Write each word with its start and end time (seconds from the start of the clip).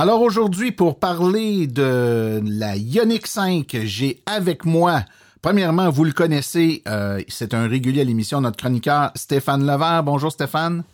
Alors 0.00 0.22
aujourd'hui, 0.22 0.72
pour 0.72 0.98
parler 0.98 1.66
de 1.66 2.40
la 2.42 2.74
Ioniq 2.74 3.26
5, 3.26 3.80
j'ai 3.84 4.22
avec 4.24 4.64
moi, 4.64 5.02
premièrement, 5.42 5.90
vous 5.90 6.04
le 6.04 6.12
connaissez, 6.12 6.82
euh, 6.88 7.20
c'est 7.28 7.52
un 7.52 7.68
régulier 7.68 8.00
à 8.00 8.04
l'émission, 8.04 8.40
notre 8.40 8.56
chroniqueur 8.56 9.10
Stéphane 9.14 9.66
Levert. 9.66 10.02
Bonjour 10.02 10.32
Stéphane. 10.32 10.84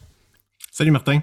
Salut 0.73 0.91
Martin. 0.91 1.21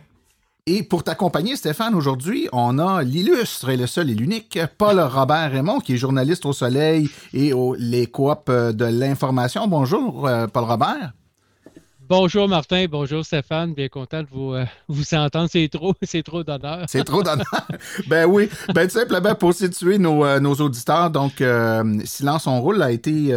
Et 0.65 0.83
pour 0.83 1.03
t'accompagner, 1.03 1.57
Stéphane, 1.57 1.93
aujourd'hui, 1.93 2.47
on 2.53 2.79
a 2.79 3.03
l'illustre 3.03 3.67
et 3.67 3.75
le 3.75 3.85
seul 3.85 4.09
et 4.09 4.15
l'unique 4.15 4.57
Paul 4.77 5.01
Robert 5.01 5.51
Raymond, 5.51 5.81
qui 5.81 5.95
est 5.95 5.97
journaliste 5.97 6.45
au 6.45 6.53
Soleil 6.53 7.09
et 7.33 7.51
au 7.51 7.75
les 7.77 8.07
coop 8.07 8.49
de 8.49 8.85
l'information. 8.85 9.67
Bonjour, 9.67 10.25
euh, 10.25 10.47
Paul 10.47 10.63
Robert. 10.63 11.11
Bonjour 12.09 12.49
Martin, 12.49 12.85
bonjour 12.89 13.23
Stéphane, 13.25 13.73
bien 13.73 13.87
content 13.87 14.23
de 14.23 14.27
vous, 14.29 14.53
euh, 14.53 14.65
vous 14.89 15.13
entendre. 15.13 15.47
C'est 15.49 15.69
trop, 15.69 15.93
c'est 16.01 16.21
trop 16.21 16.43
d'honneur. 16.43 16.85
C'est 16.87 17.03
trop 17.05 17.23
d'honneur. 17.23 17.45
ben 18.07 18.25
oui, 18.25 18.49
ben 18.73 18.87
tout 18.87 18.99
simplement 18.99 19.35
pour 19.35 19.53
situer 19.53 19.97
nos, 19.97 20.25
euh, 20.25 20.41
auditeurs. 20.41 21.09
Donc, 21.09 21.39
euh, 21.39 21.99
Silence 22.03 22.45
on 22.45 22.59
roule 22.59 22.81
a 22.81 22.91
été 22.91 23.33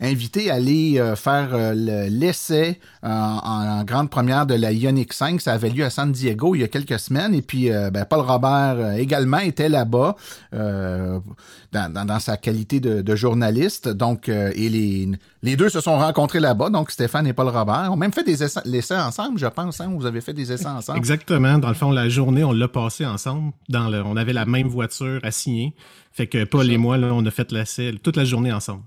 invité 0.00 0.50
à 0.50 0.54
aller 0.54 0.98
euh, 0.98 1.14
faire 1.16 1.50
euh, 1.52 1.72
le- 1.74 2.08
l'essai 2.08 2.80
euh, 3.04 3.08
en, 3.08 3.80
en 3.80 3.84
grande 3.84 4.08
première 4.10 4.46
de 4.46 4.54
la 4.54 4.72
Ioniq 4.72 5.12
5. 5.12 5.40
Ça 5.40 5.52
avait 5.52 5.70
lieu 5.70 5.84
à 5.84 5.90
San 5.90 6.10
Diego 6.10 6.54
il 6.54 6.60
y 6.62 6.64
a 6.64 6.68
quelques 6.68 6.98
semaines. 6.98 7.34
Et 7.34 7.42
puis, 7.42 7.70
euh, 7.70 7.90
ben, 7.90 8.04
Paul 8.04 8.20
Robert 8.20 8.94
également 8.94 9.38
était 9.38 9.68
là-bas 9.68 10.16
euh, 10.54 11.18
dans, 11.72 11.92
dans, 11.92 12.04
dans 12.04 12.18
sa 12.18 12.36
qualité 12.36 12.80
de, 12.80 13.02
de 13.02 13.16
journaliste. 13.16 13.88
Donc, 13.88 14.28
euh, 14.28 14.52
et 14.54 14.68
les, 14.68 15.08
les 15.42 15.56
deux 15.56 15.68
se 15.68 15.80
sont 15.80 15.98
rencontrés 15.98 16.40
là-bas. 16.40 16.70
Donc, 16.70 16.90
Stéphane 16.90 17.26
et 17.26 17.32
Paul 17.32 17.48
Robert 17.48 17.88
ont 17.92 17.96
même 17.96 18.12
fait 18.12 18.24
des 18.24 18.42
essais, 18.42 18.60
l'essai 18.64 18.96
ensemble, 18.96 19.38
je 19.38 19.46
pense. 19.46 19.80
Hein? 19.80 19.92
Vous 19.96 20.06
avez 20.06 20.20
fait 20.20 20.32
des 20.32 20.50
essais 20.52 20.66
ensemble. 20.66 20.98
Exactement. 20.98 21.58
Dans 21.58 21.68
le 21.68 21.74
fond, 21.74 21.90
la 21.90 22.08
journée, 22.08 22.42
on 22.44 22.52
l'a 22.52 22.68
passé 22.68 23.04
ensemble. 23.06 23.52
Dans 23.68 23.88
le, 23.88 24.02
on 24.04 24.16
avait 24.16 24.32
la 24.32 24.46
même 24.46 24.68
voiture 24.68 25.20
assignée. 25.22 25.74
Fait 26.12 26.26
que 26.26 26.44
Paul 26.44 26.70
et 26.70 26.78
moi, 26.78 26.96
là, 26.96 27.08
on 27.12 27.24
a 27.26 27.30
fait 27.30 27.52
l'essai 27.52 27.94
toute 28.02 28.16
la 28.16 28.24
journée 28.24 28.52
ensemble. 28.52 28.82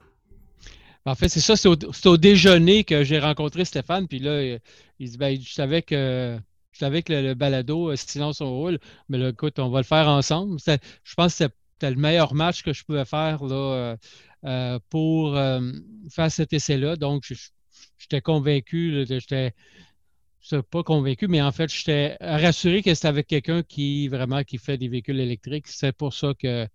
En 1.05 1.15
fait, 1.15 1.27
c'est 1.27 1.41
ça, 1.41 1.55
c'est 1.57 1.67
au, 2.07 2.17
déjeuner 2.17 2.85
que 2.85 3.03
j'ai 3.03 3.19
rencontré 3.19 3.65
Stéphane, 3.65 4.07
puis 4.07 4.19
là, 4.19 4.31
euh, 4.31 4.59
il 4.99 5.09
dit, 5.09 5.17
ben, 5.17 5.37
je 5.39 5.51
savais 5.51 5.81
que, 5.81 6.39
je 6.73 6.79
savais 6.79 7.03
que 7.03 7.13
le, 7.13 7.33
balado, 7.35 7.91
euh, 7.91 7.95
Silence 7.95 8.41
on 8.41 8.51
roule, 8.51 8.79
mais 9.07 9.17
là, 9.17 9.29
écoute, 9.29 9.59
on 9.59 9.69
va 9.69 9.79
le 9.79 9.85
faire 9.85 10.07
ensemble. 10.07 10.59
Je 10.59 11.13
pense 11.15 11.37
que 11.37 11.45
c'était 11.45 11.91
le 11.91 11.95
meilleur 11.95 12.33
match 12.33 12.63
que 12.63 12.73
je 12.73 12.83
pouvais 12.83 13.05
faire 13.05 13.43
là, 13.43 13.55
euh, 13.55 13.97
euh, 14.45 14.79
pour 14.89 15.35
faire 16.09 16.31
cet 16.31 16.51
essai-là. 16.51 16.95
Donc, 16.95 17.31
j'étais 17.97 18.21
convaincu, 18.21 19.05
j'étais 19.07 19.53
pas 20.71 20.83
convaincu, 20.83 21.27
mais 21.27 21.41
en 21.41 21.51
fait, 21.51 21.71
j'étais 21.71 22.17
rassuré 22.19 22.81
que 22.81 22.93
c'était 22.93 23.07
avec 23.07 23.27
quelqu'un 23.27 23.61
qui 23.63 24.07
vraiment 24.07 24.43
qui 24.43 24.57
fait 24.57 24.77
des 24.77 24.87
véhicules 24.87 25.19
électriques. 25.19 25.67
C'est 25.67 25.93
pour 25.93 26.13
ça 26.13 26.33
que 26.37 26.67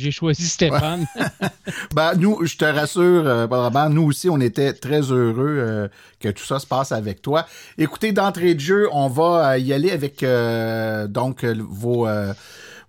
j'ai 0.00 0.10
choisi 0.10 0.46
Stéphane. 0.46 1.06
Ben, 1.94 2.14
nous, 2.16 2.44
je 2.44 2.56
te 2.56 2.64
rassure, 2.64 3.24
euh, 3.26 3.88
nous 3.90 4.02
aussi, 4.04 4.28
on 4.28 4.40
était 4.40 4.72
très 4.72 5.00
heureux 5.00 5.56
euh, 5.58 5.88
que 6.18 6.28
tout 6.28 6.44
ça 6.44 6.58
se 6.58 6.66
passe 6.66 6.92
avec 6.92 7.22
toi. 7.22 7.46
Écoutez, 7.78 8.12
d'entrée 8.12 8.54
de 8.54 8.60
jeu, 8.60 8.88
on 8.92 9.08
va 9.08 9.50
euh, 9.52 9.58
y 9.58 9.72
aller 9.72 9.90
avec 9.90 10.22
euh, 10.22 11.06
donc 11.06 11.44
vos, 11.44 12.06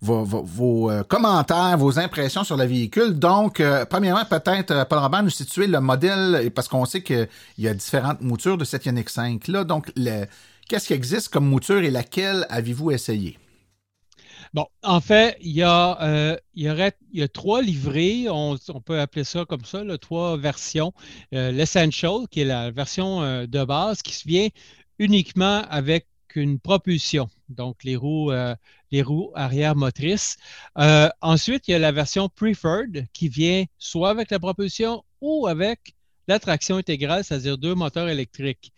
vos, 0.01 0.23
vos- 0.23 0.91
commentaires, 1.07 1.77
vos 1.77 1.99
impressions 1.99 2.43
sur 2.43 2.57
le 2.57 2.65
véhicule. 2.65 3.17
Donc, 3.19 3.61
premièrement, 3.89 4.25
peut-être, 4.25 4.87
Paul 4.87 4.99
Robert, 4.99 5.23
nous 5.23 5.29
situer 5.29 5.67
le 5.67 5.79
modèle, 5.79 6.49
parce 6.55 6.67
qu'on 6.67 6.85
sait 6.85 7.03
qu'il 7.03 7.27
y 7.59 7.67
a 7.67 7.73
différentes 7.73 8.21
moutures 8.21 8.57
de 8.57 8.65
cette 8.65 8.85
Ioniq 8.85 9.09
5-là. 9.09 9.63
Donc, 9.63 9.91
qu'est-ce 10.67 10.87
qui 10.87 10.93
existe 10.93 11.29
comme 11.29 11.45
mouture 11.47 11.83
et 11.83 11.91
laquelle 11.91 12.45
avez-vous 12.49 12.91
essayé? 12.91 13.37
Bon, 14.53 14.67
en 14.83 14.99
fait, 14.99 15.37
il 15.39 15.51
y 15.51 15.63
a, 15.63 16.01
euh, 16.01 16.37
il 16.55 16.63
y 17.13 17.21
a 17.21 17.27
trois 17.29 17.61
livrées, 17.61 18.27
on, 18.29 18.57
peut 18.83 18.99
appeler 18.99 19.23
ça 19.23 19.45
comme 19.45 19.63
ça, 19.63 19.81
trois 19.97 20.35
versions. 20.37 20.93
Euh, 21.33 21.51
L'Essential, 21.51 22.27
qui 22.29 22.41
est 22.41 22.45
la 22.45 22.69
version 22.69 23.21
euh, 23.21 23.45
de 23.47 23.63
base, 23.63 24.01
qui 24.01 24.13
se 24.13 24.27
vient 24.27 24.49
uniquement 24.99 25.63
avec 25.69 26.07
une 26.35 26.59
propulsion, 26.59 27.29
donc 27.49 27.83
les 27.83 27.95
roues, 27.95 28.31
les 28.91 29.01
roues 29.01 29.31
arrière 29.35 29.75
motrices. 29.75 30.37
Ensuite, 31.21 31.67
il 31.67 31.71
y 31.71 31.73
a 31.73 31.79
la 31.79 31.91
version 31.91 32.29
Preferred, 32.29 33.07
qui 33.11 33.27
vient 33.27 33.65
soit 33.77 34.11
avec 34.11 34.31
la 34.31 34.39
propulsion 34.39 35.03
ou 35.19 35.47
avec 35.47 35.93
la 36.27 36.39
traction 36.39 36.77
intégrale, 36.77 37.25
c'est-à-dire 37.25 37.57
deux 37.57 37.75
moteurs 37.75 38.07
électriques. 38.07 38.71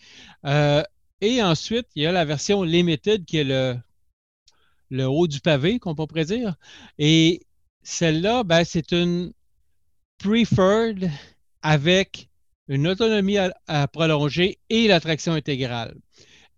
Et 1.21 1.43
ensuite, 1.43 1.87
il 1.95 2.03
y 2.03 2.05
a 2.07 2.11
la 2.11 2.25
version 2.25 2.63
Limited, 2.63 3.25
qui 3.25 3.37
est 3.37 3.43
le 3.43 3.77
le 4.93 5.07
haut 5.07 5.27
du 5.27 5.39
pavé, 5.39 5.79
qu'on 5.79 5.95
pourrait 5.95 6.25
dire. 6.25 6.55
Et 6.99 7.47
celle-là, 7.81 8.43
ben, 8.43 8.63
c'est 8.63 8.91
une 8.91 9.33
preferred 10.19 11.09
avec 11.63 12.29
une 12.67 12.87
autonomie 12.87 13.37
à, 13.39 13.87
prolonger 13.87 14.59
et 14.69 14.87
la 14.87 14.99
traction 14.99 15.33
intégrale. 15.33 15.95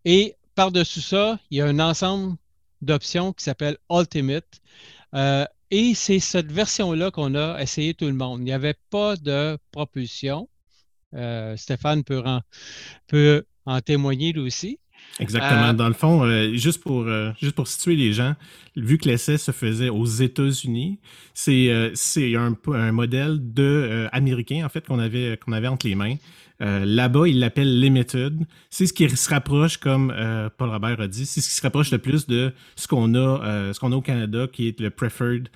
Et 0.04 0.36
par-dessus 0.54 1.02
ça, 1.02 1.40
il 1.50 1.58
y 1.58 1.62
a 1.62 1.66
un 1.66 1.80
ensemble 1.80 2.36
d'options 2.82 3.32
qui 3.32 3.44
s'appelle 3.46 3.78
Ultimate. 3.90 4.62
Euh, 5.16 5.46
et 5.72 5.96
c'est 5.96 6.20
cette 6.20 6.52
version-là 6.52 7.12
qu'on 7.12 7.36
a 7.36 7.60
essayé 7.62 7.94
tout 7.94 8.06
le 8.06 8.14
monde. 8.14 8.42
Il 8.42 8.46
n'y 8.46 8.54
avait 8.54 8.78
pas 8.90 9.16
de 9.16 9.58
propulsion. 9.72 10.50
Euh, 11.14 11.56
Stéphane 11.56 12.04
peut 12.04 12.22
en, 12.26 12.42
peut 13.08 13.46
en 13.66 13.80
témoigner 13.80 14.34
lui 14.34 14.42
aussi. 14.42 14.78
Exactement. 15.20 15.70
Euh, 15.70 15.74
Dans 15.74 15.88
le 15.88 15.94
fond, 15.94 16.24
euh, 16.24 16.54
juste, 16.54 16.82
pour, 16.82 17.04
euh, 17.04 17.32
juste 17.42 17.56
pour 17.56 17.68
situer 17.68 17.96
les 17.96 18.14
gens, 18.14 18.36
vu 18.76 18.98
que 18.98 19.08
l'essai 19.08 19.38
se 19.38 19.52
faisait 19.52 19.90
aux 19.90 20.06
États-Unis, 20.06 21.00
c'est 21.34 21.70
euh, 21.70 21.92
un, 22.38 22.56
un 22.74 22.92
modèle 22.92 23.40
de 23.42 23.64
euh, 23.64 24.08
américain 24.12 24.64
en 24.66 24.70
fait 24.70 24.86
qu'on 24.86 25.00
avait 25.00 25.38
qu'on 25.44 25.52
avait 25.54 25.68
entre 25.68 25.88
les 25.88 25.96
mains. 25.96 26.16
Euh, 26.62 26.86
Là-bas, 26.86 27.28
ils 27.28 27.38
l'appellent 27.40 27.82
Limited. 27.82 28.40
C'est 28.70 28.86
ce 28.88 28.94
qui 28.94 29.10
se 29.10 29.30
rapproche, 29.30 29.76
comme 29.78 30.14
euh, 30.16 30.50
Paul 30.58 30.70
Robert 30.70 31.02
a 31.02 31.08
dit, 31.08 31.26
c'est 31.26 31.42
ce 31.42 31.50
qui 31.50 31.56
se 31.56 31.62
rapproche 31.62 31.92
le 31.92 31.98
plus 31.98 32.28
de 32.28 32.54
ce 32.78 32.88
qu'on 32.88 33.14
a, 33.14 33.18
euh, 33.44 33.74
ce 33.74 33.80
qu'on 33.82 33.92
a 33.92 33.96
au 33.98 34.02
Canada, 34.02 34.48
qui 34.52 34.70
est 34.70 34.80
le 34.80 34.90
Preferred, 34.90 35.50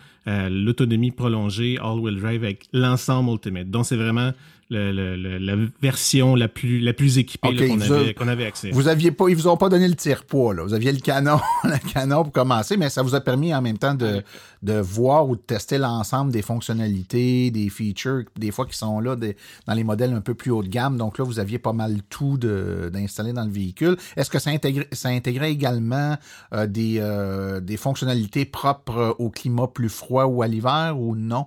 l'autonomie 0.49 1.11
prolongée, 1.11 1.77
all-wheel 1.81 2.19
drive 2.19 2.43
avec 2.43 2.67
l'ensemble 2.73 3.31
Ultimate. 3.31 3.69
Donc, 3.69 3.85
c'est 3.85 3.95
vraiment 3.95 4.31
le- 4.69 4.91
le- 4.91 5.15
le- 5.15 5.37
la 5.39 5.55
version 5.81 6.35
la 6.35 6.47
plus, 6.47 6.79
la 6.79 6.93
plus 6.93 7.17
équipée 7.17 7.55
qu'on 7.55 7.79
avait, 7.81 8.09
a- 8.09 8.13
qu'on 8.13 8.27
avait 8.27 8.45
accès. 8.45 8.69
Vous 8.71 8.87
aviez 8.87 9.09
pas, 9.11 9.27
ils 9.29 9.35
vous 9.35 9.47
ont 9.47 9.57
pas 9.57 9.69
donné 9.69 9.87
le 9.87 9.95
tire-poids, 9.95 10.53
là. 10.53 10.63
Vous 10.63 10.73
aviez 10.75 10.91
le 10.91 10.99
canon, 10.99 11.39
le 11.63 11.91
canon 11.91 12.23
pour 12.23 12.31
commencer, 12.33 12.77
mais 12.77 12.89
ça 12.89 13.01
vous 13.01 13.08
a 13.15 13.21
permis 13.21 13.53
en 13.53 13.61
même 13.61 13.77
temps 13.77 13.93
de, 13.93 14.23
de 14.63 14.73
voir 14.79 15.27
ou 15.27 15.35
de 15.35 15.41
tester 15.41 15.77
l'ensemble 15.77 16.31
des 16.31 16.41
fonctionnalités, 16.41 17.51
des 17.51 17.69
features, 17.69 18.23
des 18.37 18.51
fois 18.51 18.65
qui 18.65 18.77
sont 18.77 18.99
là 18.99 19.15
des- 19.15 19.35
dans 19.67 19.73
les 19.73 19.83
modèles 19.83 20.13
un 20.13 20.21
peu 20.21 20.33
plus 20.33 20.51
haut 20.51 20.63
de 20.63 20.67
gamme. 20.69 20.97
Donc 20.97 21.17
là, 21.17 21.25
vous 21.25 21.39
aviez 21.39 21.59
pas 21.59 21.73
mal 21.73 22.01
tout 22.09 22.37
d'installer 22.37 23.33
dans 23.33 23.45
le 23.45 23.51
véhicule. 23.51 23.97
Est-ce 24.15 24.29
que 24.29 24.39
ça 24.39 24.49
intégrait, 24.49 24.87
ça 24.91 25.09
intégrait 25.09 25.51
également 25.51 26.15
euh, 26.53 26.67
des, 26.67 26.97
euh, 26.99 27.59
des 27.59 27.77
fonctionnalités 27.77 28.45
propres 28.45 29.15
au 29.19 29.29
climat 29.29 29.67
plus 29.67 29.89
froid 29.89 30.25
ou 30.25 30.41
à 30.41 30.47
l'hiver 30.47 30.95
ou 30.99 31.15
non? 31.15 31.45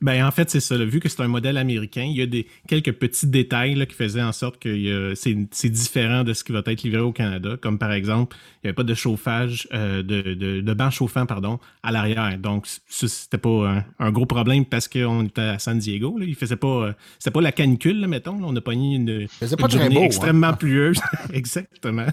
Ben, 0.00 0.24
en 0.26 0.30
fait, 0.30 0.50
c'est 0.50 0.60
ça. 0.60 0.76
là. 0.76 0.84
Vu 0.84 1.00
que 1.00 1.08
c'est 1.08 1.20
un 1.22 1.28
modèle 1.28 1.56
américain, 1.56 2.02
il 2.08 2.16
y 2.16 2.22
a 2.22 2.26
des, 2.26 2.46
quelques 2.68 2.92
petits 2.92 3.26
détails 3.26 3.74
là, 3.74 3.86
qui 3.86 3.94
faisaient 3.94 4.22
en 4.22 4.32
sorte 4.32 4.58
que 4.58 5.14
c'est 5.14 5.68
différent 5.70 6.24
de 6.24 6.32
ce 6.32 6.44
qui 6.44 6.52
va 6.52 6.62
être 6.66 6.82
livré 6.82 7.00
au 7.00 7.12
Canada. 7.12 7.56
Comme 7.60 7.78
par 7.78 7.92
exemple, 7.92 8.36
il 8.62 8.66
n'y 8.66 8.68
avait 8.70 8.74
pas 8.74 8.82
de 8.84 8.94
chauffage, 8.94 9.68
euh, 9.72 10.02
de, 10.02 10.22
de, 10.34 10.60
de 10.60 10.74
banc 10.74 10.90
chauffant 10.90 11.26
pardon, 11.26 11.58
à 11.82 11.92
l'arrière. 11.92 12.38
Donc, 12.38 12.66
c'était 12.88 13.38
pas 13.38 13.68
un, 13.70 13.84
un 13.98 14.10
gros 14.10 14.26
problème 14.26 14.64
parce 14.64 14.88
qu'on 14.88 15.24
était 15.24 15.40
à 15.40 15.58
San 15.58 15.78
Diego. 15.78 16.18
Là. 16.18 16.24
Il 16.26 16.34
faisait 16.34 16.56
pas. 16.56 16.66
euh, 16.88 16.92
C'était 17.18 17.30
pas 17.32 17.40
la 17.40 17.52
canicule, 17.52 18.00
là, 18.00 18.06
mettons. 18.06 18.38
On 18.42 18.54
a 18.56 18.60
pogné 18.60 18.96
une, 18.96 19.26
pas 19.38 19.46
une 19.46 19.56
très 19.56 19.70
journée 19.78 19.94
beau, 19.94 20.00
hein. 20.02 20.04
extrêmement 20.04 20.52
pluieuse. 20.54 20.98
Exactement. 21.32 22.06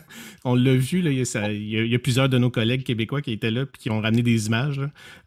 On 0.44 0.56
l'a 0.56 0.75
vu. 0.75 1.01
Là, 1.01 1.10
il, 1.12 1.18
y 1.18 1.21
a, 1.21 1.25
ça- 1.25 1.51
il 1.51 1.68
y 1.69 1.77
a- 1.77 1.83
il 1.83 1.92
y 1.92 1.95
a 1.95 2.00
plusieurs 2.00 2.30
de 2.30 2.38
nos 2.38 2.50
collègues 2.50 2.83
québécois 2.83 3.21
qui 3.21 3.31
étaient 3.31 3.51
là 3.51 3.62
et 3.63 3.77
qui 3.77 3.89
ont 3.89 4.01
ramené 4.01 4.21
des 4.21 4.48
images. 4.48 4.81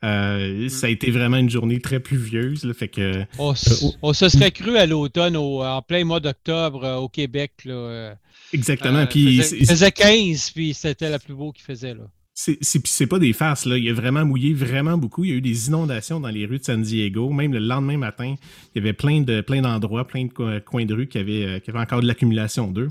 Euh, 0.05 0.69
Ça 0.69 0.87
a 0.87 0.91
été 0.91 1.11
vraiment 1.11 1.37
une 1.38 1.50
journée 1.50 1.81
très 1.81 2.00
pluvieuse 2.00 2.25
pluvieuse. 2.26 2.64
Là, 2.64 2.75
fait 2.75 2.88
que, 2.88 3.25
on, 3.38 3.55
on, 4.02 4.12
se 4.12 4.28
serait 4.28 4.50
cru 4.50 4.76
à 4.76 4.87
l'automne, 4.87 5.37
en 5.37 5.82
plein 5.82 6.05
mois 6.05 6.20
d'octobre 6.20 6.99
au 7.00 7.08
Québec. 7.08 7.52
Là, 7.64 8.17
Exactement. 8.52 8.99
Euh, 8.99 9.06
puis 9.06 9.37
il 9.37 9.67
faisait 9.67 9.93
15, 9.93 10.50
puis 10.50 10.75
c'était 10.75 11.11
la 11.11 11.19
plus 11.19 11.34
beau 11.34 11.52
qu'il 11.52 11.64
faisait. 11.64 11.94
là. 11.94 12.05
C'est 12.34 13.06
pas 13.06 13.19
des 13.19 13.32
farces, 13.32 13.64
là. 13.64 13.78
Il 13.78 13.88
a 13.88 13.94
vraiment 13.94 14.26
mouillé 14.26 14.52
vraiment 14.52 14.99
beaucoup. 14.99 15.25
Il 15.25 15.31
y 15.31 15.32
a 15.32 15.37
eu 15.37 15.40
des 15.40 15.69
inondations 15.69 16.20
dans 16.20 16.28
les 16.28 16.44
rues 16.44 16.58
de 16.58 16.64
San 16.64 16.82
Diego. 16.82 17.31
Même 17.31 17.55
le 17.55 17.61
lendemain 17.61 17.96
matin, 17.96 18.34
il 18.75 18.78
y 18.78 18.81
avait 18.82 18.93
plein 18.93 19.23
de 19.23 19.40
plein 19.40 19.62
d'endroits, 19.62 20.06
plein 20.06 20.26
de 20.26 20.58
coins 20.58 20.84
de 20.84 20.94
rue 20.94 21.06
qui 21.06 21.17
avaient, 21.17 21.46
euh, 21.46 21.58
qui 21.61 21.70
avaient 21.70 21.78
encore 21.78 22.02
de 22.02 22.06
l'accumulation 22.06 22.70
d'eux. 22.70 22.90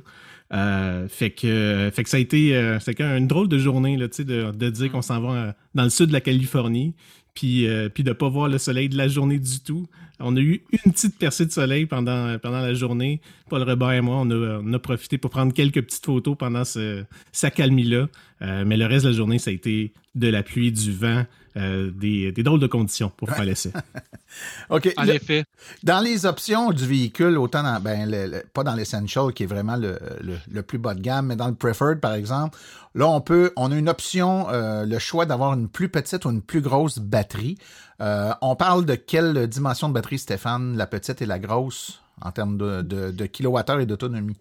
Euh, 0.52 1.08
fait 1.08 1.30
que 1.30 1.92
fait 1.94 2.04
que 2.04 2.10
ça 2.10 2.18
a 2.18 2.20
été 2.20 2.56
euh, 2.56 2.80
une 3.00 3.28
drôle 3.28 3.48
de 3.48 3.58
journée 3.58 3.98
là, 3.98 4.08
de, 4.08 4.52
de 4.52 4.70
dire 4.70 4.92
qu'on 4.92 5.02
s'en 5.02 5.20
va 5.20 5.56
dans 5.74 5.84
le 5.84 5.90
sud 5.90 6.08
de 6.08 6.14
la 6.14 6.22
Californie 6.22 6.96
puis, 7.36 7.68
euh, 7.68 7.90
puis 7.90 8.04
de 8.04 8.10
ne 8.10 8.14
pas 8.14 8.30
voir 8.30 8.48
le 8.48 8.58
soleil 8.58 8.90
de 8.90 8.98
la 8.98 9.08
journée 9.08 9.38
du 9.38 9.60
tout. 9.60 9.86
On 10.20 10.36
a 10.38 10.40
eu 10.40 10.64
une 10.86 10.94
petite 10.94 11.20
percée 11.20 11.46
de 11.46 11.52
soleil 11.52 11.86
pendant, 11.86 12.38
la 12.42 12.74
journée. 12.74 13.20
Paul 13.50 13.62
Robert 13.64 13.92
et 13.92 14.02
moi, 14.02 14.24
on 14.26 14.74
a, 14.74 14.80
profité 14.80 15.18
pour 15.18 15.30
prendre 15.30 15.54
quelques 15.54 15.82
petites 15.82 16.06
photos 16.06 16.38
pendant 16.38 16.64
ce, 16.64 17.04
sa 17.34 17.52
calmie-là. 17.52 18.08
Euh, 18.42 18.64
mais 18.66 18.78
le 18.78 18.86
reste 18.86 19.06
de 19.06 19.12
la 19.12 19.16
journée, 19.16 19.38
ça 19.38 19.52
a 19.52 19.54
été 19.54 19.92
de 20.16 20.28
la 20.28 20.42
pluie, 20.42 20.72
du 20.72 20.94
vent, 20.94 21.26
euh, 21.58 21.90
des, 21.92 22.32
des, 22.34 22.44
drôles 22.44 22.60
de 22.60 22.68
conditions 22.68 23.12
pour 23.16 23.30
faire 23.30 23.46
l'essai. 23.46 23.72
OK. 24.70 24.94
En 24.98 25.08
effet. 25.08 25.46
Dans 25.84 26.02
les 26.02 26.26
options 26.26 26.72
du 26.72 26.86
véhicule, 26.86 27.38
autant 27.38 27.64
dans, 27.64 27.80
ben, 27.80 28.10
le, 28.10 28.44
pas 28.54 28.64
dans 28.64 28.76
l'Essential, 28.76 29.32
qui 29.34 29.44
est 29.44 29.48
vraiment 29.48 29.78
le, 29.78 29.98
le, 30.22 30.38
le, 30.52 30.64
plus 30.64 30.78
bas 30.78 30.94
de 30.94 31.00
gamme, 31.00 31.28
mais 31.28 31.38
dans 31.38 31.48
le 31.48 31.56
Preferred, 31.56 32.02
par 32.02 32.14
exemple, 32.14 32.58
là, 32.94 33.08
on 33.08 33.22
peut, 33.22 33.54
on 33.56 33.72
a 33.72 33.76
une 33.76 33.88
option, 33.88 34.48
euh, 34.50 34.86
le 34.86 35.00
choix 35.00 35.26
d'avoir 35.26 35.54
une 35.54 35.70
plus 35.70 35.88
petite 35.88 36.26
ou 36.26 36.32
une 36.32 36.42
plus 36.42 36.62
grosse 36.62 37.00
batterie. 37.00 37.58
Euh, 38.02 38.34
on 38.42 38.58
parle 38.58 38.86
de 38.86 38.96
quelle 38.96 39.48
dimension 39.48 39.88
de 39.88 39.94
batterie, 39.94 40.20
Stéphane, 40.20 40.76
la 40.76 40.88
petite 40.88 41.22
et 41.22 41.26
la 41.26 41.40
grosse, 41.40 42.02
en 42.22 42.32
termes 42.32 42.58
de, 42.58 42.82
de, 42.82 43.12
de 43.12 43.26
kilowattheure 43.28 43.80
et 43.80 43.86
d'autonomie? 43.86 44.38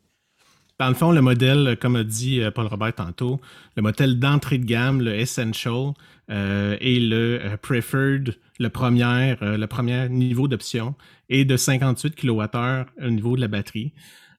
Dans 0.78 0.88
le 0.88 0.94
fond, 0.94 1.12
le 1.12 1.20
modèle, 1.20 1.76
comme 1.80 1.96
a 1.96 2.04
dit 2.04 2.40
euh, 2.40 2.50
Paul 2.50 2.66
Robert 2.66 2.94
tantôt, 2.94 3.40
le 3.76 3.82
modèle 3.82 4.18
d'entrée 4.18 4.58
de 4.58 4.64
gamme, 4.64 5.00
le 5.00 5.14
Essential, 5.14 5.92
euh, 6.30 6.76
et 6.80 7.00
le 7.00 7.40
euh, 7.42 7.56
Preferred, 7.58 8.34
le 8.58 8.68
premier, 8.70 9.36
euh, 9.42 9.58
le 9.58 9.66
premier 9.66 10.08
niveau 10.08 10.48
d'option, 10.48 10.94
est 11.28 11.44
de 11.44 11.56
58 11.56 12.16
kWh 12.16 12.86
au 13.02 13.10
niveau 13.10 13.36
de 13.36 13.42
la 13.42 13.48
batterie. 13.48 13.92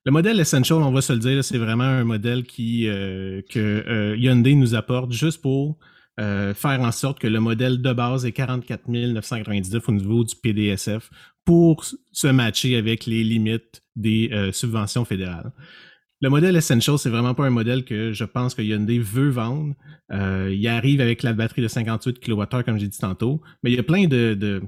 Le 0.03 0.11
modèle 0.11 0.39
Essential, 0.39 0.79
on 0.79 0.91
va 0.91 1.01
se 1.01 1.13
le 1.13 1.19
dire, 1.19 1.43
c'est 1.43 1.57
vraiment 1.57 1.83
un 1.83 2.03
modèle 2.03 2.43
qui 2.43 2.85
que 2.85 4.15
Hyundai 4.15 4.53
nous 4.53 4.75
apporte 4.75 5.11
juste 5.11 5.41
pour 5.41 5.79
faire 6.17 6.81
en 6.81 6.91
sorte 6.91 7.17
que 7.17 7.25
le 7.25 7.39
modèle 7.39 7.81
de 7.81 7.91
base 7.91 8.23
est 8.23 8.31
44 8.31 8.87
999 8.87 9.89
au 9.89 9.91
niveau 9.91 10.23
du 10.23 10.35
PDSF 10.35 11.09
pour 11.43 11.85
se 12.11 12.27
matcher 12.27 12.75
avec 12.75 13.07
les 13.07 13.23
limites 13.23 13.81
des 13.95 14.29
subventions 14.53 15.05
fédérales. 15.05 15.51
Le 16.21 16.29
modèle 16.29 16.55
Essential, 16.55 16.97
c'est 16.97 17.09
vraiment 17.09 17.33
pas 17.33 17.45
un 17.45 17.49
modèle 17.49 17.83
que 17.83 18.13
je 18.13 18.23
pense 18.23 18.55
que 18.55 18.61
Hyundai 18.61 18.99
veut 18.99 19.29
vendre. 19.29 19.75
Euh, 20.11 20.53
il 20.53 20.65
arrive 20.67 21.01
avec 21.01 21.23
la 21.23 21.33
batterie 21.33 21.61
de 21.61 21.67
58 21.67 22.19
kWh, 22.19 22.63
comme 22.63 22.77
j'ai 22.77 22.87
dit 22.87 22.97
tantôt, 22.97 23.41
mais 23.63 23.71
il 23.71 23.75
y 23.75 23.79
a 23.79 23.83
plein 23.83 24.07
de, 24.07 24.33
de, 24.33 24.61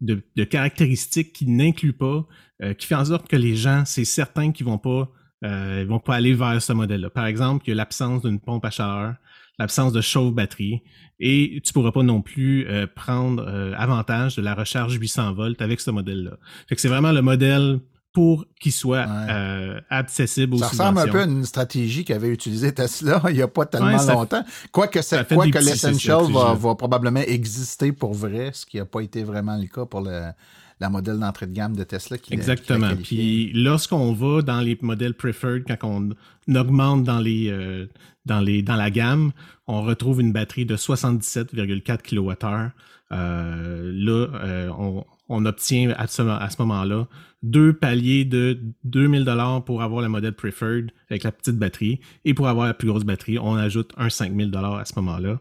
de, 0.00 0.44
caractéristiques 0.44 1.32
qui 1.32 1.46
n'incluent 1.46 1.92
pas, 1.92 2.26
euh, 2.62 2.74
qui 2.74 2.86
fait 2.86 2.94
en 2.94 3.04
sorte 3.04 3.28
que 3.28 3.36
les 3.36 3.56
gens, 3.56 3.84
c'est 3.84 4.04
certain 4.04 4.52
qu'ils 4.52 4.66
vont 4.66 4.78
pas 4.78 5.10
euh, 5.44 5.84
vont 5.88 5.98
pas 5.98 6.14
aller 6.14 6.34
vers 6.34 6.62
ce 6.62 6.72
modèle-là. 6.72 7.10
Par 7.10 7.26
exemple, 7.26 7.64
il 7.66 7.70
y 7.70 7.72
a 7.72 7.74
l'absence 7.74 8.22
d'une 8.22 8.38
pompe 8.38 8.64
à 8.64 8.70
chaleur, 8.70 9.16
l'absence 9.58 9.92
de 9.92 10.00
chauffe-batterie, 10.00 10.82
et 11.18 11.60
tu 11.64 11.72
pourras 11.72 11.90
pas 11.90 12.04
non 12.04 12.22
plus 12.22 12.64
euh, 12.68 12.86
prendre 12.86 13.44
avantage 13.76 14.36
de 14.36 14.42
la 14.42 14.54
recharge 14.54 14.94
800 14.94 15.34
volts 15.34 15.60
avec 15.60 15.80
ce 15.80 15.90
modèle-là. 15.90 16.36
Fait 16.68 16.76
que 16.76 16.80
c'est 16.80 16.88
vraiment 16.88 17.10
le 17.10 17.22
modèle 17.22 17.80
pour 18.12 18.44
qu'il 18.60 18.72
soit 18.72 19.06
euh, 19.08 19.80
accessible 19.88 20.54
aux 20.54 20.58
Ça 20.58 20.68
ressemble 20.68 20.98
un 20.98 21.06
peu 21.06 21.20
à 21.20 21.24
une 21.24 21.44
stratégie 21.44 22.04
qu'avait 22.04 22.28
utilisée 22.28 22.72
Tesla 22.72 23.22
il 23.28 23.34
n'y 23.34 23.42
a 23.42 23.48
pas 23.48 23.64
tellement 23.64 24.02
longtemps. 24.04 24.44
Quoique, 24.70 25.00
c'est 25.00 25.26
quoi 25.28 25.46
que 25.46 25.58
l'Essential 25.58 26.30
va, 26.30 26.54
va, 26.54 26.74
probablement 26.74 27.20
exister 27.20 27.92
pour 27.92 28.12
vrai, 28.12 28.50
ce 28.52 28.66
qui 28.66 28.76
n'a 28.76 28.84
pas 28.84 29.00
été 29.00 29.24
vraiment 29.24 29.56
le 29.56 29.66
cas 29.66 29.86
pour 29.86 30.02
le, 30.02 30.30
la 30.82 30.90
modèle 30.90 31.18
d'entrée 31.18 31.46
de 31.46 31.52
gamme 31.52 31.74
de 31.74 31.84
Tesla. 31.84 32.18
Qui 32.18 32.34
Exactement. 32.34 32.90
Puis 33.02 33.52
lorsqu'on 33.54 34.12
va 34.12 34.42
dans 34.42 34.60
les 34.60 34.76
modèles 34.82 35.14
preferred, 35.14 35.64
quand 35.66 35.76
on 36.48 36.54
augmente 36.54 37.04
dans 37.04 37.20
les, 37.20 37.48
euh, 37.50 37.86
dans 38.26 38.40
les 38.40 38.62
dans 38.62 38.76
la 38.76 38.90
gamme, 38.90 39.32
on 39.66 39.82
retrouve 39.82 40.20
une 40.20 40.32
batterie 40.32 40.66
de 40.66 40.76
77,4 40.76 42.02
kWh. 42.02 42.70
Euh, 43.12 43.92
là, 43.94 44.26
euh, 44.44 44.70
on, 44.78 45.04
on 45.28 45.46
obtient 45.46 45.90
à 45.96 46.06
ce, 46.06 46.22
moment-là 46.58 47.06
deux 47.42 47.72
paliers 47.72 48.24
de 48.24 48.58
2000 48.84 49.24
dollars 49.24 49.64
pour 49.64 49.82
avoir 49.82 50.02
le 50.02 50.08
modèle 50.08 50.34
preferred 50.34 50.90
avec 51.10 51.24
la 51.24 51.32
petite 51.32 51.56
batterie 51.56 52.00
et 52.24 52.34
pour 52.34 52.48
avoir 52.48 52.66
la 52.66 52.74
plus 52.74 52.88
grosse 52.88 53.04
batterie, 53.04 53.38
on 53.38 53.56
ajoute 53.56 53.92
un 53.96 54.10
5000 54.10 54.50
dollars 54.50 54.76
à 54.76 54.84
ce 54.84 54.92
moment-là. 54.96 55.40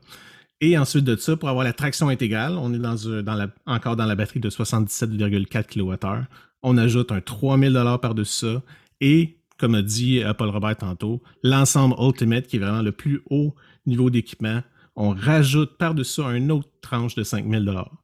Et 0.62 0.78
ensuite 0.78 1.04
de 1.04 1.16
ça, 1.16 1.36
pour 1.36 1.50
avoir 1.50 1.63
la 1.63 1.74
traction 1.74 2.10
intégrale, 2.10 2.54
on 2.57 2.74
est 2.74 2.80
dans, 2.80 3.36
la, 3.36 3.48
encore 3.66 3.95
dans 3.95 4.06
la 4.06 4.16
batterie 4.16 4.39
de 4.39 4.50
77,4 4.50 5.66
kWh. 5.66 6.25
On 6.63 6.77
ajoute 6.77 7.12
un 7.12 7.22
3000 7.22 7.74
dollars 7.74 8.00
par-dessus 8.00 8.45
ça 8.45 8.62
et 9.00 9.38
comme 9.57 9.75
a 9.75 9.81
dit 9.84 10.24
euh, 10.24 10.34
Paul 10.34 10.50
Robert 10.50 10.77
tantôt, 10.77 11.22
l'ensemble 11.44 11.95
Ultimate 12.00 12.48
qui 12.48 12.56
est 12.56 12.60
vraiment 12.60 12.81
le 12.81 12.92
plus 12.92 13.22
haut 13.30 13.56
niveau 13.86 14.10
d'équipement 14.10 14.62
on 14.96 15.12
rajoute 15.12 15.78
par-dessus 15.78 16.22
un 16.22 16.50
autre 16.50 16.70
tranche 16.82 17.16
de 17.16 17.24
5000 17.24 17.66
dollars. 17.66 18.02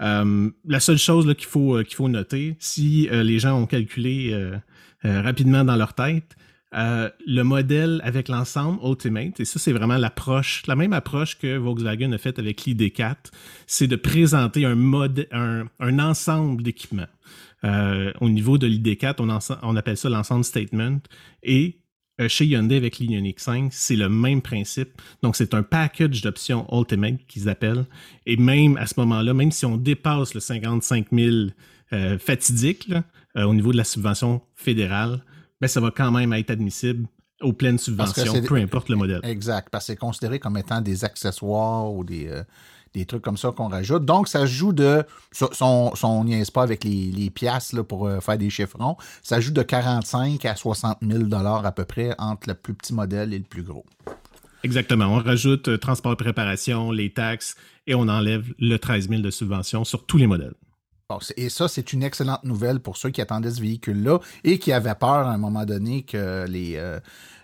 Euh, 0.00 0.50
la 0.64 0.80
seule 0.80 0.98
chose 0.98 1.26
qu'il 1.36 1.48
faut, 1.48 1.76
euh, 1.76 1.82
qu'il 1.82 1.96
faut 1.96 2.08
noter, 2.08 2.56
si 2.60 3.08
euh, 3.10 3.22
les 3.22 3.38
gens 3.38 3.60
ont 3.60 3.66
calculé 3.66 4.34
rapidement 5.02 5.64
dans 5.64 5.76
leur 5.76 5.94
tête, 5.94 6.36
le 6.72 7.42
modèle 7.42 8.00
avec 8.04 8.28
l'ensemble 8.28 8.80
Ultimate, 8.84 9.40
et 9.40 9.44
ça 9.44 9.58
c'est 9.58 9.72
vraiment 9.72 9.96
l'approche, 9.96 10.64
la 10.66 10.74
même 10.74 10.92
approche 10.92 11.38
que 11.38 11.56
Volkswagen 11.56 12.12
a 12.12 12.18
faite 12.18 12.38
avec 12.38 12.62
l'ID4, 12.62 13.16
c'est 13.66 13.86
de 13.86 13.96
présenter 13.96 14.64
un, 14.64 15.98
ensemble 15.98 16.62
d'équipements. 16.64 17.06
au 17.62 18.28
niveau 18.28 18.58
de 18.58 18.66
l'ID4, 18.66 19.16
on, 19.20 19.38
on 19.62 19.76
appelle 19.76 19.96
ça 19.96 20.08
l'ensemble 20.08 20.44
statement, 20.44 20.98
et 21.44 21.78
chez 22.26 22.46
Hyundai 22.46 22.76
avec 22.76 22.98
l'Ioniq 22.98 23.38
5, 23.38 23.68
c'est 23.72 23.94
le 23.94 24.08
même 24.08 24.42
principe. 24.42 25.00
Donc, 25.22 25.36
c'est 25.36 25.54
un 25.54 25.62
package 25.62 26.22
d'options 26.22 26.66
Ultimate 26.72 27.18
qu'ils 27.28 27.48
appellent. 27.48 27.84
Et 28.26 28.36
même 28.36 28.76
à 28.76 28.86
ce 28.86 28.94
moment-là, 28.98 29.34
même 29.34 29.52
si 29.52 29.64
on 29.66 29.76
dépasse 29.76 30.34
le 30.34 30.40
55 30.40 31.06
000 31.12 31.36
euh, 31.92 32.18
fatidique 32.18 32.90
euh, 33.36 33.44
au 33.44 33.54
niveau 33.54 33.70
de 33.70 33.76
la 33.76 33.84
subvention 33.84 34.42
fédérale, 34.56 35.22
ben, 35.60 35.68
ça 35.68 35.80
va 35.80 35.90
quand 35.90 36.10
même 36.10 36.32
être 36.32 36.50
admissible 36.50 37.06
aux 37.40 37.52
pleines 37.52 37.78
subventions, 37.78 38.42
peu 38.42 38.56
importe 38.56 38.88
le 38.88 38.96
modèle. 38.96 39.20
Exact, 39.22 39.68
parce 39.70 39.84
que 39.84 39.92
c'est 39.92 39.96
considéré 39.96 40.40
comme 40.40 40.56
étant 40.56 40.80
des 40.80 41.04
accessoires 41.04 41.92
ou 41.92 42.02
des, 42.02 42.28
des 42.94 43.06
trucs 43.06 43.22
comme 43.22 43.36
ça 43.36 43.52
qu'on 43.52 43.68
rajoute. 43.68 44.04
Donc, 44.04 44.28
ça 44.28 44.46
joue 44.46 44.72
de, 44.72 45.04
son, 45.32 45.94
son 45.94 46.24
niaise 46.24 46.50
pas 46.50 46.62
avec 46.62 46.84
les, 46.84 47.10
les 47.10 47.30
piastres 47.30 47.76
là, 47.76 47.84
pour 47.84 48.06
euh, 48.06 48.20
faire 48.20 48.38
des 48.38 48.50
chiffrons, 48.50 48.96
ça 49.22 49.40
joue 49.40 49.52
de 49.52 49.62
45 49.62 50.44
à 50.44 50.56
60 50.56 50.98
000 51.02 51.24
dollars 51.24 51.64
à 51.66 51.72
peu 51.72 51.84
près 51.84 52.14
entre 52.18 52.48
le 52.48 52.54
plus 52.54 52.74
petit 52.74 52.94
modèle 52.94 53.32
et 53.32 53.38
le 53.38 53.44
plus 53.44 53.62
gros. 53.62 53.84
Exactement. 54.64 55.06
On 55.06 55.18
rajoute 55.22 55.68
euh, 55.68 55.78
transport 55.78 56.12
de 56.12 56.22
préparation, 56.22 56.90
les 56.90 57.12
taxes 57.12 57.56
et 57.86 57.94
on 57.94 58.08
enlève 58.08 58.52
le 58.58 58.76
13 58.76 59.08
000 59.08 59.22
de 59.22 59.30
subvention 59.30 59.84
sur 59.84 60.04
tous 60.04 60.18
les 60.18 60.26
modèles. 60.26 60.54
et 61.36 61.48
ça, 61.48 61.68
c'est 61.68 61.92
une 61.92 62.02
excellente 62.02 62.44
nouvelle 62.44 62.80
pour 62.80 62.96
ceux 62.96 63.10
qui 63.10 63.20
attendaient 63.20 63.50
ce 63.50 63.60
véhicule-là 63.60 64.18
et 64.44 64.58
qui 64.58 64.72
avaient 64.72 64.94
peur 64.94 65.26
à 65.26 65.32
un 65.32 65.38
moment 65.38 65.64
donné 65.64 66.02
que 66.02 66.44
les, 66.48 66.76
euh, 66.76 66.98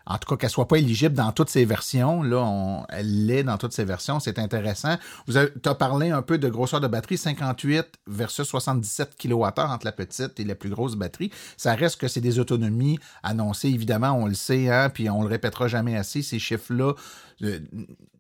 en 0.07 0.19
tout 0.19 0.29
cas 0.29 0.37
qu'elle 0.37 0.51
soit 0.51 0.69
pas 0.69 0.79
éligible 0.79 1.15
dans 1.15 1.33
toutes 1.33 1.51
ses 1.51 1.65
versions. 1.65 2.23
Là, 2.23 2.85
elle 2.91 3.27
l'est 3.27 3.43
dans 3.43 3.57
toutes 3.57 3.73
ses 3.73 3.85
versions. 3.85 4.21
C'est 4.21 4.39
intéressant. 4.39 4.97
Vous 5.27 5.37
as 5.39 5.75
parlé 5.75 6.11
un 6.11 6.23
peu 6.23 6.39
de 6.39 6.49
grosseur 6.49 6.81
de 6.81 6.89
batterie, 6.89 7.19
58 7.19 7.87
versus 8.07 8.47
77 8.47 9.17
kWh 9.19 9.43
entre 9.57 9.85
la 9.85 9.93
petite 9.93 10.39
et 10.39 10.45
la 10.45 10.55
plus 10.55 10.71
grosse 10.71 10.97
batterie. 10.97 11.31
Ça 11.57 11.75
reste 11.75 12.01
que 12.01 12.09
c'est 12.09 12.21
des 12.21 12.39
autonomies 12.39 12.99
annoncées, 13.23 13.69
évidemment, 13.69 14.13
on 14.13 14.27
le 14.27 14.35
sait, 14.35 14.71
hein, 14.71 14.91
puis 14.91 15.09
on 15.09 15.23
le 15.23 15.29
répétera 15.29 15.69
jamais 15.69 15.97
assez. 15.97 16.23
Ces 16.23 16.39
chiffres-là 16.39 16.95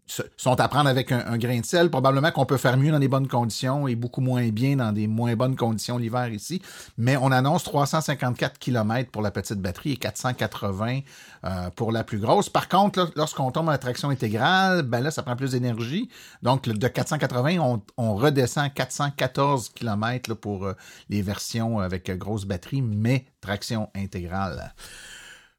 sont 0.06 0.61
à 0.61 0.68
prendre 0.68 0.88
avec 0.88 1.12
un, 1.12 1.38
grain 1.38 1.61
de 1.61 1.64
sel. 1.64 1.90
Probablement 1.90 2.30
qu'on 2.30 2.44
peut 2.44 2.56
faire 2.56 2.76
mieux 2.76 2.90
dans 2.90 2.99
des 2.99 3.09
bonnes 3.09 3.28
conditions 3.28 3.88
et 3.88 3.94
beaucoup 3.94 4.21
moins 4.21 4.49
bien 4.49 4.76
dans 4.76 4.92
des 4.92 5.06
moins 5.06 5.35
bonnes 5.35 5.56
conditions 5.56 5.97
l'hiver 5.99 6.28
ici. 6.28 6.61
Mais 6.99 7.16
on 7.16 7.33
annonce 7.33 7.64
354 7.64 8.59
km 8.59 9.11
pour 9.11 9.23
la 9.23 9.30
petite 9.30 9.61
batterie 9.61 9.92
et 9.92 9.97
480 9.97 11.00
euh, 11.44 11.71
pour 11.75 11.90
la 11.90 12.04
plus 12.04 12.18
grosse. 12.18 12.49
Par 12.50 12.68
contre, 12.68 13.12
lorsqu'on 13.16 13.50
tombe 13.50 13.71
à 13.71 13.78
traction 13.78 14.11
intégrale, 14.11 14.83
ben 14.83 15.00
là, 15.00 15.11
ça 15.11 15.23
prend 15.23 15.37
plus 15.37 15.52
d'énergie. 15.52 16.09
Donc, 16.42 16.68
de 16.68 16.88
480, 16.88 17.59
on, 17.59 17.83
on 17.97 18.14
redescend 18.14 18.73
414 18.75 19.71
km 19.71 20.35
pour 20.35 20.66
euh, 20.66 20.75
les 21.09 21.23
versions 21.23 21.78
avec 21.78 22.11
grosse 22.18 22.44
batterie, 22.44 22.83
mais 22.83 23.25
traction 23.40 23.88
intégrale. 23.94 24.75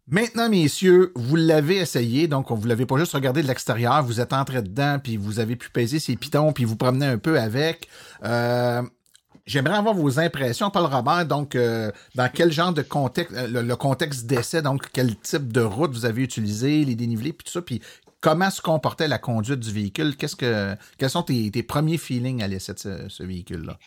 Maintenant, 0.08 0.50
messieurs, 0.50 1.12
vous 1.16 1.36
l'avez 1.36 1.78
essayé, 1.78 2.28
donc 2.28 2.52
vous 2.52 2.68
l'avez 2.68 2.86
pas 2.86 2.98
juste 2.98 3.14
regardé 3.14 3.42
de 3.42 3.48
l'extérieur, 3.48 4.04
vous 4.04 4.22
êtes 4.22 4.34
entré 4.34 4.62
dedans, 4.62 5.00
puis 5.04 5.18
vous 5.18 5.40
avez 5.40 5.56
pu 5.56 5.72
peser 5.72 6.00
ces 6.00 6.16
pitons, 6.16 6.54
puis 6.54 6.64
vous 6.64 6.76
promenez 6.76 7.08
un 7.08 7.18
peu 7.18 7.40
avec. 7.40 7.90
Euh, 8.24 8.84
j'aimerais 9.48 9.78
avoir 9.78 9.96
vos 9.96 10.20
impressions, 10.20 10.70
Paul 10.70 10.86
Robert. 10.86 11.26
Donc, 11.26 11.56
euh, 11.56 11.92
dans 12.14 12.30
quel 12.32 12.52
genre 12.52 12.72
de 12.72 12.84
contexte, 12.84 13.36
euh, 13.36 13.64
le, 13.64 13.76
contexte 13.76 14.28
d'essai, 14.28 14.62
donc 14.62 14.90
quel 14.94 15.16
type 15.18 15.52
de 15.52 15.62
route 15.62 15.92
vous 15.92 16.06
avez 16.06 16.22
utilisé, 16.22 16.86
les 16.86 16.96
dénivelés, 16.96 17.34
puis 17.34 17.46
tout 17.46 17.52
ça, 17.52 17.64
puis 17.64 17.82
comment 18.22 18.50
se 18.50 18.62
comportait 18.62 19.08
la 19.08 19.18
conduite 19.18 19.60
du 19.60 19.72
véhicule? 19.72 20.16
Qu'est-ce 20.18 20.36
que, 20.36 20.76
quels 20.98 21.10
sont 21.10 21.24
tes, 21.24 21.64
premiers 21.64 21.98
feelings 21.98 22.44
à 22.44 22.48
l'essai 22.48 22.74
de 22.74 23.08
ce, 23.08 23.24
véhicule-là? 23.24 23.78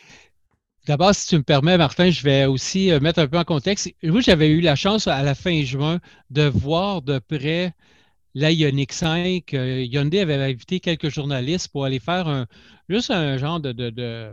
D'abord, 0.89 1.15
si 1.15 1.29
tu 1.29 1.37
me 1.37 1.43
permets, 1.43 1.77
Martin, 1.77 2.11
je 2.11 2.23
vais 2.23 2.47
aussi 2.47 2.91
euh, 2.91 2.99
mettre 2.99 3.19
un 3.21 3.29
peu 3.29 3.39
en 3.39 3.45
contexte. 3.45 3.91
Moi, 4.03 4.23
j'avais 4.23 4.49
eu 4.49 4.63
la 4.63 4.75
chance 4.75 5.07
à 5.07 5.23
la 5.23 5.35
fin 5.35 5.63
juin 5.63 6.01
de 6.31 6.45
voir 6.45 7.03
de 7.03 7.19
près 7.19 7.75
la 8.35 8.53
Ioniq 8.53 8.93
5. 8.93 9.53
Hyundai 9.53 10.21
avait 10.21 10.37
invité 10.37 10.81
quelques 10.81 11.11
journalistes 11.11 11.69
pour 11.69 11.85
aller 11.85 11.99
faire 11.99 12.47
juste 12.89 13.11
un 13.11 13.37
genre 13.37 13.61
de, 13.61 14.33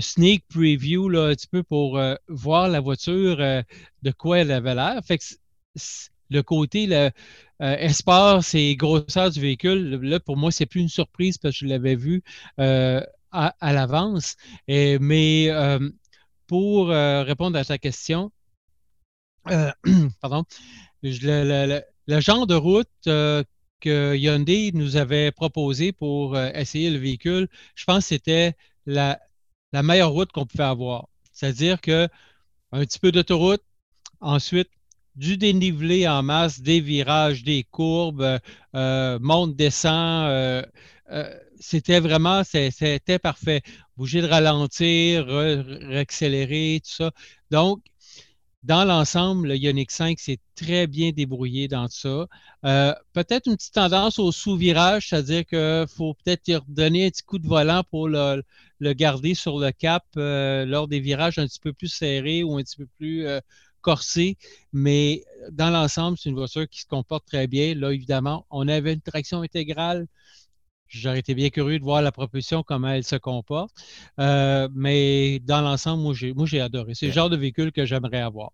sneak 0.00 0.46
preview 0.48 1.10
là, 1.10 1.26
un 1.26 1.34
petit 1.34 1.48
peu 1.48 1.62
pour 1.62 1.98
euh, 1.98 2.14
voir 2.28 2.68
la 2.68 2.80
voiture, 2.80 3.38
euh, 3.40 3.62
de 4.02 4.10
quoi 4.10 4.38
elle 4.38 4.52
avait 4.52 4.74
l'air. 4.74 5.00
Fait 5.04 5.18
que 5.18 5.24
le 6.30 6.42
côté 6.42 6.86
le, 6.86 7.10
euh, 7.60 7.76
espace 7.76 8.54
et 8.54 8.74
grosseur 8.76 9.30
du 9.30 9.40
véhicule, 9.40 10.00
là, 10.02 10.18
pour 10.18 10.38
moi, 10.38 10.50
c'est 10.50 10.66
plus 10.66 10.80
une 10.80 10.88
surprise 10.88 11.36
parce 11.36 11.58
que 11.58 11.66
je 11.66 11.70
l'avais 11.70 11.96
vu 11.96 12.22
à, 13.32 13.72
l'avance. 13.72 14.36
Mais 14.68 15.48
pour 16.46 16.88
répondre 16.88 17.58
à 17.58 17.64
ta 17.64 17.78
question, 17.78 18.30
pardon, 20.20 20.44
le, 21.02 21.80
genre 22.20 22.46
de 22.46 22.54
route 22.54 22.88
que 23.04 24.16
Hyundai 24.16 24.72
nous 24.74 24.96
avait 24.96 25.30
proposé 25.30 25.92
pour 25.92 26.38
essayer 26.38 26.90
le 26.90 26.98
véhicule, 26.98 27.48
je 27.74 27.84
pense 27.84 28.04
que 28.04 28.08
c'était 28.08 28.54
la, 28.86 29.20
meilleure 29.72 30.10
route 30.10 30.32
qu'on 30.32 30.46
pouvait 30.46 30.64
avoir. 30.64 31.08
C'est-à-dire 31.32 31.80
que 31.80 32.08
un 32.72 32.80
petit 32.80 32.98
peu 32.98 33.12
d'autoroute, 33.12 33.62
ensuite 34.20 34.70
du 35.18 35.36
dénivelé 35.36 36.06
en 36.06 36.22
masse, 36.22 36.60
des 36.60 36.80
virages, 36.80 37.42
des 37.42 37.64
courbes, 37.64 38.38
euh, 38.74 39.18
monte, 39.20 39.56
descend. 39.56 40.28
Euh, 40.28 40.62
euh, 41.10 41.34
c'était 41.58 42.00
vraiment, 42.00 42.42
c'était 42.44 43.18
parfait. 43.18 43.62
Bouger 43.96 44.22
de 44.22 44.26
ralentir, 44.26 45.26
réaccélérer, 45.26 46.80
tout 46.84 46.90
ça. 46.90 47.10
Donc, 47.50 47.82
dans 48.64 48.84
l'ensemble, 48.84 49.48
le 49.48 49.56
Ioniq 49.56 49.90
5 49.90 50.18
s'est 50.18 50.40
très 50.54 50.86
bien 50.86 51.12
débrouillé 51.12 51.68
dans 51.68 51.88
ça. 51.88 52.26
Euh, 52.64 52.94
peut-être 53.12 53.46
une 53.46 53.56
petite 53.56 53.74
tendance 53.74 54.18
au 54.18 54.32
sous-virage, 54.32 55.08
c'est-à-dire 55.08 55.46
qu'il 55.46 55.86
faut 55.88 56.14
peut-être 56.14 56.64
donner 56.68 57.06
un 57.06 57.10
petit 57.10 57.22
coup 57.22 57.38
de 57.38 57.46
volant 57.46 57.82
pour 57.90 58.08
le, 58.08 58.42
garder 58.80 59.34
sur 59.34 59.58
le 59.58 59.70
cap 59.70 60.04
euh, 60.16 60.64
lors 60.66 60.88
des 60.88 61.00
virages 61.00 61.38
un 61.38 61.46
petit 61.46 61.60
peu 61.60 61.72
plus 61.72 61.88
serrés 61.88 62.42
ou 62.42 62.58
un 62.58 62.62
petit 62.62 62.76
peu 62.76 62.86
plus 62.98 63.26
corsés. 63.80 64.36
Mais 64.72 65.24
dans 65.52 65.70
l'ensemble, 65.70 66.18
c'est 66.18 66.28
une 66.28 66.36
voiture 66.36 66.68
qui 66.68 66.80
se 66.80 66.86
comporte 66.86 67.26
très 67.26 67.46
bien. 67.46 67.74
Là, 67.74 67.92
évidemment, 67.92 68.46
on 68.50 68.68
avait 68.68 68.92
une 68.94 69.00
traction 69.00 69.42
intégrale. 69.42 70.06
J'aurais 70.88 71.18
été 71.18 71.34
bien 71.34 71.50
curieux 71.50 71.78
de 71.78 71.84
voir 71.84 72.02
la 72.02 72.12
propulsion, 72.12 72.62
comment 72.62 72.88
elle 72.88 73.04
se 73.04 73.16
comporte. 73.16 73.70
Euh, 74.18 74.68
mais 74.74 75.38
dans 75.40 75.60
l'ensemble, 75.60 76.02
moi, 76.02 76.14
j'ai, 76.14 76.32
moi, 76.32 76.46
j'ai 76.46 76.60
adoré. 76.60 76.94
C'est 76.94 77.06
le 77.06 77.12
genre 77.12 77.30
de 77.30 77.36
véhicule 77.36 77.72
que 77.72 77.84
j'aimerais 77.84 78.20
avoir. 78.20 78.50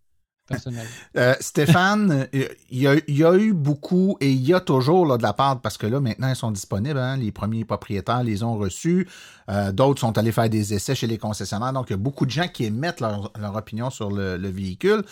Personnellement. 0.47 0.91
Euh, 1.17 1.35
Stéphane, 1.38 2.26
il 2.33 2.49
y, 2.73 2.88
a, 2.88 2.97
il 3.07 3.17
y, 3.17 3.25
a, 3.25 3.35
eu 3.37 3.53
beaucoup 3.53 4.17
et 4.21 4.33
il 4.33 4.45
y 4.45 4.53
a 4.53 4.59
toujours 4.59 5.07
là, 5.07 5.17
de 5.17 5.23
la 5.23 5.33
part, 5.33 5.61
parce 5.61 5.79
que 5.79 5.87
là, 5.87 6.00
maintenant, 6.00 6.29
ils 6.29 6.35
sont 6.35 6.50
disponibles. 6.50 6.99
Hein, 6.99 7.19
les 7.19 7.31
premiers 7.31 7.64
propriétaires 7.64 8.25
les 8.25 8.43
ont 8.43 8.57
reçus. 8.57 9.09
Euh, 9.49 9.71
d'autres 9.71 10.00
sont 10.00 10.19
allés 10.19 10.33
faire 10.33 10.49
des 10.49 10.75
essais 10.75 10.97
chez 10.97 11.07
les 11.07 11.19
concessionnaires. 11.19 11.73
Donc, 11.73 11.87
il 11.88 11.93
y 11.93 11.95
a 11.95 11.99
beaucoup 11.99 12.26
de 12.26 12.33
gens 12.33 12.49
qui 12.49 12.64
émettent 12.64 13.00
leur, 13.00 13.31
leur 13.38 13.55
opinion 13.55 13.91
sur 13.91 14.11
le, 14.11 14.37
le 14.37 14.49
véhicule. 14.49 15.05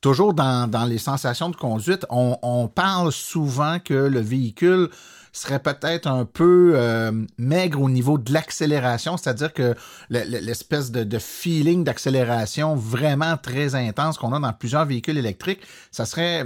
Toujours 0.00 0.32
dans, 0.32 0.70
dans, 0.70 0.84
les 0.84 0.98
sensations 0.98 1.50
de 1.50 1.56
conduite, 1.56 2.06
on, 2.08 2.38
on 2.42 2.68
parle 2.68 3.10
souvent 3.10 3.80
que 3.80 3.94
le 3.94 4.20
véhicule 4.20 4.90
serait 5.32 5.58
peut-être 5.60 6.06
un 6.06 6.24
peu 6.24 6.72
euh, 6.74 7.12
maigre 7.38 7.80
au 7.80 7.90
niveau 7.90 8.18
de 8.18 8.32
l'accélération, 8.32 9.16
c'est-à-dire 9.16 9.52
que 9.52 9.74
l'espèce 10.10 10.90
de, 10.90 11.18
feeling 11.18 11.84
d'accélération 11.84 12.74
vraiment 12.76 13.36
très 13.36 13.74
intense 13.74 14.18
qu'on 14.18 14.32
a 14.32 14.40
dans 14.40 14.52
plusieurs 14.52 14.84
véhicules 14.84 15.18
électriques, 15.18 15.60
ça 15.90 16.06
serait 16.06 16.44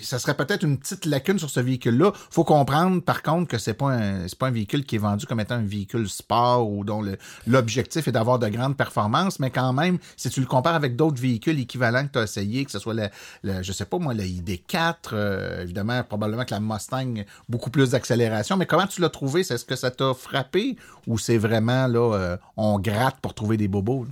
ça 0.00 0.18
serait 0.18 0.34
peut-être 0.34 0.62
une 0.62 0.78
petite 0.78 1.04
lacune 1.04 1.38
sur 1.38 1.50
ce 1.50 1.60
véhicule-là. 1.60 2.12
Faut 2.30 2.44
comprendre 2.44 3.02
par 3.02 3.22
contre 3.22 3.48
que 3.48 3.58
c'est 3.58 3.74
pas 3.74 3.92
un 3.92 4.28
c'est 4.28 4.38
pas 4.38 4.48
un 4.48 4.52
véhicule 4.52 4.84
qui 4.84 4.96
est 4.96 4.98
vendu 4.98 5.26
comme 5.26 5.40
étant 5.40 5.56
un 5.56 5.64
véhicule 5.64 6.08
sport 6.08 6.68
ou 6.70 6.84
dont 6.84 7.02
l'objectif 7.46 8.08
est 8.08 8.12
d'avoir 8.12 8.38
de 8.38 8.48
grandes 8.48 8.76
performances, 8.76 9.38
mais 9.40 9.50
quand 9.50 9.72
même, 9.72 9.98
si 10.16 10.30
tu 10.30 10.40
le 10.40 10.46
compares 10.46 10.74
avec 10.74 10.96
d'autres 10.96 11.20
véhicules 11.20 11.58
équivalents 11.58 12.06
que 12.06 12.12
tu 12.12 12.18
as 12.18 12.22
essayé, 12.22 12.64
que 12.64 12.70
ce 12.70 12.78
soit 12.78 12.94
le, 12.94 13.62
je 13.62 13.72
sais 13.72 13.84
pas 13.84 13.98
moi, 13.98 14.14
le 14.14 14.24
ID4, 14.24 14.94
euh, 15.12 15.62
évidemment, 15.62 16.02
probablement 16.02 16.44
que 16.44 16.54
la 16.54 16.60
Mustang 16.60 17.24
beaucoup 17.48 17.70
plus 17.70 17.90
d'accélération 17.90 18.07
mais 18.56 18.66
comment 18.66 18.86
tu 18.86 19.00
l'as 19.00 19.08
trouvé? 19.08 19.40
Est-ce 19.40 19.64
que 19.64 19.76
ça 19.76 19.90
t'a 19.90 20.14
frappé 20.14 20.76
ou 21.06 21.18
c'est 21.18 21.38
vraiment 21.38 21.86
là, 21.86 22.14
euh, 22.14 22.36
on 22.56 22.78
gratte 22.78 23.20
pour 23.20 23.34
trouver 23.34 23.56
des 23.56 23.68
bobos? 23.68 24.06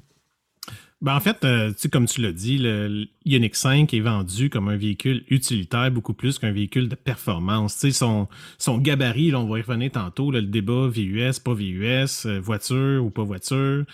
Ben 1.03 1.15
en 1.15 1.21
fait, 1.21 1.45
euh, 1.45 1.73
comme 1.93 2.07
tu 2.07 2.23
l'as 2.23 2.33
dit, 2.33 2.57
le 2.59 3.07
Ioniq 3.27 3.55
5 3.55 3.93
est 3.93 4.01
vendu 4.01 4.49
comme 4.49 4.69
un 4.69 4.77
véhicule 4.77 5.25
utilitaire 5.29 5.91
beaucoup 5.91 6.15
plus 6.15 6.39
qu'un 6.39 6.53
véhicule 6.53 6.89
de 6.89 6.95
performance. 6.95 7.87
son, 7.91 8.29
son 8.57 8.79
gabarit, 8.79 9.35
on 9.35 9.47
va 9.47 9.59
y 9.59 9.63
revenir 9.63 9.93
tantôt, 9.93 10.31
le 10.31 10.41
débat 10.41 10.89
VUS, 10.89 11.39
pas 11.45 11.53
VUS, 11.53 12.25
euh, 12.25 12.41
voiture 12.41 13.05
ou 13.05 13.11
pas 13.11 13.25
voiture. 13.25 13.85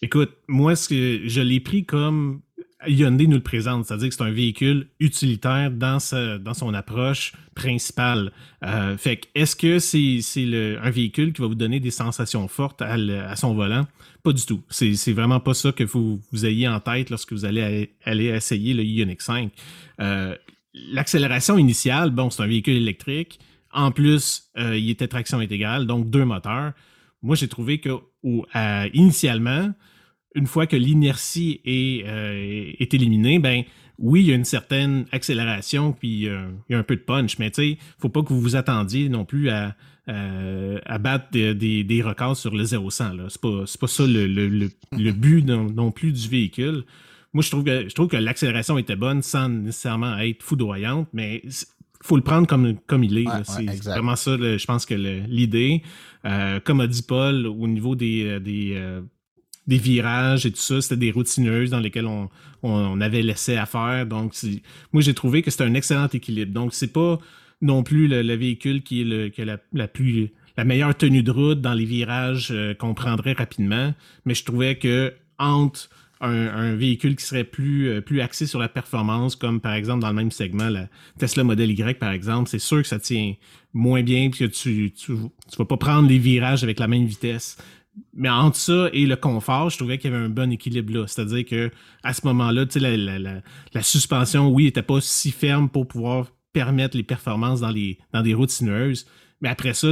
Écoute, 0.00 0.30
moi, 0.46 0.76
ce 0.76 0.88
que 0.88 1.28
je 1.28 1.40
l'ai 1.40 1.58
pris 1.58 1.84
comme 1.84 2.40
Hyundai 2.86 3.26
nous 3.26 3.36
le 3.36 3.42
présente, 3.42 3.86
c'est-à-dire 3.86 4.08
que 4.08 4.14
c'est 4.14 4.22
un 4.22 4.30
véhicule 4.30 4.86
utilitaire 5.00 5.70
dans, 5.72 5.98
son 5.98 6.74
approche 6.74 7.32
principale. 7.54 8.30
Euh, 8.64 8.96
fait 8.96 9.28
est-ce 9.34 9.56
que 9.56 9.80
c'est 9.80 10.78
un 10.80 10.90
véhicule 10.90 11.32
qui 11.32 11.42
va 11.42 11.48
vous 11.48 11.56
donner 11.56 11.80
des 11.80 11.90
sensations 11.90 12.46
fortes 12.46 12.80
à, 12.80 13.34
son 13.34 13.54
volant? 13.54 13.86
Pas 14.22 14.32
du 14.32 14.46
tout. 14.46 14.62
C'est 14.70 15.12
vraiment 15.12 15.40
pas 15.40 15.54
ça 15.54 15.72
que 15.72 15.82
vous, 15.82 16.20
vous 16.30 16.46
ayez 16.46 16.68
en 16.68 16.78
tête 16.78 17.10
lorsque 17.10 17.32
vous 17.32 17.44
allez 17.44 17.90
essayer 18.06 18.74
le 18.74 18.84
Ioniq 18.84 19.22
5. 19.22 19.50
Euh, 20.00 20.36
l'accélération 20.74 21.58
initiale, 21.58 22.10
bon, 22.10 22.30
c'est 22.30 22.44
un 22.44 22.46
véhicule 22.46 22.76
électrique. 22.76 23.40
En 23.72 23.90
plus, 23.90 24.50
euh, 24.56 24.78
il 24.78 24.88
était 24.88 25.08
traction 25.08 25.40
intégrale, 25.40 25.86
donc 25.86 26.10
deux 26.10 26.24
moteurs. 26.24 26.72
Moi, 27.22 27.34
j'ai 27.34 27.48
trouvé 27.48 27.80
que 27.80 27.90
initialement, 28.94 29.72
une 30.34 30.46
fois 30.46 30.66
que 30.66 30.76
l'inertie 30.76 31.60
est, 31.64 32.04
euh, 32.06 32.72
est 32.78 32.94
éliminée, 32.94 33.38
ben 33.38 33.62
oui, 33.98 34.20
il 34.20 34.26
y 34.26 34.32
a 34.32 34.36
une 34.36 34.44
certaine 34.44 35.06
accélération, 35.10 35.92
puis 35.92 36.28
euh, 36.28 36.48
il 36.68 36.72
y 36.72 36.76
a 36.76 36.78
un 36.78 36.84
peu 36.84 36.96
de 36.96 37.00
punch, 37.00 37.38
mais 37.38 37.50
tu 37.50 37.62
sais, 37.62 37.78
faut 37.98 38.08
pas 38.08 38.22
que 38.22 38.28
vous 38.28 38.40
vous 38.40 38.56
attendiez 38.56 39.08
non 39.08 39.24
plus 39.24 39.50
à, 39.50 39.74
à 40.06 40.98
battre 40.98 41.26
des, 41.32 41.84
des, 41.84 42.02
records 42.02 42.36
sur 42.36 42.54
le 42.54 42.64
0-100. 42.64 43.28
C'est 43.28 43.40
pas, 43.40 43.64
pas 43.80 43.86
ça 43.86 44.06
le, 44.06 44.26
le, 44.26 44.70
le, 44.92 45.12
but 45.12 45.44
non, 45.44 45.90
plus 45.90 46.12
du 46.12 46.28
véhicule. 46.28 46.84
Moi, 47.34 47.42
je 47.42 47.50
trouve 47.50 47.64
que, 47.64 47.88
je 47.88 47.94
trouve 47.94 48.08
que 48.08 48.16
l'accélération 48.16 48.78
était 48.78 48.96
bonne 48.96 49.20
sans 49.20 49.50
nécessairement 49.50 50.16
être 50.18 50.42
foudroyante, 50.42 51.08
mais 51.12 51.42
faut 52.02 52.16
le 52.16 52.22
prendre 52.22 52.46
comme, 52.46 52.78
comme 52.86 53.04
il 53.04 53.18
est. 53.18 53.26
c'est 53.44 53.84
vraiment 53.84 54.16
ça, 54.16 54.36
je 54.36 54.64
pense 54.64 54.86
que 54.86 54.94
l'idée. 54.94 55.82
Euh, 56.24 56.58
comme 56.60 56.80
a 56.80 56.86
dit 56.86 57.02
Paul, 57.02 57.46
au 57.46 57.68
niveau 57.68 57.94
des, 57.94 58.40
des, 58.40 59.00
des 59.68 59.78
virages 59.78 60.46
et 60.46 60.50
tout 60.50 60.58
ça. 60.58 60.80
C'était 60.80 60.96
des 60.96 61.12
routineuses 61.12 61.70
dans 61.70 61.78
lesquelles 61.78 62.06
on, 62.06 62.28
on, 62.62 63.00
avait 63.00 63.22
laissé 63.22 63.56
à 63.56 63.66
faire. 63.66 64.06
Donc, 64.06 64.34
moi, 64.92 65.02
j'ai 65.02 65.14
trouvé 65.14 65.42
que 65.42 65.50
c'était 65.52 65.64
un 65.64 65.74
excellent 65.74 66.08
équilibre. 66.08 66.52
Donc, 66.52 66.74
c'est 66.74 66.92
pas 66.92 67.20
non 67.60 67.82
plus 67.82 68.08
le, 68.08 68.34
véhicule 68.34 68.82
qui 68.82 69.02
est 69.02 69.04
le, 69.04 69.58
la, 69.72 69.88
plus 69.88 70.30
la 70.56 70.64
meilleure 70.64 70.96
tenue 70.96 71.22
de 71.22 71.30
route 71.30 71.60
dans 71.60 71.74
les 71.74 71.84
virages 71.84 72.48
euh, 72.50 72.74
qu'on 72.74 72.94
prendrait 72.94 73.32
rapidement, 73.32 73.94
mais 74.24 74.34
je 74.34 74.44
trouvais 74.44 74.76
que 74.76 75.12
entre 75.38 75.88
un, 76.20 76.74
véhicule 76.74 77.14
qui 77.14 77.24
serait 77.24 77.44
plus, 77.44 77.88
euh, 77.88 78.00
plus 78.00 78.20
axé 78.20 78.46
sur 78.46 78.58
la 78.58 78.68
performance, 78.68 79.36
comme 79.36 79.60
par 79.60 79.74
exemple 79.74 80.00
dans 80.00 80.08
le 80.08 80.14
même 80.14 80.32
segment, 80.32 80.68
la 80.68 80.88
Tesla 81.18 81.44
Model 81.44 81.70
Y, 81.70 81.98
par 81.98 82.10
exemple, 82.10 82.48
c'est 82.48 82.58
sûr 82.58 82.82
que 82.82 82.88
ça 82.88 82.98
tient 82.98 83.34
moins 83.72 84.02
bien, 84.02 84.30
que 84.30 84.44
tu, 84.44 84.92
tu, 84.92 85.14
tu 85.14 85.56
vas 85.58 85.64
pas 85.64 85.76
prendre 85.76 86.08
les 86.08 86.18
virages 86.18 86.64
avec 86.64 86.80
la 86.80 86.88
même 86.88 87.04
vitesse 87.04 87.56
mais 88.14 88.28
entre 88.28 88.56
ça 88.56 88.88
et 88.92 89.06
le 89.06 89.16
confort, 89.16 89.70
je 89.70 89.78
trouvais 89.78 89.98
qu'il 89.98 90.10
y 90.10 90.14
avait 90.14 90.24
un 90.24 90.28
bon 90.28 90.50
équilibre 90.50 90.92
là. 90.92 91.06
C'est-à-dire 91.06 91.44
que 91.44 91.70
à 92.02 92.12
ce 92.12 92.26
moment-là, 92.26 92.64
la, 92.76 92.96
la, 92.96 93.18
la, 93.18 93.42
la, 93.72 93.82
suspension, 93.82 94.48
oui, 94.50 94.64
n'était 94.64 94.82
pas 94.82 95.00
si 95.00 95.30
ferme 95.30 95.68
pour 95.68 95.86
pouvoir 95.86 96.26
permettre 96.52 96.96
les 96.96 97.02
performances 97.02 97.60
dans, 97.60 97.70
les, 97.70 97.98
dans 98.12 98.22
des 98.22 98.34
routes 98.34 98.50
sinueuses. 98.50 99.06
Mais 99.40 99.48
après 99.48 99.74
ça, 99.74 99.88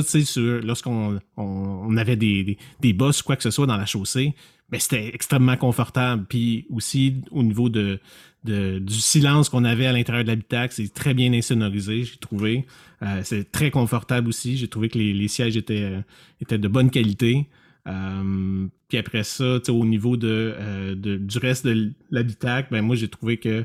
lorsqu'on 0.65 1.21
on, 1.37 1.97
avait 1.97 2.17
des, 2.17 2.59
des, 2.81 2.93
bosses 2.93 3.21
ou 3.21 3.25
quoi 3.25 3.37
que 3.37 3.45
ce 3.45 3.51
soit 3.51 3.67
dans 3.67 3.77
la 3.77 3.87
chaussée, 3.87 4.35
c'était 4.79 5.15
extrêmement 5.15 5.57
confortable. 5.57 6.27
Puis 6.29 6.67
aussi, 6.71 7.23
au 7.31 7.45
niveau 7.45 7.69
de, 7.69 8.01
de 8.43 8.81
du 8.81 8.95
silence 8.95 9.49
qu'on 9.49 9.65
avait 9.65 9.87
à 9.87 9.93
l'intérieur 9.93 10.25
de 10.25 10.31
l'habitacle, 10.31 10.75
c'est 10.75 10.93
très 10.93 11.15
bien 11.15 11.33
insonorisé, 11.33 12.03
j'ai 12.03 12.17
trouvé. 12.17 12.67
Euh, 13.03 13.21
c'est 13.23 13.53
très 13.53 13.71
confortable 13.71 14.29
aussi. 14.29 14.57
J'ai 14.57 14.67
trouvé 14.67 14.89
que 14.89 14.99
les, 14.99 15.13
les 15.13 15.29
sièges 15.29 15.57
étaient, 15.57 16.03
étaient 16.41 16.59
de 16.59 16.69
bonne 16.69 16.91
qualité. 16.91 17.47
Puis 17.87 18.99
après 18.99 19.23
ça, 19.23 19.59
au 19.69 19.85
niveau 19.85 20.16
de, 20.16 20.95
du 20.95 21.38
reste 21.38 21.66
de 21.66 21.93
l'habitacle, 22.11 22.69
ben 22.71 22.83
moi 22.83 22.97
j'ai 22.97 23.09
trouvé 23.09 23.37
que 23.37 23.64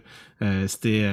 c'était 0.68 1.10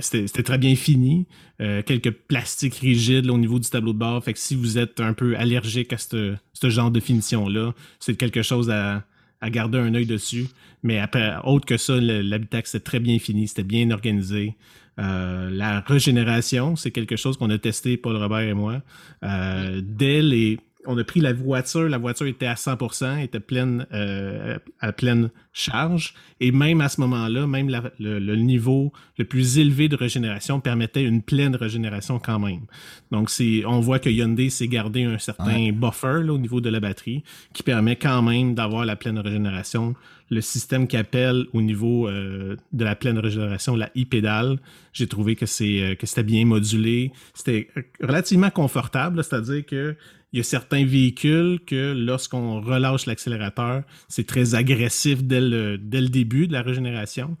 c'était 0.00 0.42
très 0.42 0.58
bien 0.58 0.74
fini. 0.74 1.26
quelques 1.58 2.10
plastiques 2.10 2.76
rigides 2.76 3.28
au 3.28 3.38
niveau 3.38 3.58
du 3.58 3.68
tableau 3.68 3.92
de 3.92 3.98
bord. 3.98 4.24
Fait 4.24 4.32
que 4.32 4.38
si 4.38 4.54
vous 4.54 4.78
êtes 4.78 5.00
un 5.00 5.12
peu 5.12 5.36
allergique 5.36 5.92
à 5.92 5.98
ce 5.98 6.36
genre 6.62 6.90
de 6.90 7.00
finition-là, 7.00 7.74
c'est 8.00 8.16
quelque 8.16 8.42
chose 8.42 8.70
à, 8.70 9.04
à 9.44 9.50
garder 9.50 9.78
un 9.78 9.94
œil 9.94 10.06
dessus. 10.06 10.46
Mais 10.82 10.98
après, 10.98 11.34
autre 11.44 11.66
que 11.66 11.76
ça, 11.76 11.96
l'habitacle, 12.00 12.66
c'était 12.66 12.84
très 12.84 13.00
bien 13.00 13.18
fini, 13.18 13.46
c'était 13.46 13.62
bien 13.62 13.90
organisé. 13.90 14.54
Euh, 14.98 15.50
la 15.50 15.80
régénération, 15.80 16.76
c'est 16.76 16.90
quelque 16.90 17.16
chose 17.16 17.36
qu'on 17.36 17.50
a 17.50 17.58
testé, 17.58 17.96
Paul 17.96 18.16
Robert 18.16 18.40
et 18.40 18.54
moi. 18.54 18.82
Euh, 19.22 19.82
dès 19.84 20.22
les 20.22 20.58
on 20.86 20.98
a 20.98 21.04
pris 21.04 21.20
la 21.20 21.32
voiture, 21.32 21.88
la 21.88 21.98
voiture 21.98 22.26
était 22.26 22.46
à 22.46 22.54
100%, 22.54 23.22
était 23.22 23.40
pleine 23.40 23.86
euh, 23.92 24.58
à 24.80 24.92
pleine 24.92 25.30
charge, 25.52 26.14
et 26.40 26.50
même 26.52 26.80
à 26.80 26.88
ce 26.88 27.00
moment-là, 27.00 27.46
même 27.46 27.70
le, 27.98 28.36
niveau 28.36 28.92
le 29.18 29.24
plus 29.24 29.58
élevé 29.58 29.88
de 29.88 29.96
régénération 29.96 30.60
permettait 30.60 31.04
une 31.04 31.22
pleine 31.22 31.54
régénération 31.54 32.18
quand 32.18 32.38
même. 32.38 32.62
Donc, 33.10 33.30
on 33.66 33.80
voit 33.80 33.98
que 33.98 34.10
Hyundai 34.10 34.50
s'est 34.50 34.68
gardé 34.68 35.04
un 35.04 35.18
certain 35.18 35.70
buffer 35.72 36.28
au 36.28 36.38
niveau 36.38 36.60
de 36.60 36.70
la 36.70 36.80
batterie 36.80 37.22
qui 37.52 37.62
permet 37.62 37.96
quand 37.96 38.22
même 38.22 38.54
d'avoir 38.54 38.84
la 38.84 38.96
pleine 38.96 39.18
régénération. 39.18 39.94
Le 40.30 40.40
système 40.40 40.88
qui 40.88 40.96
appelle 40.96 41.46
au 41.52 41.60
niveau 41.60 42.08
euh, 42.08 42.56
de 42.72 42.84
la 42.84 42.96
pleine 42.96 43.18
régénération, 43.18 43.76
la 43.76 43.90
e-pédale, 43.96 44.58
j'ai 44.92 45.06
trouvé 45.06 45.36
que 45.36 45.46
c'est 45.46 45.82
euh, 45.82 45.94
que 45.94 46.06
c'était 46.06 46.22
bien 46.22 46.46
modulé, 46.46 47.12
c'était 47.34 47.68
relativement 48.00 48.50
confortable, 48.50 49.22
c'est-à-dire 49.22 49.64
que 49.66 49.96
il 50.34 50.38
y 50.38 50.40
a 50.40 50.42
certains 50.42 50.84
véhicules 50.84 51.60
que 51.64 51.94
lorsqu'on 51.96 52.60
relâche 52.60 53.06
l'accélérateur, 53.06 53.84
c'est 54.08 54.26
très 54.26 54.56
agressif 54.56 55.22
dès 55.22 55.40
le, 55.40 55.78
début 55.78 56.48
de 56.48 56.52
la 56.52 56.62
régénération. 56.62 57.36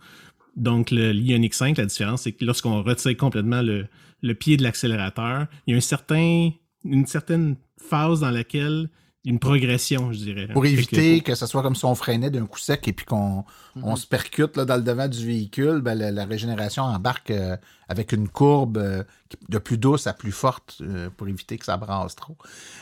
Donc, 0.54 0.92
le 0.92 1.10
l'Ioniq 1.10 1.54
5, 1.54 1.76
la 1.76 1.86
différence, 1.86 2.22
c'est 2.22 2.30
que 2.30 2.44
lorsqu'on 2.44 2.84
retire 2.84 3.16
complètement 3.16 3.62
le, 3.62 4.34
pied 4.34 4.56
de 4.56 4.62
l'accélérateur, 4.62 5.48
il 5.66 5.72
y 5.72 5.74
a 5.74 6.52
une 6.84 7.06
certaine 7.06 7.56
phase 7.78 8.20
dans 8.20 8.30
laquelle 8.30 8.88
une 9.24 9.38
progression, 9.38 10.12
je 10.12 10.18
dirais. 10.18 10.48
Pour 10.48 10.66
éviter 10.66 11.22
que, 11.22 11.34
ce 11.34 11.46
soit 11.46 11.62
comme 11.62 11.74
si 11.74 11.84
on 11.86 11.94
freinait 11.94 12.30
d'un 12.30 12.44
coup 12.44 12.58
sec 12.58 12.86
et 12.86 12.92
puis 12.92 13.06
qu'on 13.06 13.44
on 13.82 13.90
mhm. 13.90 13.96
se 13.96 14.06
percute 14.06 14.56
là, 14.56 14.66
dans 14.66 14.76
le 14.76 14.82
devant 14.82 15.08
du 15.08 15.26
véhicule, 15.26 15.80
ben, 15.80 15.94
la, 15.94 16.24
régénération 16.26 16.82
embarque 16.82 17.30
euh, 17.30 17.56
avec 17.88 18.12
une 18.12 18.28
courbe 18.28 18.76
euh, 18.76 19.02
de 19.48 19.58
plus 19.58 19.78
douce 19.78 20.06
à 20.06 20.12
plus 20.12 20.30
forte 20.30 20.76
euh, 20.82 21.08
pour 21.16 21.26
éviter 21.26 21.56
que 21.56 21.64
ça 21.64 21.78
brasse 21.78 22.16
trop. 22.16 22.36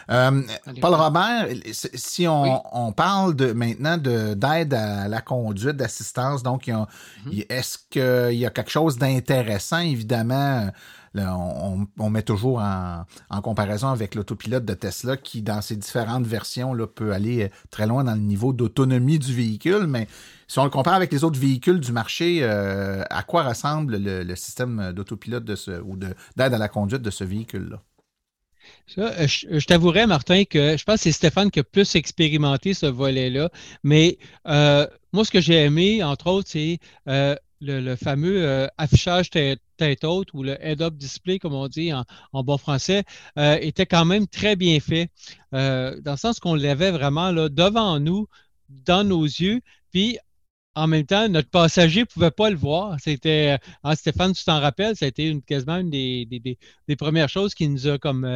Paul 0.08 0.94
Robert, 0.94 1.48
si 1.72 2.26
on, 2.26 2.62
on, 2.76 2.92
parle 2.92 3.36
de 3.36 3.52
maintenant 3.52 3.96
d'aide 3.96 4.74
à 4.74 5.06
la 5.06 5.20
conduite, 5.20 5.76
d'assistance, 5.76 6.42
donc 6.42 6.66
mhm. 6.66 6.86
est-ce 7.48 7.78
qu'il 7.88 8.38
y 8.38 8.46
a 8.46 8.50
quelque 8.50 8.70
chose 8.70 8.98
d'intéressant, 8.98 9.78
évidemment? 9.78 10.70
On, 11.14 12.10
met 12.10 12.22
toujours 12.22 12.60
en, 12.60 13.40
comparaison 13.42 13.88
avec 13.88 14.14
l'autopilote 14.14 14.64
de 14.64 14.74
Tesla 14.74 15.16
qui, 15.16 15.42
dans 15.42 15.60
ses 15.60 15.76
différentes 15.76 16.26
versions, 16.26 16.74
peut 16.86 17.12
aller 17.12 17.50
très 17.70 17.86
loin 17.86 18.04
dans 18.04 18.14
le 18.14 18.20
niveau 18.20 18.52
d'autonomie 18.52 19.18
du 19.18 19.34
véhicule. 19.34 19.86
Mais 19.86 20.08
si 20.48 20.58
on 20.58 20.64
le 20.64 20.70
compare 20.70 20.94
avec 20.94 21.12
les 21.12 21.24
autres 21.24 21.38
véhicules 21.38 21.80
du 21.80 21.92
marché, 21.92 22.40
euh, 22.42 23.02
à 23.10 23.22
quoi 23.22 23.42
ressemble 23.42 23.96
le, 23.96 24.36
système 24.36 24.92
d'autopilote 24.92 25.50
ou 25.84 25.96
d'aide 25.96 26.54
à 26.54 26.58
la 26.58 26.68
conduite 26.68 27.02
de 27.02 27.10
ce 27.10 27.24
véhicule-là? 27.24 27.80
Euh, 28.98 29.26
je, 29.26 29.66
t'avouerais, 29.66 30.06
Martin, 30.06 30.44
que 30.44 30.76
je 30.76 30.84
pense 30.84 30.96
que 30.96 31.02
c'est 31.02 31.12
Stéphane 31.12 31.50
qui 31.50 31.60
a 31.60 31.64
plus 31.64 31.94
expérimenté 31.96 32.74
ce 32.74 32.86
volet-là. 32.86 33.50
Mais 33.82 34.18
euh, 34.46 34.86
moi, 35.12 35.24
ce 35.24 35.30
que 35.30 35.40
j'ai 35.40 35.64
aimé, 35.64 36.02
entre 36.02 36.28
autres, 36.28 36.48
c'est 36.50 36.78
le, 37.62 37.96
fameux 37.96 38.44
euh, 38.44 38.66
affichage 38.78 39.30
tête, 39.30 40.04
haute 40.04 40.32
ou 40.34 40.42
le 40.42 40.56
head-up 40.60 40.94
display, 40.94 41.38
comme 41.38 41.54
on 41.54 41.68
dit 41.68 41.92
en, 41.92 42.04
bon 42.32 42.58
français, 42.58 43.04
euh, 43.38 43.56
était 43.60 43.86
quand 43.86 44.04
même 44.04 44.26
très 44.26 44.56
bien 44.56 44.80
fait, 44.80 45.10
euh, 45.54 46.00
dans 46.00 46.12
le 46.12 46.16
sens 46.16 46.40
qu'on 46.40 46.54
l'avait 46.54 46.90
vraiment 46.90 47.30
là, 47.30 47.48
devant 47.48 47.98
nous, 48.00 48.26
dans 48.68 49.04
nos 49.04 49.24
yeux, 49.24 49.60
puis 49.92 50.18
en 50.74 50.86
même 50.86 51.04
temps, 51.04 51.28
notre 51.28 51.50
passager 51.50 52.00
ne 52.00 52.04
pouvait 52.06 52.30
pas 52.30 52.48
le 52.48 52.56
voir. 52.56 52.96
C'était, 52.98 53.58
hein, 53.84 53.94
Stéphane, 53.94 54.32
tu 54.32 54.42
t'en 54.42 54.58
rappelles, 54.58 54.96
ça 54.96 55.04
a 55.04 55.08
été 55.08 55.28
une, 55.28 55.42
quasiment 55.42 55.76
une 55.76 55.90
des, 55.90 56.58
premières 56.96 57.28
choses 57.28 57.54
qui 57.54 57.68
nous 57.68 57.88
a 57.88 57.98
comme 57.98 58.26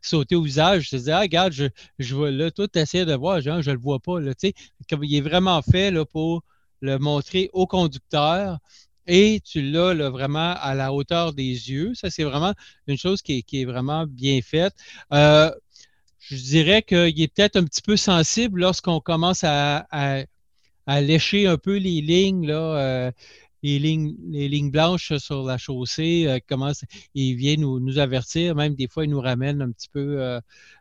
sauté 0.00 0.36
au 0.36 0.42
visage. 0.42 0.90
Je 0.90 0.96
disais, 0.96 1.10
ah, 1.10 1.20
regarde, 1.20 1.52
je, 1.52 1.64
je 1.98 2.14
vois 2.14 2.30
là, 2.30 2.52
toi, 2.52 2.68
tu 2.68 2.78
essaies 2.78 3.04
de 3.04 3.14
voir, 3.14 3.40
je 3.40 3.50
ne 3.50 3.72
le 3.72 3.78
vois 3.80 3.98
pas. 3.98 4.18
Comme 4.88 5.02
il 5.02 5.16
est 5.16 5.20
vraiment 5.22 5.60
fait 5.60 5.90
là, 5.90 6.04
pour 6.04 6.44
le 6.82 6.98
montrer 6.98 7.48
au 7.52 7.66
conducteur 7.66 8.58
et 9.06 9.40
tu 9.44 9.62
l'as 9.62 10.10
vraiment 10.10 10.54
à 10.60 10.74
la 10.74 10.92
hauteur 10.92 11.32
des 11.32 11.70
yeux. 11.70 11.92
Ça, 11.94 12.10
c'est 12.10 12.24
vraiment 12.24 12.52
une 12.86 12.98
chose 12.98 13.22
qui 13.22 13.44
est, 13.52 13.64
vraiment 13.64 14.06
bien 14.06 14.40
faite. 14.42 14.74
Euh, 15.12 15.50
je 16.18 16.36
dirais 16.36 16.82
qu'il 16.82 17.20
est 17.20 17.34
peut-être 17.34 17.56
un 17.56 17.64
petit 17.64 17.82
peu 17.82 17.96
sensible 17.96 18.60
lorsqu'on 18.60 19.00
commence 19.00 19.42
à, 19.44 19.86
lécher 20.86 21.46
un 21.46 21.56
peu 21.56 21.76
les 21.76 22.00
lignes. 22.00 22.48
Euh, 22.50 23.10
les 23.62 23.78
lignes, 23.78 24.70
blanches 24.70 25.16
sur 25.18 25.44
la 25.44 25.58
chaussée, 25.58 26.26
euh, 26.26 26.38
commence, 26.46 26.84
il 27.14 27.34
vient 27.36 27.56
nous, 27.56 27.98
avertir, 27.98 28.54
même 28.54 28.74
des 28.74 28.88
fois, 28.88 29.04
il 29.04 29.10
nous 29.10 29.20
ramène 29.20 29.62
un 29.62 29.70
petit 29.70 29.88
peu 29.88 30.20
euh, 30.20 30.40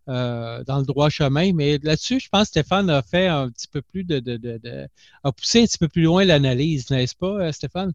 euh, 0.10 0.64
dans 0.64 0.80
le 0.80 0.86
droit 0.86 1.10
chemin. 1.10 1.54
Mais 1.54 1.78
là-dessus, 1.84 2.20
je 2.20 2.30
pense 2.30 2.44
que 2.44 2.50
Stéphane 2.50 2.90
a 2.90 3.02
fait 3.02 3.28
un 3.28 3.50
petit 3.50 3.68
peu 3.68 3.82
plus 3.82 4.04
de, 4.04 4.22
a 5.24 5.32
poussé 5.32 5.62
un 5.62 5.66
petit 5.66 5.78
peu 5.78 5.88
plus 5.88 6.04
loin 6.04 6.26
l'analyse, 6.26 6.90
n'est-ce 6.90 7.16
pas, 7.16 7.52
Stéphane? 7.52 7.94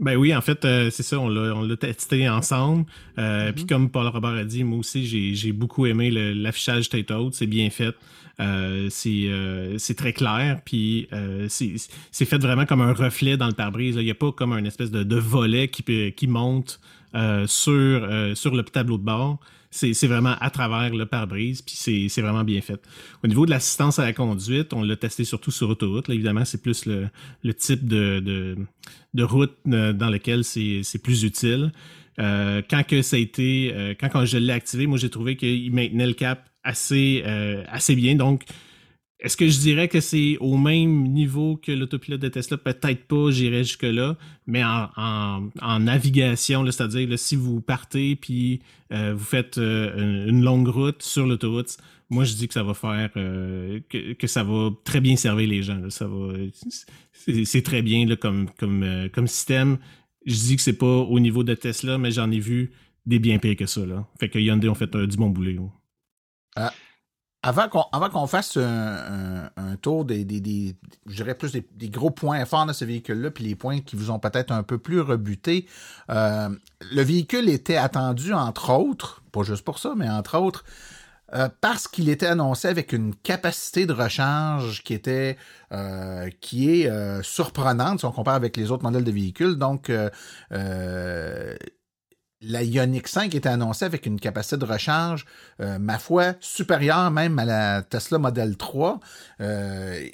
Ben 0.00 0.16
oui, 0.16 0.34
en 0.34 0.40
fait, 0.40 0.62
c'est 0.62 1.02
ça, 1.02 1.20
on 1.20 1.28
l'a 1.28 1.76
testé 1.76 2.28
ensemble. 2.28 2.84
Mm-hmm. 3.16 3.52
Puis 3.52 3.66
comme 3.66 3.90
Paul 3.90 4.08
Robert 4.08 4.32
a 4.32 4.44
dit, 4.44 4.64
moi 4.64 4.80
aussi, 4.80 5.06
j'ai 5.34 5.52
beaucoup 5.52 5.86
aimé 5.86 6.10
l'affichage 6.10 6.88
tête 6.88 7.10
haute, 7.10 7.34
c'est 7.34 7.46
bien 7.46 7.70
fait. 7.70 7.94
Euh, 8.40 8.88
euh, 9.06 9.74
c'est 9.78 9.94
très 9.94 10.12
clair, 10.12 10.60
puis 10.64 11.08
euh, 11.12 11.46
c'est 11.48 12.24
fait 12.24 12.38
vraiment 12.38 12.66
comme 12.66 12.80
un 12.80 12.92
reflet 12.92 13.36
dans 13.36 13.46
le 13.46 13.52
pare-brise. 13.52 13.96
Il 13.96 14.04
n'y 14.04 14.10
a 14.10 14.14
pas 14.14 14.32
comme 14.32 14.52
un 14.52 14.64
espèce 14.64 14.90
de, 14.90 15.16
volet 15.16 15.68
qui, 15.68 16.12
qui 16.12 16.26
monte 16.26 16.80
sur, 17.46 18.08
sur 18.34 18.54
le 18.54 18.62
tableau 18.64 18.98
de 18.98 19.04
bord. 19.04 19.38
C'est 19.76 20.06
vraiment 20.06 20.36
à 20.40 20.50
travers 20.50 20.94
le 20.94 21.04
pare-brise, 21.04 21.60
puis 21.62 21.74
c'est 22.08 22.22
vraiment 22.22 22.44
bien 22.44 22.60
fait. 22.60 22.80
Au 23.24 23.26
niveau 23.26 23.44
de 23.44 23.50
l'assistance 23.50 23.98
à 23.98 24.04
la 24.04 24.12
conduite, 24.12 24.72
on 24.72 24.82
l'a 24.82 24.96
testé 24.96 25.24
surtout 25.24 25.50
sur 25.50 25.68
autoroute. 25.68 26.06
Là, 26.06 26.14
évidemment, 26.14 26.44
c'est 26.44 26.62
plus 26.62 26.86
le, 26.86 27.54
type 27.54 27.86
de, 27.86 28.56
route 29.18 29.56
dans 29.64 30.10
lequel 30.10 30.44
c'est 30.44 31.02
plus 31.02 31.24
utile. 31.24 31.72
quand 32.16 32.86
que 32.86 33.02
ça 33.02 33.16
a 33.16 33.18
été, 33.18 33.96
quand, 34.00 34.08
quand 34.08 34.24
je 34.24 34.38
l'ai 34.38 34.52
activé, 34.52 34.86
moi 34.86 34.96
j'ai 34.96 35.10
trouvé 35.10 35.36
qu'il 35.36 35.72
maintenait 35.72 36.06
le 36.06 36.14
cap 36.14 36.48
assez, 36.64 37.22
euh, 37.26 37.62
assez 37.68 37.94
bien. 37.94 38.16
Donc, 38.16 38.42
est-ce 39.24 39.38
que 39.38 39.48
je 39.48 39.58
dirais 39.58 39.88
que 39.88 40.00
c'est 40.00 40.36
au 40.38 40.58
même 40.58 41.04
niveau 41.04 41.56
que 41.56 41.72
l'autopilote 41.72 42.20
de 42.20 42.28
Tesla? 42.28 42.58
Peut-être 42.58 43.06
pas, 43.06 43.30
j'irai 43.30 43.64
jusque-là, 43.64 44.18
mais 44.46 44.62
en, 44.62 45.80
navigation, 45.80 46.62
c'est-à-dire 46.66 47.18
si 47.18 47.34
vous 47.34 47.62
partez 47.62 48.16
puis 48.16 48.60
euh, 48.92 49.14
vous 49.16 49.24
faites 49.24 49.56
euh, 49.56 50.28
une, 50.28 50.44
longue 50.44 50.68
route 50.68 51.02
sur 51.02 51.26
l'autoroute, 51.26 51.78
moi 52.10 52.24
je 52.24 52.34
dis 52.34 52.48
que 52.48 52.52
ça 52.52 52.62
va 52.62 52.74
faire 52.74 53.12
que, 53.14 54.26
ça 54.26 54.44
va 54.44 54.68
très 54.84 55.00
bien 55.00 55.16
servir 55.16 55.48
les 55.48 55.62
gens. 55.62 55.88
Ça 55.88 56.06
va 56.06 56.34
c'est 57.12 57.62
très 57.62 57.80
bien 57.80 58.06
comme, 58.16 59.26
système. 59.26 59.78
Je 60.26 60.34
dis 60.34 60.56
que 60.56 60.62
c'est 60.62 60.76
pas 60.76 60.98
au 60.98 61.18
niveau 61.18 61.44
de 61.44 61.54
Tesla, 61.54 61.96
mais 61.96 62.10
j'en 62.10 62.30
ai 62.30 62.40
vu 62.40 62.72
des 63.06 63.18
bien 63.18 63.38
pires 63.38 63.56
que 63.56 63.66
ça. 63.66 63.80
Fait 64.20 64.28
que 64.28 64.38
Hyundai 64.38 64.68
ont 64.68 64.74
fait 64.74 64.94
du 64.94 65.16
bon 65.16 65.30
boulot. 65.30 65.72
Euh, 66.58 66.68
avant 67.46 67.68
qu'on 67.68 67.84
avant 67.92 68.08
qu'on 68.08 68.26
fasse 68.26 68.56
un, 68.56 69.76
tour 69.82 70.06
des, 70.06 70.24
des, 70.24 70.74
je 71.06 71.14
dirais 71.14 71.34
plus 71.34 71.52
des, 71.52 71.90
gros 71.90 72.10
points 72.10 72.42
forts 72.46 72.64
de 72.64 72.72
ce 72.72 72.86
véhicule-là, 72.86 73.30
puis 73.30 73.44
les 73.44 73.54
points 73.54 73.80
qui 73.80 73.96
vous 73.96 74.10
ont 74.10 74.18
peut-être 74.18 74.50
un 74.50 74.62
peu 74.62 74.78
plus 74.78 75.00
rebuté, 75.00 75.66
euh, 76.10 76.48
le 76.80 77.02
véhicule 77.02 77.50
était 77.50 77.76
attendu 77.76 78.32
entre 78.32 78.72
autres, 78.72 79.22
pas 79.30 79.42
juste 79.42 79.62
pour 79.62 79.78
ça, 79.78 79.92
mais 79.94 80.08
entre 80.08 80.38
autres, 80.38 80.64
euh, 81.34 81.50
parce 81.60 81.86
qu'il 81.86 82.08
était 82.08 82.26
annoncé 82.26 82.66
avec 82.66 82.94
une 82.94 83.14
capacité 83.14 83.84
de 83.84 83.92
recharge 83.92 84.82
qui 84.82 84.94
était 84.94 85.36
qui 86.40 86.70
est 86.70 87.22
surprenante 87.22 87.98
si 87.98 88.04
on 88.06 88.12
compare 88.12 88.36
avec 88.36 88.56
les 88.56 88.70
autres 88.70 88.84
modèles 88.84 89.04
de 89.04 89.10
véhicules. 89.10 89.56
Donc 89.56 89.90
la 92.40 92.62
Ioniq 92.62 93.08
5 93.08 93.34
était 93.34 93.48
annoncée 93.48 93.84
avec 93.84 94.06
une 94.06 94.20
capacité 94.20 94.56
de 94.56 94.64
recharge, 94.64 95.24
euh, 95.60 95.78
ma 95.78 95.98
foi, 95.98 96.34
supérieure 96.40 97.10
même 97.10 97.38
à 97.38 97.44
la 97.44 97.82
Tesla 97.82 98.18
Model 98.18 98.56
3. 98.56 99.00
Euh, 99.40 100.06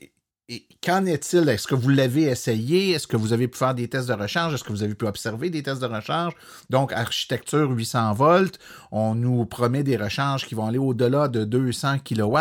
et 0.51 0.67
qu'en 0.85 1.07
est-il? 1.07 1.49
Est-ce 1.49 1.69
que 1.69 1.77
vous 1.77 1.91
l'avez 1.91 2.25
essayé? 2.25 2.91
Est-ce 2.91 3.07
que 3.07 3.17
vous 3.17 3.33
avez 3.33 3.47
pu 3.47 3.57
faire 3.57 3.73
des 3.73 3.87
tests 3.87 4.09
de 4.09 4.15
recharge? 4.15 4.53
Est-ce 4.53 4.65
que 4.65 4.73
vous 4.73 4.83
avez 4.83 4.97
pu 4.97 5.07
observer 5.07 5.49
des 5.49 5.63
tests 5.63 5.81
de 5.81 5.87
recharge? 5.87 6.35
Donc, 6.71 6.93
architecture 6.93 7.71
800 7.71 8.15
volts, 8.15 8.59
on 8.91 9.15
nous 9.15 9.45
promet 9.47 9.85
des 9.85 9.97
recharges 9.97 10.45
qui 10.47 10.57
vont 10.57 10.67
aller 10.67 10.79
au-delà 10.79 11.29
de 11.29 11.45
200 11.45 11.99
kW. 12.05 12.37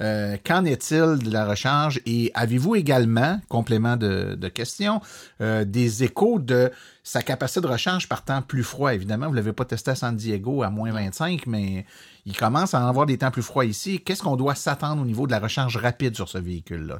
Euh, 0.00 0.36
qu'en 0.44 0.64
est-il 0.64 1.18
de 1.18 1.30
la 1.30 1.46
recharge? 1.46 2.00
Et 2.06 2.32
avez-vous 2.34 2.74
également, 2.74 3.40
complément 3.48 3.96
de, 3.96 4.48
question, 4.48 5.00
euh, 5.40 5.64
des 5.64 6.02
échos 6.02 6.40
de 6.40 6.72
sa 7.04 7.22
capacité 7.22 7.60
de 7.60 7.68
recharge 7.68 8.08
par 8.08 8.24
temps 8.24 8.42
plus 8.42 8.64
froid? 8.64 8.92
Évidemment, 8.92 9.26
vous 9.26 9.32
ne 9.32 9.36
l'avez 9.36 9.52
pas 9.52 9.64
testé 9.64 9.92
à 9.92 9.94
San 9.94 10.16
Diego 10.16 10.64
à 10.64 10.70
moins 10.70 10.90
25, 10.90 11.46
mais 11.46 11.86
il 12.26 12.36
commence 12.36 12.74
à 12.74 12.84
en 12.84 12.88
avoir 12.88 13.06
des 13.06 13.18
temps 13.18 13.30
plus 13.30 13.42
froids 13.42 13.64
ici. 13.64 14.00
Qu'est-ce 14.00 14.24
qu'on 14.24 14.34
doit 14.34 14.56
s'attendre 14.56 15.00
au 15.02 15.04
niveau 15.04 15.28
de 15.28 15.30
la 15.30 15.38
recharge 15.38 15.76
rapide 15.76 16.16
sur 16.16 16.28
ce 16.28 16.38
véhicule-là? 16.38 16.98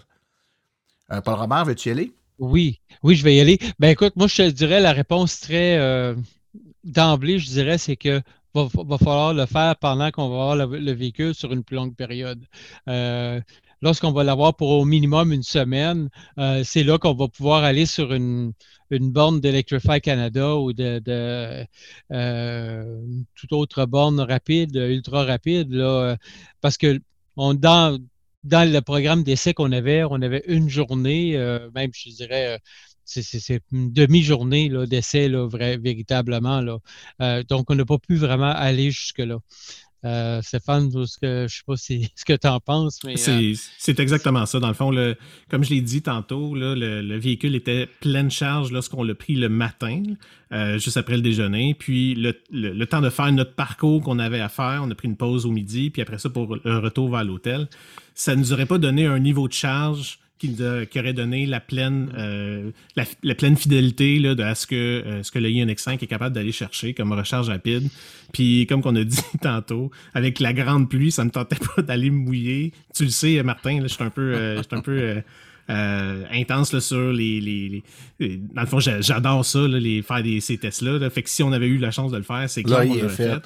Euh, 1.13 1.21
Paul 1.21 1.35
Robert, 1.35 1.65
veux-tu 1.65 1.89
y 1.89 1.93
aller? 1.93 2.13
Oui, 2.39 2.81
oui, 3.03 3.15
je 3.15 3.25
vais 3.25 3.37
y 3.37 3.41
aller. 3.41 3.59
Ben 3.79 3.91
écoute, 3.91 4.15
moi, 4.17 4.27
je 4.27 4.37
te 4.37 4.51
dirais 4.51 4.81
la 4.81 4.93
réponse 4.93 5.41
très 5.41 5.79
euh, 5.79 6.15
d'emblée, 6.83 7.39
je 7.39 7.47
dirais, 7.47 7.79
c'est 7.79 7.97
que 7.97 8.21
va, 8.55 8.69
falloir 8.99 9.35
le 9.35 9.47
faire 9.47 9.77
pendant 9.77 10.11
qu'on 10.11 10.29
va 10.29 10.35
avoir 10.35 10.57
le, 10.57 10.93
véhicule 10.93 11.35
sur 11.35 11.53
une 11.53 11.63
plus 11.65 11.77
longue 11.77 11.95
période. 11.95 12.45
Euh, 12.89 13.41
lorsqu'on 13.83 14.13
va 14.13 14.25
l'avoir 14.25 14.57
pour 14.57 14.71
au 14.71 14.85
minimum 14.85 15.33
une 15.33 15.43
semaine, 15.43 16.09
c'est 16.65 16.85
là 16.85 16.99
qu'on 16.99 17.15
va 17.15 17.29
pouvoir 17.29 17.65
aller 17.65 17.85
sur 17.85 18.13
une, 18.13 18.53
une 18.91 19.11
borne 19.11 19.41
d'Electrify 19.41 20.01
Canada 20.01 20.57
ou 20.57 20.73
de, 20.73 21.01
de 21.01 21.67
toute 23.35 23.53
autre 23.53 23.87
borne 23.87 24.21
rapide, 24.21 24.77
ultra 24.77 25.25
rapide, 25.25 25.73
là, 25.73 26.17
parce 26.61 26.79
que 26.79 27.01
on, 27.37 27.55
dans, 27.55 27.99
dans 28.45 28.71
le 28.71 28.81
programme 28.81 29.23
d'essai 29.23 29.55
qu'on 29.55 29.73
avait, 29.73 30.05
on 30.05 30.21
avait 30.23 30.45
une 30.47 30.69
journée, 30.69 31.37
euh, 31.37 31.71
même 31.75 31.91
je 31.95 32.11
dirais, 32.11 32.55
euh, 32.55 32.59
c'est 33.05 33.61
une 33.73 33.93
demi-journée 33.93 34.71
d'essai 34.87 35.29
véritablement. 35.29 36.61
Là. 36.61 36.79
Euh, 37.21 37.43
donc, 37.43 37.71
on 37.71 37.75
n'a 37.75 37.85
pas 37.85 37.99
pu 37.99 38.17
vraiment 38.17 38.53
aller 38.53 38.91
jusque-là. 38.91 39.39
Stéphane, 40.43 40.91
je 40.93 40.99
ne 40.99 41.49
sais 41.49 41.63
pas 41.67 41.77
si, 41.77 42.11
ce 42.17 42.27
que 42.27 42.35
tu 42.35 42.47
en 42.47 42.61
penses. 42.61 43.01
mais 43.05 43.17
C'est 43.17 44.01
exactement 44.01 44.45
ça. 44.45 44.59
Dans 44.61 44.69
le 44.69 44.75
fond, 44.75 44.91
comme 45.51 45.65
je 45.65 45.71
l'ai 45.71 45.81
dit 45.81 46.03
tantôt, 46.03 46.55
le, 46.55 47.17
véhicule 47.17 47.55
était 47.55 47.89
pleine 48.01 48.31
charge 48.31 48.71
lorsqu'on 48.73 49.03
l'a 49.03 49.15
pris 49.15 49.35
le 49.35 49.49
matin, 49.49 50.03
juste 50.77 50.99
après 50.99 51.17
le 51.17 51.23
déjeuner. 51.23 51.75
Puis 51.75 52.15
le, 52.15 52.35
le, 52.51 52.85
temps 52.87 53.01
de 53.01 53.11
faire 53.11 53.33
notre 53.33 53.55
parcours 53.55 54.03
qu'on 54.03 54.19
avait 54.19 54.41
à 54.41 54.51
faire, 54.51 54.83
on 54.83 54.91
a 54.91 54.95
pris 54.95 55.09
une 55.09 55.17
pause 55.17 55.47
au 55.47 55.51
midi, 55.51 55.89
puis 55.91 56.03
après 56.03 56.19
ça, 56.19 56.29
pour 56.29 56.57
le 56.57 56.79
retour 56.79 57.11
vers 57.11 57.25
l'hôtel 57.25 57.69
ça 58.15 58.35
ne 58.35 58.41
nous 58.41 58.53
aurait 58.53 58.67
pas 58.67 58.79
donné 58.79 59.07
un 59.07 59.19
niveau 59.19 59.49
de 59.49 59.53
charge 59.53 60.19
qui, 60.39 60.57
qui 60.91 60.99
aurait 60.99 61.13
donné 61.13 61.47
la 61.47 61.61
pleine, 61.61 62.13
euh, 62.19 62.71
la, 62.97 63.35
pleine 63.35 63.57
fidélité 63.57 64.19
là, 64.19 64.35
de 64.35 64.43
à 64.43 64.55
ce 64.55 64.67
que, 64.67 64.75
euh, 64.75 65.23
ce 65.23 65.31
que 65.31 65.39
le 65.39 65.49
INX5 65.49 66.03
est 66.03 66.07
capable 66.07 66.35
d'aller 66.35 66.53
chercher 66.53 66.95
comme 66.95 67.13
recharge 67.13 67.49
rapide. 67.49 67.89
Puis, 68.33 68.67
comme 68.67 68.83
qu'on 68.83 68.97
a 68.97 69.05
dit 69.05 69.23
tantôt, 69.41 69.91
avec 70.13 70.41
la 70.41 70.53
grande 70.53 70.89
pluie, 70.89 71.13
ça 71.13 71.23
ne 71.23 71.29
me 71.29 71.33
tentait 71.33 71.57
pas 71.77 71.83
d'aller 71.83 72.11
me 72.11 72.19
mouiller. 72.19 72.73
Tu 72.95 73.05
le 73.05 73.11
sais, 73.11 73.43
Martin, 73.43 73.81
là, 73.81 73.87
je 73.87 73.95
suis 73.95 74.05
un 74.05 74.11
peu, 74.11 74.35
euh, 74.35 74.63
un 74.71 74.81
peu 74.81 75.23
intense 75.69 76.73
là, 76.73 76.81
sur 76.81 77.13
les, 77.13 77.41
les, 77.41 77.83
Dans 78.55 78.63
le 78.63 78.67
fond, 78.67 78.81
j'adore 78.81 79.45
ça, 79.45 79.61
là, 79.61 79.79
les, 79.79 80.03
faire 80.03 80.23
des, 80.23 80.41
ces 80.41 80.59
tests-là. 80.59 81.09
Fait 81.11 81.23
que 81.23 81.31
si 81.31 81.43
on 81.43 81.53
avait 81.53 81.69
eu 81.69 81.79
la 81.79 81.91
chance 81.91 82.11
de 82.11 82.17
le 82.17 82.23
faire, 82.23 82.51
c'est 82.51 82.63
clair 82.63 82.83
qu'on 82.87 82.95
l'aurait 82.95 83.09
fait. 83.09 83.41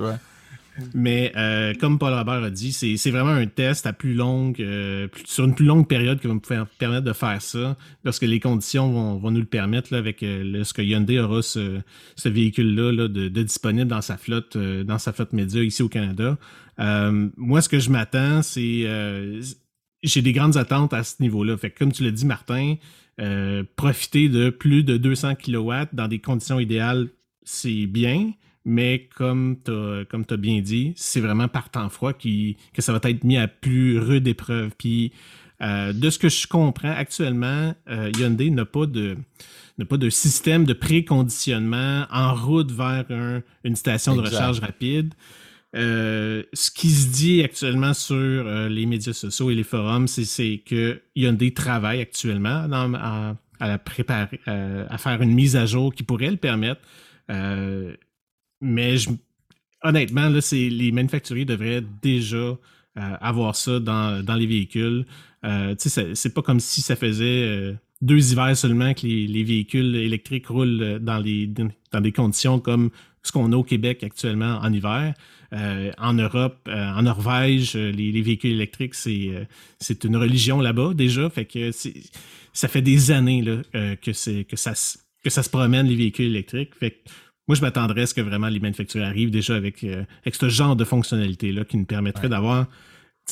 Mais 0.94 1.32
euh, 1.36 1.74
comme 1.74 1.98
Paul 1.98 2.12
Robert 2.14 2.42
a 2.42 2.50
dit, 2.50 2.72
c'est 2.72 3.10
vraiment 3.10 3.30
un 3.30 3.46
test 3.46 3.86
à 3.86 3.92
plus 3.92 4.14
longue, 4.14 4.60
euh, 4.60 5.08
sur 5.24 5.44
une 5.44 5.54
plus 5.54 5.64
longue 5.64 5.86
période 5.86 6.20
qui 6.20 6.26
va 6.26 6.34
nous 6.34 6.40
permettre 6.78 7.04
de 7.04 7.12
faire 7.12 7.40
ça, 7.42 7.76
lorsque 8.04 8.22
les 8.22 8.40
conditions 8.40 8.90
vont, 9.18 9.30
nous 9.30 9.40
le 9.40 9.46
permettre, 9.46 9.92
là, 9.92 9.98
avec 9.98 10.22
euh, 10.22 10.64
ce 10.64 10.72
que 10.72 10.82
Hyundai 10.82 11.18
aura 11.18 11.42
ce, 11.42 11.80
véhicule-là 12.24 12.92
là, 12.92 13.08
de, 13.08 13.28
disponible 13.28 13.88
dans 13.88 14.02
sa 14.02 14.16
flotte, 14.16 14.56
dans 14.56 14.98
sa 14.98 15.12
flotte 15.12 15.32
média 15.32 15.62
ici 15.62 15.82
au 15.82 15.88
Canada. 15.88 16.36
moi, 16.78 17.62
ce 17.62 17.68
que 17.68 17.78
je 17.78 17.90
m'attends, 17.90 18.42
c'est 18.42 18.86
j'ai 20.04 20.22
des 20.22 20.32
grandes 20.32 20.56
attentes 20.56 20.94
à 20.94 21.02
ce 21.02 21.16
niveau-là. 21.20 21.56
Fait 21.56 21.70
comme 21.70 21.92
tu 21.92 22.04
l'as 22.04 22.10
dit, 22.10 22.26
Martin, 22.26 22.76
profiter 23.76 24.28
de 24.28 24.50
plus 24.50 24.84
de 24.84 24.96
200 24.96 25.34
kW 25.36 25.72
dans 25.92 26.08
des 26.08 26.18
conditions 26.18 26.60
idéales, 26.60 27.08
c'est 27.42 27.86
bien. 27.86 28.32
Mais 28.68 29.08
comme 29.16 29.56
tu 29.64 29.72
as, 29.72 30.36
bien 30.36 30.60
dit, 30.60 30.92
c'est 30.94 31.20
vraiment 31.20 31.48
par 31.48 31.70
temps 31.70 31.88
froid 31.88 32.12
qui, 32.12 32.58
que 32.74 32.82
ça 32.82 32.92
va 32.92 33.00
être 33.02 33.24
mis 33.24 33.38
à 33.38 33.48
plus 33.48 33.98
rude 33.98 34.28
épreuve. 34.28 34.72
Puis 34.76 35.10
euh, 35.62 35.94
de 35.94 36.10
ce 36.10 36.18
que 36.18 36.28
je 36.28 36.46
comprends 36.46 36.92
actuellement, 36.92 37.74
euh, 37.88 38.12
Hyundai 38.18 38.50
n'a 38.50 38.66
pas 38.66 38.84
de 38.84 39.16
pas 39.88 39.96
de 39.96 40.10
système 40.10 40.66
de 40.66 40.74
préconditionnement 40.74 42.04
en 42.10 42.34
route 42.34 42.70
vers 42.70 43.06
une 43.64 43.76
station 43.76 44.16
de 44.16 44.20
recharge 44.20 44.60
rapide. 44.60 45.14
Euh, 45.74 46.42
ce 46.52 46.70
qui 46.70 46.90
se 46.90 47.08
dit 47.08 47.42
actuellement 47.42 47.94
sur 47.94 48.44
les 48.68 48.84
médias 48.84 49.14
sociaux 49.14 49.50
et 49.50 49.54
les 49.54 49.62
forums, 49.62 50.08
c'est 50.08 50.58
que 50.58 51.00
Hyundai 51.16 51.54
travaille 51.54 52.02
actuellement 52.02 52.66
à, 52.70 53.66
la 53.66 53.78
préparer, 53.78 54.40
à 54.46 54.98
faire 54.98 55.22
une 55.22 55.32
mise 55.32 55.56
à 55.56 55.64
jour 55.64 55.94
qui 55.94 56.02
pourrait 56.02 56.30
le 56.30 56.36
permettre. 56.36 56.82
Mais 58.60 58.96
honnêtement, 59.82 60.28
là, 60.28 60.40
les 60.52 60.92
manufacturiers 60.92 61.44
devraient 61.44 61.82
déjà 62.02 62.36
euh, 62.98 63.16
avoir 63.20 63.54
ça 63.54 63.78
dans, 63.78 64.36
les 64.36 64.46
véhicules. 64.46 65.06
Euh, 65.44 65.74
c'est 65.78 66.34
pas 66.34 66.42
comme 66.42 66.58
si 66.58 66.82
ça 66.82 66.96
faisait 66.96 67.44
euh, 67.46 67.74
deux 68.00 68.32
hivers 68.32 68.56
seulement 68.56 68.92
que 68.92 69.06
les, 69.06 69.44
véhicules 69.44 69.94
électriques 69.94 70.48
roulent 70.48 70.98
dans, 71.00 71.18
les, 71.18 71.46
dans 71.46 72.00
des 72.00 72.12
conditions 72.12 72.58
comme 72.58 72.90
ce 73.22 73.30
qu'on 73.30 73.52
a 73.52 73.56
au 73.56 73.62
Québec 73.62 74.02
actuellement 74.02 74.58
en 74.62 74.72
hiver. 74.72 75.14
en 75.52 76.12
Europe, 76.14 76.68
en 76.68 77.02
Norvège, 77.02 77.74
les, 77.74 78.22
véhicules 78.22 78.52
électriques, 78.52 78.94
c'est 78.94 80.04
une 80.04 80.16
religion 80.16 80.60
là-bas 80.60 80.92
déjà. 80.94 81.30
Fait 81.30 81.44
que 81.44 81.70
ça 82.52 82.68
fait 82.68 82.82
des 82.82 83.10
années 83.10 83.42
là, 83.42 83.62
que, 83.72 84.42
que, 84.42 84.56
ça, 84.56 84.72
que 85.22 85.30
ça 85.30 85.42
se 85.42 85.50
promène, 85.50 85.86
les 85.86 85.96
véhicules 85.96 86.26
électriques. 86.26 86.72
Moi, 87.48 87.54
je 87.54 87.62
m'attendrais 87.62 88.02
à 88.02 88.06
ce 88.06 88.14
que 88.14 88.20
vraiment 88.20 88.48
les 88.48 88.60
manufacturiers 88.60 89.06
arrivent 89.06 89.30
déjà 89.30 89.56
avec, 89.56 89.82
euh, 89.82 90.04
avec 90.22 90.34
ce 90.34 90.48
genre 90.50 90.76
de 90.76 90.84
fonctionnalité-là 90.84 91.64
qui 91.64 91.78
nous 91.78 91.86
permettrait 91.86 92.28
d'avoir. 92.28 92.66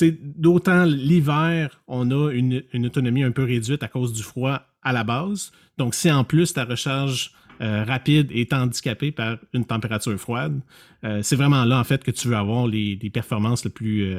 D'autant 0.00 0.84
l'hiver, 0.84 1.80
on 1.86 2.10
a 2.10 2.32
une, 2.32 2.62
une, 2.72 2.86
autonomie 2.86 3.22
un 3.22 3.30
peu 3.30 3.44
réduite 3.44 3.82
à 3.82 3.88
cause 3.88 4.12
du 4.12 4.22
froid 4.22 4.62
à 4.82 4.92
la 4.92 5.04
base. 5.04 5.52
Donc, 5.78 5.94
si 5.94 6.10
en 6.10 6.24
plus 6.24 6.52
ta 6.52 6.64
recharge 6.64 7.32
euh, 7.60 7.84
rapide 7.84 8.30
est 8.32 8.52
handicapée 8.52 9.10
par 9.10 9.38
une 9.52 9.64
température 9.64 10.18
froide, 10.18 10.60
euh, 11.04 11.20
c'est 11.22 11.36
vraiment 11.36 11.64
là, 11.64 11.78
en 11.78 11.84
fait, 11.84 12.02
que 12.02 12.10
tu 12.10 12.28
veux 12.28 12.36
avoir 12.36 12.66
les, 12.66 12.98
performances 13.12 13.64
les 13.64 13.70
plus, 13.70 14.16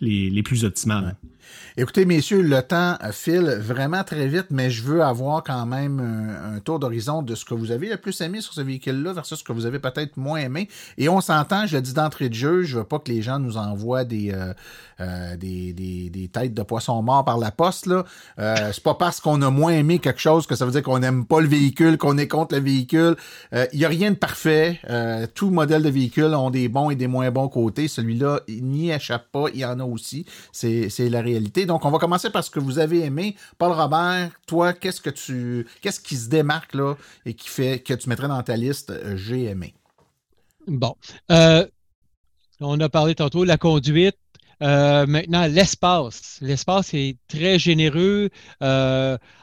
les, 0.00 0.30
les, 0.30 0.42
plus 0.42 0.64
optimales. 0.64 1.16
Écoutez, 1.76 2.04
messieurs, 2.04 2.42
le 2.42 2.62
temps 2.62 2.96
file 3.12 3.58
vraiment 3.60 4.04
très 4.04 4.26
vite, 4.26 4.46
mais 4.50 4.70
je 4.70 4.82
veux 4.82 5.02
avoir 5.02 5.42
quand 5.42 5.66
même 5.66 6.00
un, 6.00 6.60
tour 6.60 6.78
d'horizon 6.78 7.22
de 7.22 7.34
ce 7.34 7.44
que 7.44 7.54
vous 7.54 7.70
avez 7.70 7.88
le 7.88 7.96
plus 7.96 8.20
aimé 8.20 8.40
sur 8.40 8.52
ce 8.52 8.60
véhicule-là 8.60 9.12
versus 9.12 9.38
ce 9.38 9.44
que 9.44 9.52
vous 9.52 9.66
avez 9.66 9.78
peut-être 9.78 10.16
moins 10.16 10.38
aimé. 10.38 10.68
Et 10.98 11.08
on 11.08 11.20
s'entend, 11.20 11.66
je 11.66 11.76
le 11.76 11.82
dis 11.82 11.94
d'entrée 11.94 12.28
de 12.28 12.34
jeu, 12.34 12.62
je 12.62 12.78
veux 12.78 12.84
pas 12.84 12.98
que 12.98 13.10
les 13.10 13.22
gens 13.22 13.38
nous 13.38 13.56
envoient 13.56 14.04
des, 14.04 14.32
euh, 14.32 14.52
euh, 15.00 15.36
des, 15.36 15.72
des, 15.72 16.28
têtes 16.28 16.54
de 16.54 16.62
poisson 16.62 17.00
mort 17.02 17.24
par 17.24 17.38
la 17.38 17.50
poste. 17.50 17.86
Là. 17.86 18.04
Euh, 18.38 18.70
c'est 18.72 18.82
pas 18.82 18.94
parce 18.94 19.20
qu'on 19.20 19.40
a 19.42 19.50
moins 19.50 19.72
aimé 19.72 19.98
quelque 19.98 20.20
chose 20.20 20.46
que 20.46 20.54
ça 20.54 20.64
veut 20.64 20.72
dire 20.72 20.82
qu'on 20.82 20.98
n'aime 20.98 21.24
pas 21.24 21.40
le 21.40 21.48
véhicule, 21.48 21.98
qu'on 21.98 22.18
est 22.18 22.28
contre 22.28 22.54
le 22.54 22.60
véhicule. 22.60 23.16
Il 23.52 23.78
n'y 23.78 23.84
a 23.84 23.88
rien 23.88 24.10
de 24.10 24.16
parfait. 24.16 24.80
tout 25.34 25.50
modèle 25.50 25.82
de 25.82 25.90
véhicule 25.90 26.34
ont 26.34 26.50
des 26.50 26.68
bons 26.68 26.90
et 26.90 26.96
des 26.96 27.06
moins 27.06 27.30
bons 27.30 27.48
côtés. 27.48 27.88
Celui-là, 27.88 28.40
il 28.48 28.64
n'y 28.64 28.90
échappe 28.90 29.30
pas. 29.32 29.46
Il 29.54 29.60
y 29.60 29.64
en 29.64 29.80
a 29.80 29.84
aussi. 29.84 30.26
C'est 30.52 31.08
la 31.08 31.22
donc, 31.66 31.84
on 31.84 31.90
va 31.90 31.98
commencer 31.98 32.30
par 32.30 32.44
ce 32.44 32.50
que 32.50 32.60
vous 32.60 32.78
avez 32.78 33.04
aimé. 33.04 33.36
Paul 33.58 33.72
Robert, 33.72 34.30
toi, 34.46 34.72
qu'est-ce 34.72 35.00
que 35.00 35.10
tu, 35.10 35.66
qu'est-ce 35.80 36.00
qui 36.00 36.16
se 36.16 36.28
démarque 36.28 36.74
là 36.74 36.94
et 37.26 37.34
qui 37.34 37.48
fait 37.48 37.80
que 37.80 37.94
tu 37.94 38.08
mettrais 38.08 38.28
dans 38.28 38.42
ta 38.42 38.56
liste 38.56 38.90
euh, 38.90 39.16
j'ai 39.16 39.44
aimé? 39.44 39.74
Bon. 40.66 40.94
Euh, 41.30 41.66
on 42.60 42.78
a 42.80 42.88
parlé 42.88 43.14
tantôt 43.14 43.42
de 43.42 43.48
la 43.48 43.58
conduite. 43.58 44.16
Euh, 44.62 45.06
maintenant, 45.06 45.46
l'espace. 45.46 46.38
L'espace 46.42 46.92
est 46.92 47.16
très 47.28 47.58
généreux. 47.58 48.28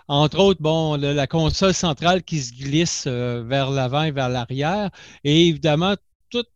entre 0.08 0.40
autres, 0.40 0.62
bon, 0.62 0.96
la, 0.96 1.28
console 1.28 1.74
centrale 1.74 2.24
qui 2.24 2.42
se 2.42 2.54
glisse 2.54 3.08
vers 3.08 3.72
l'avant 3.72 4.04
et 4.04 4.12
vers 4.12 4.30
l'arrière. 4.30 4.92
Et 5.24 5.48
évidemment, 5.48 5.96
toute 6.30 6.50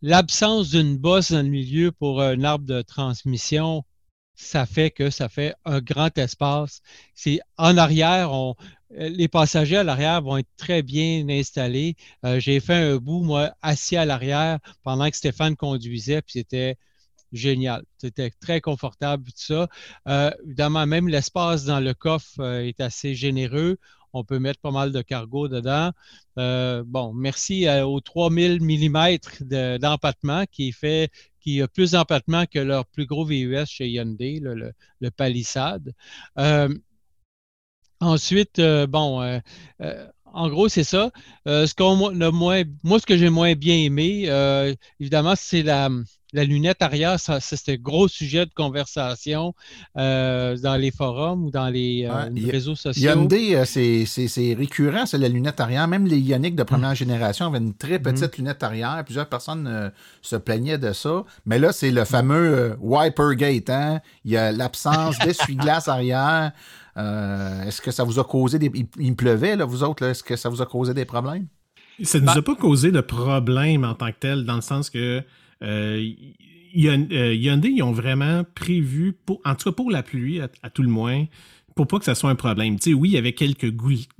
l'absence 0.00 0.70
d'une 0.70 0.96
bosse 0.96 1.32
dans 1.32 1.42
le 1.42 1.50
milieu 1.50 1.92
pour 1.92 2.22
un 2.22 2.42
arbre 2.44 2.64
de 2.64 2.80
transmission 2.80 3.84
ça 4.42 4.66
fait 4.66 4.90
que 4.90 5.10
ça 5.10 5.28
fait 5.28 5.54
un 5.64 5.80
grand 5.80 6.16
espace. 6.18 6.82
C'est 7.14 7.40
en 7.56 7.76
arrière, 7.76 8.32
on, 8.32 8.54
les 8.90 9.28
passagers 9.28 9.78
à 9.78 9.84
l'arrière 9.84 10.22
vont 10.22 10.38
être 10.38 10.50
très 10.56 10.82
bien 10.82 11.26
installés. 11.28 11.96
Euh, 12.24 12.40
j'ai 12.40 12.60
fait 12.60 12.74
un 12.74 12.96
bout, 12.96 13.22
moi, 13.22 13.54
assis 13.62 13.96
à 13.96 14.04
l'arrière 14.04 14.58
pendant 14.82 15.08
que 15.08 15.16
Stéphane 15.16 15.56
conduisait, 15.56 16.22
puis 16.22 16.32
c'était 16.34 16.76
génial. 17.32 17.84
C'était 17.98 18.30
très 18.30 18.60
confortable, 18.60 19.24
tout 19.24 19.32
ça. 19.36 19.68
Euh, 20.08 20.30
évidemment, 20.44 20.86
même 20.86 21.08
l'espace 21.08 21.64
dans 21.64 21.80
le 21.80 21.94
coffre 21.94 22.40
euh, 22.40 22.66
est 22.66 22.80
assez 22.80 23.14
généreux. 23.14 23.78
On 24.12 24.24
peut 24.24 24.38
mettre 24.38 24.60
pas 24.60 24.70
mal 24.70 24.92
de 24.92 25.02
cargo 25.02 25.48
dedans. 25.48 25.90
Euh, 26.38 26.82
bon, 26.86 27.12
merci 27.12 27.66
aux 27.68 28.00
3000 28.00 28.62
mm 28.62 29.78
d'empattement 29.78 30.44
qui 30.50 30.72
fait 30.72 31.10
a 31.60 31.66
plus 31.66 31.92
d'empattement 31.92 32.44
que 32.46 32.58
leur 32.58 32.86
plus 32.86 33.06
gros 33.06 33.24
VUS 33.24 33.66
chez 33.66 33.88
Hyundai, 33.88 34.38
le, 34.40 34.72
le, 35.00 35.10
Palisade. 35.10 35.92
ensuite, 38.00 38.60
bon, 38.88 39.40
en 40.32 40.48
gros, 40.48 40.68
c'est 40.68 40.84
ça. 40.84 41.10
ce 41.46 41.74
qu'on 41.74 41.96
moins, 41.96 42.62
moi, 42.82 42.98
ce 42.98 43.06
que 43.06 43.16
j'ai 43.16 43.30
moins 43.30 43.54
bien 43.54 43.76
aimé, 43.76 44.28
évidemment, 45.00 45.34
c'est 45.36 45.62
la, 45.62 45.88
la 46.32 46.44
lunette 46.44 46.80
arrière, 46.80 47.20
ça, 47.20 47.40
c'était 47.40 47.76
gros 47.76 48.08
sujet 48.08 48.46
de 48.46 48.50
conversation 48.54 49.54
euh, 49.98 50.56
dans 50.56 50.76
les 50.76 50.90
forums 50.90 51.44
ou 51.44 51.50
dans 51.50 51.68
les, 51.68 52.08
euh, 52.10 52.50
réseaux 52.50 52.74
sociaux. 52.74 53.10
Hyundai, 53.10 53.54
euh, 53.54 53.64
c'est 53.66 54.54
récurrent, 54.54 55.04
c'est 55.06 55.18
la 55.18 55.28
lunette 55.28 55.60
arrière. 55.60 55.86
Même 55.88 56.06
les 56.06 56.18
Ioniq 56.18 56.54
de 56.54 56.62
première 56.62 56.94
génération 56.94 57.46
avaient 57.46 57.58
une 57.58 57.74
très 57.74 57.98
petite 57.98 58.34
mm-hmm. 58.34 58.38
lunette 58.38 58.62
arrière. 58.62 59.02
Plusieurs 59.04 59.28
personnes 59.28 59.92
se 60.22 60.36
plaignaient 60.36 60.78
de 60.78 60.92
ça. 60.92 61.24
Mais 61.44 61.58
là, 61.58 61.72
c'est 61.72 61.90
le 61.90 62.04
fameux 62.04 62.76
wiper 62.80 63.34
gate. 63.36 63.70
Hein? 63.70 64.00
Il 64.24 64.32
y 64.32 64.36
a 64.36 64.52
l'absence 64.52 65.18
d'essuie-glace 65.18 65.88
arrière. 65.88 66.52
Est-ce 66.96 67.80
que 67.80 67.90
ça 67.90 68.04
vous 68.04 68.18
a 68.18 68.24
causé 68.24 68.58
des... 68.58 68.70
Il, 68.98 69.16
pleuvait, 69.16 69.56
là, 69.56 69.64
vous 69.64 69.82
autres. 69.82 70.04
Est-ce 70.04 70.22
que 70.22 70.36
ça 70.36 70.48
vous 70.48 70.60
a 70.62 70.66
causé 70.66 70.94
des 70.94 71.04
problèmes? 71.04 71.46
Ça 72.02 72.18
ne 72.18 72.24
nous 72.24 72.30
a 72.30 72.34
bah 72.36 72.42
pas 72.42 72.54
causé 72.56 72.90
de 72.90 73.00
problème 73.00 73.84
en 73.84 73.94
tant 73.94 74.10
que 74.10 74.18
tel, 74.18 74.44
dans 74.44 74.56
le 74.56 74.62
sens 74.62 74.90
que 74.90 75.22
euh, 75.62 76.12
euh, 76.76 77.34
Hyundai, 77.34 77.68
ils 77.68 77.82
ont 77.82 77.92
vraiment 77.92 78.44
prévu, 78.54 79.12
pour, 79.12 79.40
en 79.44 79.54
tout 79.54 79.70
cas 79.70 79.72
pour 79.72 79.90
la 79.90 80.02
pluie, 80.02 80.40
à, 80.40 80.70
tout 80.70 80.82
le 80.82 80.88
moins, 80.88 81.26
pour 81.76 81.86
pas 81.86 81.98
que 81.98 82.04
ça 82.04 82.14
soit 82.14 82.30
un 82.30 82.34
problème. 82.34 82.76
Tu 82.76 82.90
sais, 82.90 82.94
oui, 82.94 83.10
il 83.10 83.12
y 83.12 83.18
avait 83.18 83.34
quelques 83.34 83.70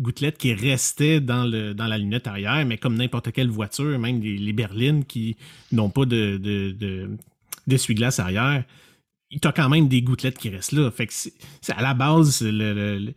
gouttelettes 0.00 0.38
qui 0.38 0.54
restaient 0.54 1.20
dans, 1.20 1.44
le, 1.44 1.74
dans 1.74 1.86
la 1.86 1.98
lunette 1.98 2.26
arrière, 2.26 2.64
mais 2.66 2.78
comme 2.78 2.94
n'importe 2.94 3.32
quelle 3.32 3.48
voiture, 3.48 3.98
même 3.98 4.20
les, 4.20 4.52
berlines 4.52 5.04
qui 5.04 5.36
n'ont 5.72 5.90
pas 5.90 6.04
de, 6.04 7.10
d'essuie-glace 7.66 8.18
arrière, 8.18 8.64
a 9.42 9.52
quand 9.52 9.68
même 9.68 9.88
des 9.88 10.02
gouttelettes 10.02 10.38
qui 10.38 10.50
restent 10.50 10.72
là. 10.72 10.90
C'est, 11.08 11.72
à 11.72 11.82
la 11.82 11.94
base, 11.94 12.42
le, 12.42 13.14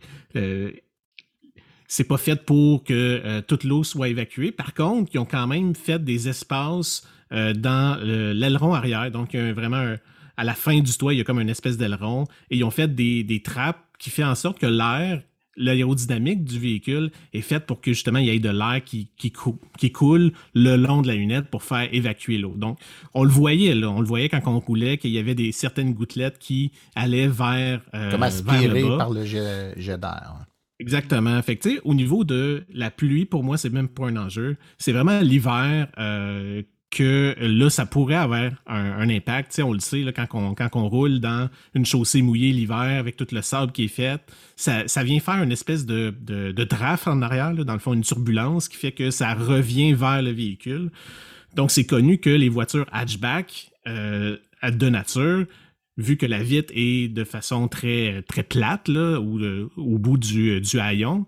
c'est 1.88 2.04
pas 2.04 2.18
fait 2.18 2.44
pour 2.44 2.84
que 2.84 2.92
euh, 2.92 3.42
toute 3.42 3.64
l'eau 3.64 3.84
soit 3.84 4.08
évacuée. 4.08 4.52
Par 4.52 4.74
contre, 4.74 5.10
ils 5.14 5.18
ont 5.18 5.24
quand 5.24 5.46
même 5.46 5.74
fait 5.74 6.02
des 6.02 6.28
espaces 6.28 7.06
euh, 7.32 7.52
dans 7.52 7.98
l'aileron 8.02 8.74
arrière. 8.74 9.10
Donc, 9.10 9.34
vraiment 9.34 9.96
à 10.36 10.44
la 10.44 10.54
fin 10.54 10.80
du 10.80 10.92
toit, 10.96 11.14
il 11.14 11.18
y 11.18 11.20
a 11.20 11.24
comme 11.24 11.40
une 11.40 11.48
espèce 11.48 11.76
d'aileron. 11.76 12.24
Et 12.50 12.56
ils 12.56 12.64
ont 12.64 12.70
fait 12.70 12.94
des, 12.94 13.42
trappes 13.44 13.82
qui 13.98 14.10
fait 14.10 14.24
en 14.24 14.34
sorte 14.34 14.58
que 14.58 14.66
l'air, 14.66 15.22
l'aérodynamique 15.56 16.44
du 16.44 16.58
véhicule 16.58 17.10
est 17.32 17.40
faite 17.40 17.66
pour 17.66 17.80
que 17.80 17.92
justement 17.92 18.18
il 18.18 18.26
y 18.26 18.30
ait 18.30 18.38
de 18.38 18.50
l'air 18.50 18.82
qui, 18.84 19.10
qui, 19.16 19.32
coule 19.92 20.32
le 20.54 20.76
long 20.76 21.02
de 21.02 21.08
la 21.08 21.14
lunette 21.14 21.48
pour 21.48 21.62
faire 21.62 21.88
évacuer 21.92 22.38
l'eau. 22.38 22.54
Donc, 22.56 22.78
on 23.14 23.24
le 23.24 23.30
voyait, 23.30 23.74
là, 23.74 23.90
on 23.90 24.00
le 24.00 24.06
voyait 24.06 24.28
quand 24.28 24.40
on 24.46 24.60
roulait, 24.60 24.98
qu'il 24.98 25.10
y 25.10 25.18
avait 25.18 25.34
des 25.34 25.52
certaines 25.52 25.94
gouttelettes 25.94 26.38
qui 26.38 26.72
allaient 26.94 27.28
vers. 27.28 27.82
Euh, 27.94 28.10
Comme 28.10 28.22
aspirées 28.22 28.82
par 28.82 29.10
le 29.10 29.24
jet, 29.24 29.72
d'air. 29.76 30.46
Exactement. 30.78 31.40
Fait 31.42 31.56
que, 31.56 31.80
au 31.84 31.94
niveau 31.94 32.24
de 32.24 32.64
la 32.72 32.90
pluie, 32.90 33.24
pour 33.24 33.42
moi, 33.42 33.56
c'est 33.56 33.70
même 33.70 33.88
pas 33.88 34.06
un 34.06 34.16
enjeu. 34.16 34.56
C'est 34.78 34.92
vraiment 34.92 35.20
l'hiver 35.20 35.88
euh, 35.98 36.62
que 36.90 37.34
là, 37.40 37.68
ça 37.68 37.84
pourrait 37.84 38.14
avoir 38.14 38.50
un, 38.66 39.08
impact. 39.08 39.60
on 39.62 39.72
le 39.72 39.80
sait, 39.80 40.02
là, 40.02 40.12
quand, 40.12 40.28
on, 40.34 40.88
roule 40.88 41.20
dans 41.20 41.48
une 41.74 41.84
chaussée 41.84 42.22
mouillée 42.22 42.52
l'hiver 42.52 42.76
avec 42.76 43.16
tout 43.16 43.26
le 43.32 43.42
sable 43.42 43.72
qui 43.72 43.84
est 43.84 43.88
fait, 43.88 44.20
ça, 44.56 44.84
vient 45.02 45.20
faire 45.20 45.42
une 45.42 45.52
espèce 45.52 45.84
de, 45.84 46.14
de, 46.20 46.64
draft 46.64 47.08
en 47.08 47.22
arrière, 47.22 47.52
dans 47.54 47.72
le 47.72 47.78
fond, 47.78 47.92
une 47.92 48.02
turbulence 48.02 48.68
qui 48.68 48.76
fait 48.76 48.92
que 48.92 49.10
ça 49.10 49.34
revient 49.34 49.92
vers 49.94 50.22
le 50.22 50.30
véhicule. 50.30 50.90
Donc, 51.54 51.70
c'est 51.70 51.86
connu 51.86 52.18
que 52.18 52.30
les 52.30 52.48
voitures 52.48 52.86
hatchback 52.92 53.70
euh, 53.88 54.36
de 54.62 54.88
nature, 54.88 55.46
vu 55.96 56.16
que 56.16 56.26
la 56.26 56.42
vitre 56.42 56.72
est 56.76 57.08
de 57.08 57.24
façon 57.24 57.68
très, 57.68 58.22
très 58.28 58.42
plate, 58.42 58.88
là, 58.88 59.18
ou, 59.18 59.40
au 59.76 59.98
bout 59.98 60.18
du, 60.18 60.60
du 60.60 60.78
haillon, 60.78 61.26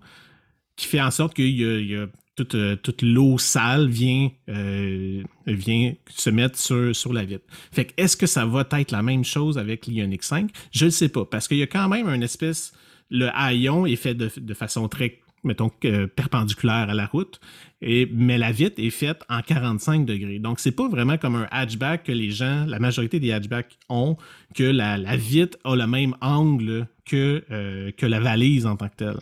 qui 0.75 0.87
fait 0.87 1.01
en 1.01 1.11
sorte 1.11 1.33
qu'il 1.33 1.49
y 1.49 1.95
a 1.95 2.07
euh, 2.53 2.75
toute, 2.75 3.01
l'eau 3.01 3.37
sale 3.37 3.87
vient, 3.87 4.29
euh, 4.49 5.23
vient 5.47 5.93
se 6.09 6.29
mettre 6.29 6.57
sur, 6.57 6.95
sur 6.95 7.13
la 7.13 7.23
vitre. 7.23 7.45
Fait 7.71 7.85
que 7.85 7.93
est-ce 7.97 8.17
que 8.17 8.27
ça 8.27 8.45
va 8.45 8.67
être 8.71 8.91
la 8.91 9.01
même 9.01 9.23
chose 9.23 9.57
avec 9.57 9.87
l'Ioniq 9.87 10.23
5? 10.23 10.49
Je 10.71 10.85
ne 10.85 10.89
sais 10.89 11.09
pas, 11.09 11.25
parce 11.25 11.47
qu'il 11.47 11.57
y 11.57 11.63
a 11.63 11.67
quand 11.67 11.87
même 11.89 12.07
une 12.07 12.23
espèce. 12.23 12.73
Le 13.09 13.29
haillon 13.33 13.85
est 13.85 13.95
fait 13.95 14.13
de, 14.13 14.53
façon 14.53 14.87
très, 14.87 15.19
mettons, 15.43 15.71
perpendiculaire 16.15 16.89
à 16.89 16.93
la 16.93 17.07
route, 17.07 17.39
mais 17.81 18.37
la 18.37 18.51
vitre 18.51 18.75
est 18.77 18.91
faite 18.91 19.23
en 19.29 19.41
45 19.41 20.05
degrés. 20.05 20.37
Donc, 20.37 20.59
c'est 20.59 20.71
pas 20.71 20.87
vraiment 20.87 21.17
comme 21.17 21.35
un 21.35 21.47
hatchback 21.49 22.03
que 22.03 22.11
les 22.11 22.29
gens, 22.29 22.65
la 22.67 22.77
majorité 22.77 23.19
des 23.19 23.31
hatchbacks 23.31 23.79
ont, 23.89 24.15
que 24.53 24.63
la, 24.63 24.97
la 24.97 25.15
vitre 25.17 25.57
a 25.63 25.75
le 25.75 25.87
même 25.87 26.15
angle 26.21 26.87
euh, 27.13 27.91
que 27.97 28.05
la 28.05 28.19
valise 28.19 28.65
en 28.65 28.75
tant 28.75 28.87
que 28.89 28.95
telle. 28.95 29.19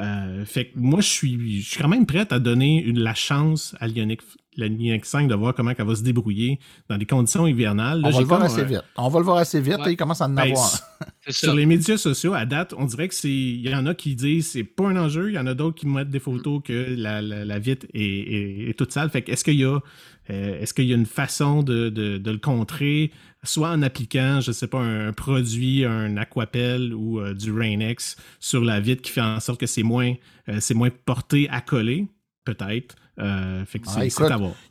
Euh, 0.00 0.44
fait 0.44 0.66
que 0.66 0.78
moi, 0.78 1.00
je 1.00 1.08
suis, 1.08 1.60
je 1.60 1.70
suis 1.70 1.80
quand 1.80 1.88
même 1.88 2.06
prête 2.06 2.32
à 2.32 2.38
donner 2.38 2.82
une, 2.82 2.98
la 2.98 3.14
chance 3.14 3.74
à 3.80 3.86
l'Ioniq 3.86 4.22
la 4.60 4.98
5 5.02 5.28
de 5.28 5.34
voir 5.34 5.54
comment 5.54 5.72
elle 5.76 5.86
va 5.86 5.94
se 5.94 6.02
débrouiller 6.02 6.58
dans 6.88 6.98
des 6.98 7.06
conditions 7.06 7.46
hivernales. 7.46 8.02
on, 8.04 8.10
va 8.10 8.20
le 8.20 8.26
voir 8.26 8.42
assez 8.42 8.64
vite. 8.64 8.82
on 8.96 9.08
va 9.08 9.18
le 9.18 9.24
voir 9.24 9.36
assez 9.38 9.60
vite. 9.60 9.78
il 9.86 9.96
commence 9.96 10.20
à 10.20 10.26
en 10.26 10.30
ben, 10.30 10.42
avoir. 10.42 10.70
Sur 11.28 11.54
les 11.54 11.66
médias 11.66 11.96
sociaux, 11.96 12.34
à 12.34 12.46
date, 12.46 12.74
on 12.76 12.84
dirait 12.84 13.08
que 13.08 13.14
c'est. 13.14 13.28
Il 13.28 13.68
y 13.68 13.74
en 13.74 13.86
a 13.86 13.94
qui 13.94 14.14
disent 14.14 14.50
c'est 14.50 14.64
pas 14.64 14.84
un 14.84 14.96
enjeu. 14.96 15.30
Il 15.30 15.34
y 15.34 15.38
en 15.38 15.46
a 15.46 15.54
d'autres 15.54 15.78
qui 15.78 15.86
mettent 15.86 16.10
des 16.10 16.20
photos 16.20 16.60
que 16.64 16.94
la, 16.96 17.20
la, 17.22 17.58
vitre 17.58 17.86
est, 17.94 18.76
toute 18.76 18.92
sale. 18.92 19.10
Fait 19.10 19.22
que 19.22 19.32
est-ce 19.32 19.44
qu'il 19.44 19.58
y 19.58 19.64
a. 19.64 19.78
Euh, 20.30 20.60
est-ce 20.60 20.74
qu'il 20.74 20.84
y 20.84 20.92
a 20.92 20.96
une 20.96 21.06
façon 21.06 21.62
de, 21.62 21.88
de, 21.88 22.30
le 22.30 22.38
contrer, 22.38 23.10
soit 23.42 23.70
en 23.70 23.82
appliquant, 23.82 24.40
je 24.40 24.52
sais 24.52 24.68
pas, 24.68 24.78
un, 24.78 25.12
produit, 25.12 25.84
un 25.84 26.16
aquapel 26.16 26.94
ou 26.94 27.20
euh, 27.20 27.34
du 27.34 27.50
Rain-X 27.50 28.16
sur 28.38 28.62
la 28.62 28.78
vitre 28.78 29.02
qui 29.02 29.10
fait 29.10 29.22
en 29.22 29.40
sorte 29.40 29.58
que 29.58 29.66
c'est 29.66 29.82
moins, 29.82 30.14
euh, 30.48 30.58
c'est 30.60 30.74
moins 30.74 30.90
porté 30.90 31.48
à 31.50 31.60
coller, 31.60 32.06
peut-être. 32.44 32.94
Euh, 33.20 33.64
ah, 33.86 34.04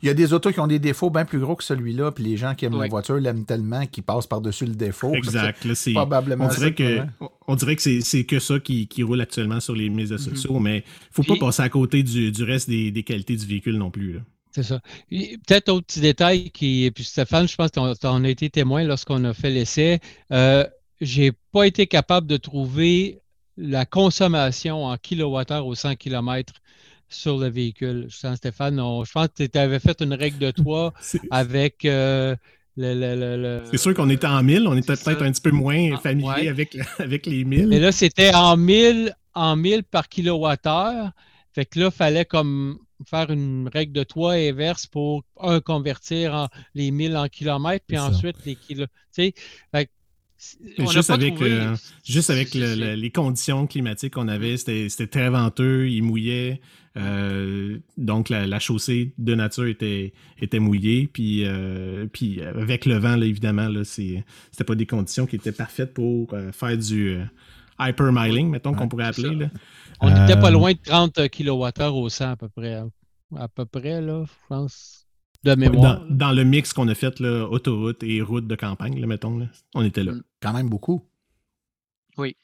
il 0.02 0.06
y 0.06 0.10
a 0.10 0.14
des 0.14 0.32
autos 0.32 0.50
qui 0.50 0.60
ont 0.60 0.66
des 0.66 0.78
défauts 0.78 1.10
bien 1.10 1.24
plus 1.24 1.38
gros 1.38 1.54
que 1.54 1.62
celui-là, 1.62 2.10
puis 2.10 2.24
les 2.24 2.36
gens 2.36 2.54
qui 2.54 2.64
aiment 2.64 2.80
la 2.80 2.88
voiture 2.88 3.16
l'aiment 3.16 3.44
tellement 3.44 3.86
qu'ils 3.86 4.02
passent 4.02 4.26
par-dessus 4.26 4.66
le 4.66 4.74
défaut. 4.74 5.14
Exact. 5.14 5.66
probablement 5.94 6.46
on 6.46 6.48
dirait, 6.48 6.74
que, 6.74 7.00
on 7.46 7.54
dirait 7.54 7.76
que 7.76 8.00
c'est 8.00 8.24
que 8.24 8.38
ça 8.40 8.58
qui, 8.58 8.88
roule 9.02 9.20
actuellement 9.20 9.60
sur 9.60 9.74
les 9.74 9.88
médias 9.88 10.16
mhm. 10.16 10.34
sociaux, 10.34 10.58
mais 10.58 10.78
il 10.78 11.20
ne 11.20 11.24
faut 11.24 11.34
pas 11.34 11.38
passer 11.38 11.62
à 11.62 11.68
côté 11.68 12.02
du, 12.02 12.42
reste 12.42 12.68
des, 12.68 13.02
qualités 13.04 13.36
du 13.36 13.46
véhicule 13.46 13.76
non 13.76 13.90
plus. 13.90 14.18
C'est 14.52 14.64
ça. 14.64 14.80
Peut-être 15.08 15.68
autre 15.68 15.86
petit 15.86 16.00
détail 16.00 16.50
qui. 16.50 16.90
Puis 16.92 17.04
Stéphane, 17.04 17.46
je 17.46 17.54
pense 17.54 17.70
qu'on 17.70 18.24
a 18.24 18.28
été 18.28 18.50
témoin 18.50 18.82
lorsqu'on 18.82 19.22
a 19.24 19.32
fait 19.32 19.50
l'essai. 19.50 20.00
Euh, 20.32 20.66
J'ai 21.00 21.30
pas 21.52 21.68
été 21.68 21.86
capable 21.86 22.26
de 22.26 22.36
trouver 22.36 23.20
la 23.56 23.84
consommation 23.84 24.86
en 24.86 24.96
kilowattheure 24.96 25.66
au 25.66 25.74
100 25.76 25.94
km 25.96 26.54
sur 27.10 27.38
le 27.38 27.48
véhicule. 27.48 28.08
Stéphane, 28.10 28.76
je 28.76 29.12
pense 29.12 29.28
que 29.28 29.44
tu 29.44 29.58
avais 29.58 29.78
fait 29.78 30.00
une 30.00 30.14
règle 30.14 30.38
de 30.38 30.50
toi 30.62 30.92
avec 31.30 31.84
euh, 31.84 32.34
le, 32.76 33.62
C'est 33.70 33.78
sûr 33.78 33.94
qu'on 33.94 34.10
était 34.10 34.26
en 34.26 34.42
1000, 34.42 34.66
on 34.66 34.76
était 34.76 34.94
peut-être 34.94 35.22
un 35.22 35.32
petit 35.32 35.42
peu 35.42 35.50
moins 35.50 35.90
ah, 35.94 35.98
familier 35.98 36.48
avec, 36.48 36.76
avec 36.98 37.26
les 37.26 37.44
1000. 37.44 37.68
Mais 37.68 37.80
là, 37.80 37.92
c'était 37.92 38.34
en 38.34 38.56
1000, 38.56 39.14
en 39.34 39.56
1000 39.56 39.84
par 39.84 40.08
kilowattheure. 40.08 41.10
Fait 41.52 41.64
que 41.66 41.80
là, 41.80 41.86
il 41.86 41.92
fallait 41.92 42.24
comme 42.24 42.78
faire 43.06 43.30
une 43.30 43.68
règle 43.72 43.92
de 43.92 44.04
toit 44.04 44.34
inverse 44.34 44.86
pour 44.86 45.24
un 45.40 45.60
convertir 45.60 46.48
les 46.74 46.90
1000 46.90 47.16
en 47.16 47.28
kilomètres, 47.28 47.84
puis 47.86 47.98
ensuite 47.98 48.36
les 48.44 48.54
kilos. 48.54 48.88
Tu 49.14 49.32
sais, 49.32 49.34
juste 50.78 51.10
avec, 51.10 51.40
euh, 51.42 51.76
juste 52.04 52.30
avec 52.30 52.54
les 52.54 53.10
conditions 53.10 53.66
climatiques 53.66 54.14
qu'on 54.14 54.28
avait, 54.28 54.56
c'était 54.56 55.06
très 55.06 55.30
venteux, 55.30 55.88
il 55.88 56.02
mouillait. 56.02 56.60
Euh, 56.96 57.78
donc 57.96 58.30
la, 58.30 58.58
chaussée 58.58 59.12
de 59.18 59.34
nature 59.34 59.66
était, 59.66 60.12
était 60.40 60.58
mouillée. 60.58 61.08
Puis, 61.12 61.44
euh, 61.44 62.06
puis 62.12 62.42
avec 62.42 62.86
le 62.86 62.96
vent, 62.96 63.16
là, 63.16 63.26
évidemment, 63.26 63.68
là, 63.68 63.84
c'était 63.84 64.24
pas 64.66 64.74
des 64.74 64.86
conditions 64.86 65.26
qui 65.26 65.36
étaient 65.36 65.52
parfaites 65.52 65.94
pour 65.94 66.34
faire 66.52 66.76
du 66.76 67.18
hypermiling, 67.78 68.48
mettons 68.48 68.74
qu'on 68.74 68.88
pourrait 68.88 69.06
appeler. 69.06 69.34
Là. 69.34 69.50
On 70.00 70.10
n'était 70.10 70.38
pas 70.38 70.50
loin 70.50 70.72
de 70.72 70.78
30 70.82 71.28
kWh 71.28 71.94
au 71.94 72.08
100 72.08 72.30
à 72.30 72.36
peu 72.36 72.48
près. 72.48 72.82
À 73.36 73.46
peu 73.46 73.64
près, 73.64 74.00
là, 74.00 74.24
je 74.24 74.46
pense 74.48 74.99
de 75.44 75.54
mémoire. 75.54 76.02
Dans, 76.08 76.32
le 76.32 76.44
mix 76.44 76.72
qu'on 76.72 76.88
a 76.88 76.94
fait, 76.94 77.18
là, 77.20 77.46
autoroute 77.46 78.02
et 78.02 78.20
route 78.20 78.46
de 78.46 78.54
campagne, 78.54 79.04
mettons, 79.06 79.48
on 79.74 79.84
était 79.84 80.04
là. 80.04 80.12
Mm. 80.12 80.22
Quand 80.40 80.52
même 80.52 80.68
beaucoup. 80.68 81.02
Oui. 82.18 82.36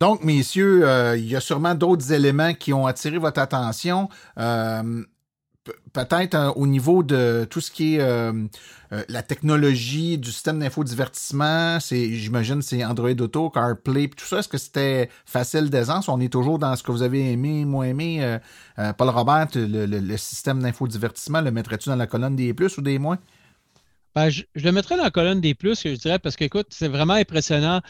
Donc, 0.00 0.24
messieurs, 0.24 0.88
euh, 0.88 1.16
il 1.16 1.26
y 1.26 1.36
a 1.36 1.40
sûrement 1.40 1.74
d'autres 1.74 2.12
éléments 2.12 2.54
qui 2.54 2.72
ont 2.72 2.86
attiré 2.86 3.18
votre 3.18 3.40
attention. 3.40 4.08
Euh, 4.38 5.04
peut-être 5.92 6.52
au 6.56 6.66
niveau 6.66 7.02
de 7.02 7.46
tout 7.48 7.60
ce 7.60 7.70
qui 7.70 7.96
est 7.96 8.32
la 9.08 9.22
technologie 9.22 10.18
du 10.18 10.30
système 10.30 10.58
d'infodivertissement, 10.58 11.80
c'est, 11.80 12.12
j'imagine, 12.14 12.62
c'est 12.62 12.84
Android 12.84 13.10
Auto, 13.10 13.48
CarPlay, 13.50 14.08
tout 14.08 14.24
ça. 14.24 14.38
Est-ce 14.40 14.48
que 14.48 14.58
c'était 14.58 15.08
facile 15.24 15.70
d'aisance? 15.70 16.08
On 16.08 16.20
est 16.20 16.32
toujours 16.32 16.58
dans 16.58 16.74
ce 16.76 16.82
que 16.82 16.92
vous 16.92 17.02
avez 17.02 17.32
aimé, 17.32 17.64
moins 17.64 17.86
aimé. 17.86 18.38
Paul 18.98 19.08
Robert, 19.08 19.48
le, 19.54 19.86
le 19.86 20.16
système 20.16 20.62
d'infodivertissement, 20.62 21.40
le 21.40 21.50
mettrais-tu 21.50 21.88
dans 21.88 21.96
la 21.96 22.06
colonne 22.06 22.36
des 22.36 22.52
plus 22.54 22.76
ou 22.78 22.82
des 22.82 22.98
moins? 22.98 23.18
Ben, 24.14 24.28
je, 24.28 24.42
le 24.54 24.72
mettrais 24.72 24.96
dans 24.98 25.04
la 25.04 25.10
colonne 25.10 25.40
des 25.40 25.54
plus, 25.54 25.82
je 25.84 25.94
dirais, 25.94 26.18
parce 26.18 26.36
que, 26.36 26.44
écoute, 26.44 26.66
c'est 26.70 26.88
vraiment 26.88 27.14
impressionnant. 27.14 27.80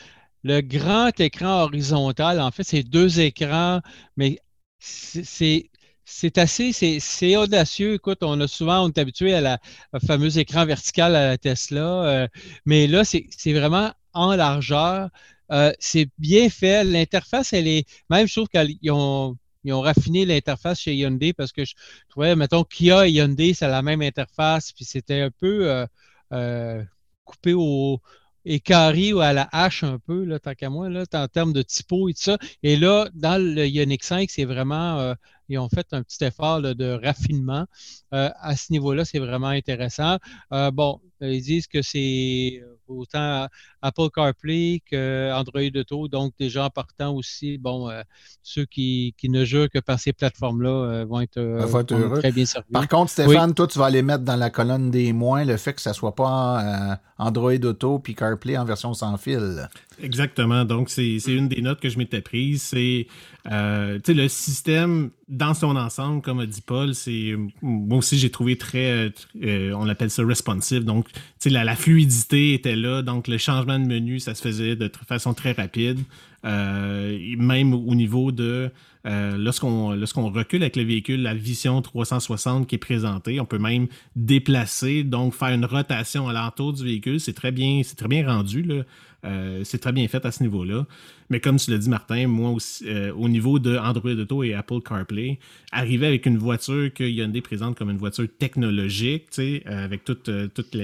Le 0.45 0.61
grand 0.61 1.19
écran 1.19 1.63
horizontal, 1.65 2.41
en 2.41 2.51
fait, 2.53 2.63
c'est 2.63 2.85
deux 2.85 3.19
écrans, 3.19 3.81
mais 4.17 4.39
c'est 4.79 5.71
c'est 6.05 6.39
assez, 6.39 6.73
c'est 6.73 7.37
audacieux. 7.37 7.95
Écoute, 7.95 8.19
on 8.23 8.41
a 8.41 8.49
souvent, 8.49 8.85
on 8.85 8.89
est 8.89 8.99
habitué 8.99 9.35
à 9.35 9.41
la 9.41 9.59
fameuse 10.07 10.39
écran 10.39 10.67
vertical 10.67 11.15
à 11.17 11.29
la 11.29 11.39
Tesla, 11.39 12.05
euh, 12.05 12.29
mais 12.67 12.87
là, 12.87 13.05
c'est 13.05 13.53
vraiment 13.53 13.93
en 14.13 14.35
largeur. 14.35 15.11
Euh, 15.51 15.73
c'est 15.79 16.09
bien 16.19 16.49
fait. 16.49 16.85
L'interface, 16.85 17.53
elle 17.53 17.69
est, 17.69 17.87
même 18.11 18.27
je 18.27 18.41
qu'ils 18.41 18.91
ont, 18.91 19.37
raffiné 19.67 20.25
l'interface 20.25 20.81
chez 20.81 20.95
Hyundai 20.95 21.33
parce 21.33 21.53
que 21.53 21.65
je 21.65 21.75
trouvais, 22.09 22.35
mettons, 22.37 22.65
Kia 22.65 23.07
et 23.07 23.13
Hyundai, 23.13 23.55
c'est 23.55 23.69
la 23.69 23.83
même 23.83 24.03
interface, 24.03 24.73
puis 24.73 24.85
c'était 24.85 25.21
un 25.21 25.31
peu, 25.31 25.87
euh, 26.33 26.83
coupé 27.25 27.53
au 27.55 28.01
et 28.45 28.59
carré 28.59 29.13
ou 29.13 29.21
à 29.21 29.33
la 29.33 29.49
hache 29.53 29.85
un 29.85 29.99
peu, 30.01 30.39
tant 30.41 30.55
qu'à 30.55 30.69
moi, 30.69 30.89
en 31.15 31.29
termes 31.29 31.53
de 31.53 31.63
typo 31.63 32.09
et 32.09 32.15
tout 32.15 32.23
ça. 32.23 32.39
Et 32.65 32.77
là, 32.77 33.09
dans 33.15 33.41
le 33.41 33.67
Ioniq 33.69 34.05
5, 34.05 34.31
c'est 34.31 34.45
vraiment, 34.45 35.15
ils 35.49 35.59
ont 35.59 35.69
fait 35.69 35.87
un 35.93 36.03
petit 36.03 36.25
effort 36.25 36.61
de 36.63 36.99
raffinement. 37.05 37.67
Euh, 38.15 38.31
à 38.41 38.57
ce 38.57 38.73
niveau-là, 38.73 39.05
c'est 39.05 39.19
vraiment 39.19 39.49
intéressant. 39.49 40.19
bon, 40.51 41.01
ils 41.21 41.43
disent 41.43 41.67
que 41.67 41.83
c'est 41.83 42.63
autant 42.89 43.49
Apple 43.81 44.09
CarPlay 44.15 44.81
qu'Android 44.89 45.61
Auto. 45.75 46.09
Donc, 46.09 46.33
déjà 46.39 46.65
en 46.65 46.71
partant 46.71 47.15
aussi, 47.15 47.59
bon, 47.59 47.89
euh, 47.89 48.03
ceux 48.43 48.65
qui, 48.65 49.15
ne 49.25 49.45
jurent 49.45 49.71
que 49.71 49.79
par 49.79 49.99
ces 49.99 50.13
plateformes-là 50.13 50.71
euh, 50.71 51.05
vont 51.05 51.21
être, 51.21 51.39
euh, 51.39 52.17
très 52.19 52.33
bien 52.33 52.45
servis. 52.45 52.71
Par 52.73 52.89
contre, 52.89 53.11
Stéphane, 53.11 53.55
toi, 53.55 53.67
tu 53.67 53.79
vas 53.79 53.91
les 53.91 54.03
mettre 54.03 54.25
dans 54.25 54.37
la 54.37 54.51
colonne 54.51 54.91
des 54.91 55.13
moins, 55.13 55.45
le 55.45 55.57
fait 55.57 55.75
que 55.75 55.81
ça 55.81 55.91
ne 55.91 55.95
soit 55.95 56.15
pas 56.15 56.99
Android 57.19 57.53
Auto 57.53 57.99
puis 57.99 58.15
CarPlay 58.15 58.57
en 58.57 58.65
version 58.65 58.95
sans 58.95 59.17
fil. 59.17 59.69
Exactement. 60.01 60.65
Donc, 60.65 60.91
c'est 60.91 61.19
une 61.27 61.49
des 61.49 61.63
notes 61.63 61.81
que 61.81 61.89
je 61.89 61.99
m'étais 61.99 62.21
prise. 62.21 62.63
C'est 62.63 63.07
le 63.47 64.29
système 64.29 65.11
dans 65.29 65.55
son 65.55 65.77
ensemble, 65.77 66.23
comme 66.23 66.41
a 66.41 66.47
dit 66.47 66.63
Paul, 66.63 66.95
c'est 66.95 67.35
moi 67.61 67.99
aussi 67.99 68.19
j'ai 68.19 68.31
trouvé 68.31 68.57
très, 68.57 69.13
on 69.43 69.89
appelle 69.89 70.11
ça 70.11 70.25
responsive. 70.25 70.85
Donc, 70.85 71.09
la, 71.45 71.65
la 71.65 71.77
fluidité 71.77 72.55
était 72.55 72.77
là. 72.77 73.03
Donc, 73.03 73.29
le 73.29 73.39
changement 73.39 73.79
de 73.79 73.87
menu, 73.87 74.21
ça 74.21 74.35
se 74.35 74.43
faisait 74.43 74.77
de 74.77 74.91
façon 75.07 75.35
très 75.35 75.53
rapide. 75.53 75.99
Euh, 76.45 77.37
même 77.39 77.73
au 77.73 77.95
niveau 77.95 78.33
de 78.33 78.71
euh, 79.07 79.37
lorsqu'on 79.37 80.31
recule 80.31 80.63
avec 80.63 80.77
le 80.77 80.83
véhicule, 80.83 81.23
la 81.23 81.35
vision 81.35 81.81
360 81.81 82.67
qui 82.67 82.75
est 82.77 82.79
présentée, 82.79 83.41
on 83.41 83.45
peut 83.45 83.59
même 83.59 83.87
déplacer, 84.17 85.05
donc 85.05 85.35
faire 85.35 85.51
une 85.51 85.65
rotation 85.65 86.29
à 86.29 86.33
l'entour 86.33 86.73
du 86.73 86.85
véhicule. 86.85 87.21
C'est 87.21 87.33
très 87.33 87.53
bien, 87.53 87.83
c'est 87.85 87.97
très 87.97 88.09
bien 88.09 88.27
rendu. 88.27 88.63
Là. 88.63 88.83
Euh, 89.25 89.63
c'est 89.65 89.79
très 89.79 89.93
bien 89.93 90.09
fait 90.09 90.25
à 90.27 90.33
ce 90.33 90.43
niveau-là. 90.43 90.85
Mais 91.31 91.39
comme 91.39 91.57
tu 91.57 91.71
l'as 91.71 91.79
dit, 91.79 91.89
Martin, 91.89 92.27
moi 92.27 92.51
aussi, 92.51 92.85
euh, 92.89 93.13
au 93.15 93.29
niveau 93.29 93.59
de 93.59 93.77
Android 93.77 94.11
Auto 94.11 94.43
et 94.43 94.53
Apple 94.55 94.81
CarPlay, 94.81 95.39
arriver 95.71 96.09
avec 96.09 96.27
une 96.27 96.39
voiture 96.39 96.93
que 96.93 97.05
Hyundai 97.05 97.41
présente 97.41 97.79
comme 97.79 97.91
une 97.91 97.99
voiture 97.99 98.27
technologique, 98.39 99.29
euh, 99.39 99.61
avec 99.85 100.05
toute, 100.05 100.29
toute 100.55 100.77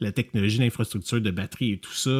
la 0.00 0.12
technologie, 0.12 0.58
l'infrastructure 0.58 1.20
de 1.20 1.30
batterie 1.30 1.72
et 1.72 1.76
tout 1.76 1.92
ça, 1.92 2.10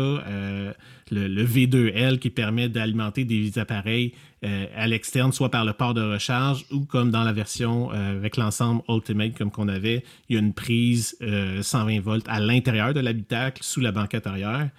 le, 1.10 1.44
V2L 1.44 2.18
qui 2.18 2.30
permet 2.30 2.68
d'alimenter 2.68 3.24
des 3.24 3.58
appareils 3.58 4.12
à 4.42 4.86
l'externe, 4.86 5.32
soit 5.32 5.50
par 5.50 5.64
le 5.64 5.72
port 5.72 5.94
de 5.94 6.02
recharge 6.02 6.66
ou 6.70 6.84
comme 6.84 7.10
dans 7.10 7.24
la 7.24 7.32
version 7.32 7.90
avec 7.90 8.36
l'ensemble 8.36 8.82
Ultimate 8.88 9.36
comme 9.36 9.50
qu'on 9.50 9.68
avait, 9.68 10.04
il 10.28 10.34
y 10.34 10.36
a 10.36 10.40
une 10.40 10.54
prise 10.54 11.16
120 11.60 12.00
volts 12.00 12.28
à 12.28 12.40
l'intérieur 12.40 12.94
de 12.94 13.00
l'habitacle 13.00 13.62
sous 13.62 13.80
la 13.80 13.90
banquette 13.92 14.26
arrière. 14.26 14.70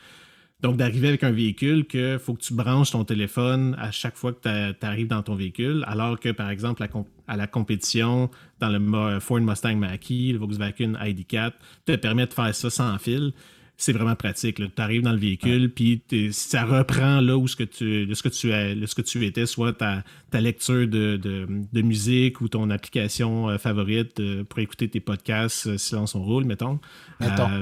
Donc, 0.65 0.78
d'arriver 0.78 1.10
avec 1.10 1.23
un 1.23 1.30
véhicule 1.30 1.86
que 1.86 2.17
faut 2.17 2.34
que 2.34 2.41
tu 2.41 2.56
branches 2.56 2.89
ton 2.89 3.04
téléphone 3.04 3.75
à 3.78 3.91
chaque 3.91 4.15
fois 4.15 4.34
que 4.34 4.71
tu 4.71 4.84
arrives 4.88 5.08
dans 5.08 5.21
ton 5.21 5.36
véhicule, 5.36 5.84
alors 5.86 6.19
que, 6.19 6.30
par 6.30 6.49
exemple, 6.49 6.84
à 7.28 7.38
la 7.38 7.45
compétition, 7.45 8.32
dans 8.60 8.69
le 8.69 9.19
Ford 9.19 9.41
Mustang 9.41 9.75
Mach-E, 9.75 10.32
le 10.32 10.39
Volkswagen 10.39 10.93
ID4, 10.93 11.51
te 11.86 11.95
permet 11.95 12.25
de 12.25 12.34
faire 12.34 12.56
ça 12.56 12.71
sans 12.71 12.97
fil 12.97 13.32
c'est 13.78 13.91
vraiment 13.91 14.15
pratique. 14.15 14.56
Tu 14.56 14.82
arrives 14.82 15.01
dans 15.01 15.12
le 15.12 15.19
véhicule, 15.19 15.69
puis 15.69 16.01
ça 16.32 16.63
reprend 16.63 17.19
là 17.19 17.38
où 17.38 17.47
ce 17.47 17.56
que 17.56 17.63
tu, 17.63 18.08
ce 18.13 18.23
que 18.23 18.30
tu, 18.30 18.49
ce 18.49 18.95
que 18.95 19.01
tu 19.01 19.25
étais, 19.25 19.45
soit 19.45 19.73
ta, 19.73 20.04
ta 20.32 20.39
lecture 20.39 20.88
de, 20.88 21.17
de, 21.17 21.82
musique 21.82 22.41
ou 22.41 22.47
ton 22.47 22.69
application 22.69 23.49
euh, 23.49 23.58
favorite 23.58 24.19
euh, 24.19 24.43
pour 24.43 24.60
écouter 24.60 24.88
tes 24.88 24.99
podcasts 24.99 25.67
euh, 25.67 25.78
silence 25.78 26.15
on 26.15 26.23
roule, 26.23 26.45
mettons. 26.45 26.80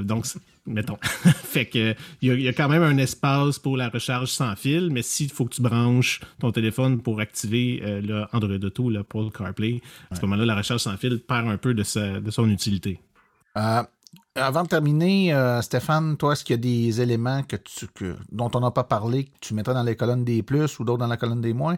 donc, 0.03 0.25
mettons. 0.65 0.97
fait 1.01 1.65
que 1.65 1.95
il 2.21 2.41
y, 2.41 2.47
a 2.47 2.53
quand 2.53 2.69
même 2.69 2.83
un 2.83 2.97
espace 2.97 3.59
pour 3.59 3.77
la 3.77 3.89
recharge 3.89 4.29
sans 4.29 4.55
fil, 4.55 4.89
mais 4.91 5.01
s'il 5.01 5.31
faut 5.31 5.45
que 5.45 5.55
tu 5.55 5.61
branches 5.61 6.21
ton 6.39 6.51
téléphone 6.51 7.01
pour 7.01 7.19
activer 7.19 7.81
le 8.01 8.25
Android 8.33 8.55
Auto, 8.55 8.89
le 8.89 9.03
Paul 9.03 9.31
CarPlay, 9.31 9.81
à 10.11 10.15
ce 10.15 10.21
moment-là, 10.21 10.45
la 10.45 10.55
recharge 10.55 10.81
sans 10.81 10.97
fil 10.97 11.19
perd 11.19 11.47
un 11.47 11.57
peu 11.57 11.73
de, 11.73 11.83
sa, 11.83 12.19
de 12.19 12.31
son 12.31 12.49
utilité. 12.49 12.99
Avant 14.35 14.63
de 14.63 14.67
terminer, 14.67 15.31
euh, 15.33 15.61
Stéphane, 15.61 16.17
toi, 16.17 16.33
est-ce 16.33 16.43
qu'il 16.43 16.55
y 16.55 16.59
a 16.59 16.61
des 16.61 17.01
éléments 17.01 17.43
que 17.43 17.55
tu, 17.55 17.87
dont 18.31 18.49
on 18.55 18.61
n'a 18.61 18.71
pas 18.71 18.83
parlé 18.83 19.25
que 19.25 19.29
tu 19.39 19.53
mettrais 19.53 19.75
dans 19.75 19.83
les 19.83 19.95
colonnes 19.95 20.23
des 20.23 20.41
plus 20.41 20.79
ou 20.79 20.83
d'autres 20.83 20.99
dans 20.99 21.07
la 21.07 21.17
colonne 21.17 21.41
des 21.41 21.53
moins? 21.53 21.77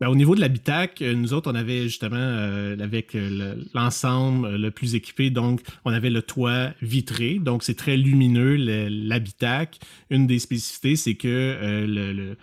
Ben, 0.00 0.08
au 0.08 0.16
niveau 0.16 0.34
de 0.34 0.40
l'habitacle, 0.40 1.04
euh, 1.04 1.14
nous 1.14 1.34
autres, 1.34 1.48
on 1.48 1.54
avait 1.54 1.84
justement, 1.84 2.16
euh, 2.18 2.76
avec 2.80 3.14
euh, 3.14 3.54
l'ensemble 3.74 4.56
le, 4.56 4.70
plus 4.72 4.96
équipé, 4.96 5.30
donc 5.30 5.60
on 5.84 5.92
avait 5.92 6.10
le 6.10 6.20
toit 6.20 6.72
vitré, 6.82 7.38
donc 7.38 7.62
c'est 7.62 7.76
très 7.76 7.96
lumineux, 7.96 8.56
l'habitacle. 8.56 9.78
Une 10.10 10.26
des 10.26 10.40
spécificités, 10.40 10.96
c'est 10.96 11.14
que 11.14 11.86
le, 11.86 12.36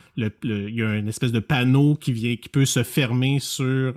il 0.44 0.76
y 0.76 0.82
a 0.82 0.96
une 0.96 1.10
espèce 1.10 1.34
de 1.34 1.40
panneau 1.40 1.96
qui 1.96 2.14
vient, 2.14 2.38
qui 2.38 2.48
peut 2.48 2.66
se 2.66 2.84
fermer 2.84 3.40
sur 3.40 3.96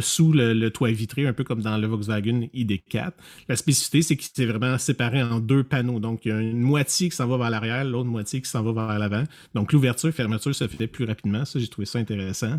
sous 0.00 0.32
le, 0.32 0.68
toit 0.70 0.90
vitré, 0.90 1.26
un 1.26 1.32
peu 1.32 1.44
comme 1.44 1.62
dans 1.62 1.76
le 1.78 1.86
Volkswagen 1.86 2.48
ID4. 2.54 3.12
La 3.48 3.56
spécificité, 3.56 4.02
c'est 4.02 4.16
qu'il 4.16 4.30
s'est 4.34 4.46
vraiment 4.46 4.78
séparé 4.78 5.22
en 5.22 5.40
deux 5.40 5.64
panneaux. 5.64 6.00
Donc, 6.00 6.24
il 6.24 6.28
y 6.28 6.32
a 6.32 6.40
une 6.40 6.60
moitié 6.60 7.08
qui 7.08 7.16
s'en 7.16 7.26
va 7.26 7.36
vers 7.36 7.50
l'arrière, 7.50 7.84
l'autre 7.84 8.08
moitié 8.08 8.40
qui 8.40 8.48
s'en 8.48 8.62
va 8.62 8.72
vers 8.86 8.98
l'avant. 8.98 9.24
Donc, 9.54 9.72
l'ouverture, 9.72 10.12
fermeture 10.12 10.54
se 10.54 10.66
fait 10.68 10.86
plus 10.86 11.04
rapidement. 11.04 11.44
Ça, 11.44 11.58
j'ai 11.58 11.68
trouvé 11.68 11.86
ça 11.86 11.98
intéressant. 11.98 12.58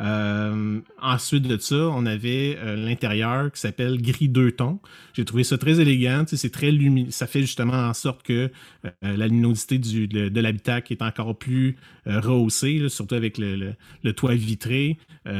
Euh, 0.00 0.80
ensuite 1.00 1.44
de 1.44 1.58
ça, 1.58 1.76
on 1.76 2.06
avait 2.06 2.56
euh, 2.58 2.76
l'intérieur 2.76 3.50
qui 3.50 3.60
s'appelle 3.60 4.00
gris 4.00 4.28
deux 4.28 4.52
tons. 4.52 4.78
J'ai 5.14 5.24
trouvé 5.24 5.42
ça 5.42 5.58
très 5.58 5.80
élégant, 5.80 6.24
c'est 6.26 6.52
très 6.52 6.70
lumineux. 6.70 7.10
Ça 7.10 7.26
fait 7.26 7.40
justement 7.40 7.74
en 7.74 7.94
sorte 7.94 8.22
que 8.22 8.50
euh, 8.84 8.90
la 9.16 9.26
luminosité 9.26 9.78
de, 9.78 10.40
l'habitacle 10.40 10.92
est 10.92 11.02
encore 11.02 11.36
plus 11.36 11.76
rehaussée, 12.06 12.88
surtout 12.88 13.16
avec 13.16 13.38
le, 13.38 13.74
toit 14.12 14.34
vitré. 14.34 14.98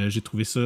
j'ai 0.09 0.21
trouvé 0.21 0.45
ça, 0.45 0.61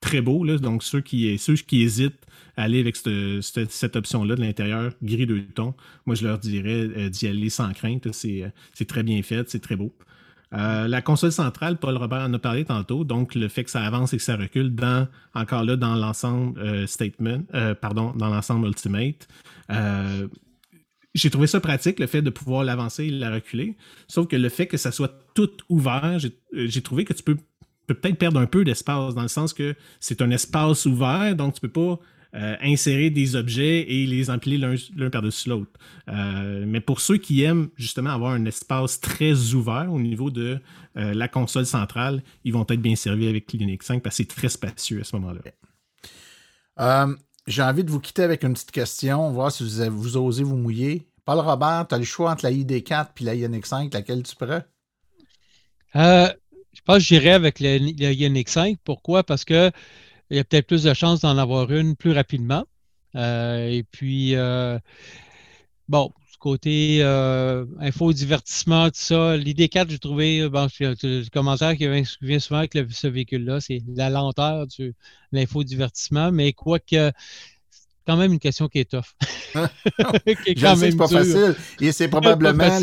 très 0.00 0.20
beau. 0.20 0.46
Donc 0.58 0.82
ceux 0.82 1.00
qui, 1.00 1.26
hésitent 1.72 2.26
à 2.56 2.62
aller 2.64 2.80
avec 2.80 2.96
cette, 2.96 3.70
cette, 3.70 3.96
option-là 3.96 4.36
de 4.36 4.40
l'intérieur 4.40 4.92
gris 5.02 5.26
deux 5.26 5.42
tons, 5.42 5.74
moi 6.06 6.14
je 6.14 6.24
leur 6.26 6.38
dirais 6.38 7.10
d'y 7.10 7.26
aller 7.26 7.50
sans 7.50 7.72
crainte. 7.72 8.08
C'est 8.12 8.52
très 8.86 9.02
bien 9.02 9.20
fait, 9.22 9.50
c'est 9.50 9.60
très 9.60 9.76
beau. 9.76 9.92
Euh, 10.52 10.88
la 10.88 11.00
console 11.00 11.30
centrale, 11.30 11.76
Paul 11.76 11.96
Robert 11.96 12.22
en 12.22 12.34
a 12.34 12.38
parlé 12.38 12.64
tantôt, 12.64 13.04
donc 13.04 13.34
le 13.34 13.48
fait 13.48 13.64
que 13.64 13.70
ça 13.70 13.82
avance 13.82 14.12
et 14.12 14.16
que 14.16 14.22
ça 14.22 14.36
recule 14.36 14.74
dans, 14.74 15.06
encore 15.34 15.64
là, 15.64 15.76
dans 15.76 15.94
l'ensemble 15.94 16.58
euh, 16.60 16.86
statement, 16.86 17.42
euh, 17.54 17.74
pardon, 17.74 18.12
dans 18.16 18.28
l'ensemble 18.28 18.66
Ultimate. 18.66 19.28
j'ai 21.14 21.30
trouvé 21.30 21.46
ça 21.46 21.60
pratique, 21.60 22.00
le 22.00 22.06
fait 22.06 22.22
de 22.22 22.30
pouvoir 22.30 22.64
l'avancer 22.64 23.04
et 23.04 23.10
la 23.10 23.30
reculer. 23.30 23.76
Sauf 24.08 24.26
que 24.26 24.36
le 24.36 24.48
fait 24.48 24.66
que 24.66 24.76
ça 24.76 24.90
soit 24.90 25.12
tout 25.34 25.50
ouvert, 25.68 26.18
j'ai 26.52 26.82
trouvé 26.82 27.04
que 27.04 27.12
tu 27.12 27.22
peux 27.22 27.36
peut-être 27.86 28.18
perdre 28.18 28.40
un 28.40 28.46
peu 28.46 28.64
d'espace, 28.64 29.14
dans 29.14 29.22
le 29.22 29.28
sens 29.28 29.52
que 29.52 29.74
c'est 30.00 30.22
un 30.22 30.30
espace 30.30 30.86
ouvert, 30.86 31.34
donc 31.36 31.54
tu 31.54 31.60
peux 31.60 31.68
pas 31.68 31.98
euh, 32.34 32.54
insérer 32.60 33.10
des 33.10 33.34
objets 33.34 33.80
et 33.90 34.06
les 34.06 34.30
empiler 34.30 34.56
l'un 34.56 35.10
par-dessus 35.10 35.48
l'autre. 35.48 35.72
Euh, 36.08 36.64
mais 36.64 36.80
pour 36.80 37.00
ceux 37.00 37.16
qui 37.16 37.42
aiment 37.42 37.70
justement 37.74 38.10
avoir 38.10 38.32
un 38.32 38.44
espace 38.44 39.00
très 39.00 39.54
ouvert 39.54 39.92
au 39.92 39.98
niveau 39.98 40.30
de 40.30 40.60
euh, 40.96 41.12
la 41.12 41.26
console 41.26 41.66
centrale, 41.66 42.22
ils 42.44 42.52
vont 42.52 42.64
être 42.68 42.80
bien 42.80 42.94
servis 42.94 43.26
avec 43.26 43.52
Linux 43.52 43.86
5 43.86 44.00
parce 44.00 44.16
que 44.16 44.22
c'est 44.22 44.28
très 44.28 44.48
spacieux 44.48 45.00
à 45.00 45.04
ce 45.04 45.16
moment-là. 45.16 45.40
J'ai 47.48 47.62
envie 47.62 47.82
de 47.82 47.90
vous 47.90 47.98
quitter 47.98 48.22
avec 48.22 48.44
une 48.44 48.52
petite 48.52 48.70
question, 48.70 49.32
voir 49.32 49.50
si 49.50 49.64
vous, 49.64 49.90
vous 49.90 50.16
osez 50.16 50.44
vous 50.44 50.56
mouiller. 50.56 51.08
Paul 51.24 51.40
Robert, 51.40 51.86
tu 51.88 51.96
as 51.96 51.98
le 51.98 52.04
choix 52.04 52.30
entre 52.30 52.44
la 52.44 52.52
ID4 52.52 53.08
et 53.20 53.24
la 53.24 53.34
Ioniq 53.34 53.66
5, 53.66 53.92
laquelle 53.92 54.22
tu 54.22 54.36
prends? 54.36 54.62
je 56.72 56.80
pense 56.84 56.98
que 56.98 57.02
j'irai 57.02 57.32
avec 57.32 57.58
la, 57.58 57.76
Ioniq 57.76 58.48
5. 58.48 58.78
Pourquoi? 58.84 59.24
Parce 59.24 59.44
que 59.44 59.72
il 60.30 60.36
y 60.36 60.40
a 60.40 60.44
peut-être 60.44 60.66
plus 60.66 60.84
de 60.84 60.94
chances 60.94 61.20
d'en 61.20 61.36
avoir 61.38 61.70
une 61.72 61.96
plus 61.96 62.12
rapidement. 62.12 62.64
et 63.14 63.84
puis, 63.90 64.34
bon, 65.88 66.12
côté 66.40 67.00
euh, 67.02 67.66
info, 67.78 68.12
divertissement, 68.12 68.86
tout 68.86 68.94
ça. 68.96 69.36
L'idée 69.36 69.68
4, 69.68 69.90
j'ai 69.90 69.98
trouvé, 69.98 70.48
bon, 70.48 70.66
le 70.80 71.28
commentaire 71.28 71.76
qui 71.76 71.86
vient 71.86 72.38
souvent 72.40 72.58
avec 72.58 72.76
ce 72.90 73.06
véhicule-là, 73.06 73.60
c'est 73.60 73.82
la 73.94 74.10
lenteur 74.10 74.66
de 74.78 74.94
l'info, 75.30 75.62
divertissement, 75.62 76.32
mais 76.32 76.52
quoique 76.52 77.12
quand 78.10 78.16
même 78.16 78.32
une 78.32 78.40
question 78.40 78.66
qui 78.66 78.80
est 78.80 78.90
tough. 78.90 79.14
Je 79.54 80.66
sais, 80.66 80.76
c'est 80.76 80.96
pas 80.96 81.06
facile. 81.06 81.54
Et 81.80 81.92
c'est 81.92 82.08
probablement 82.08 82.78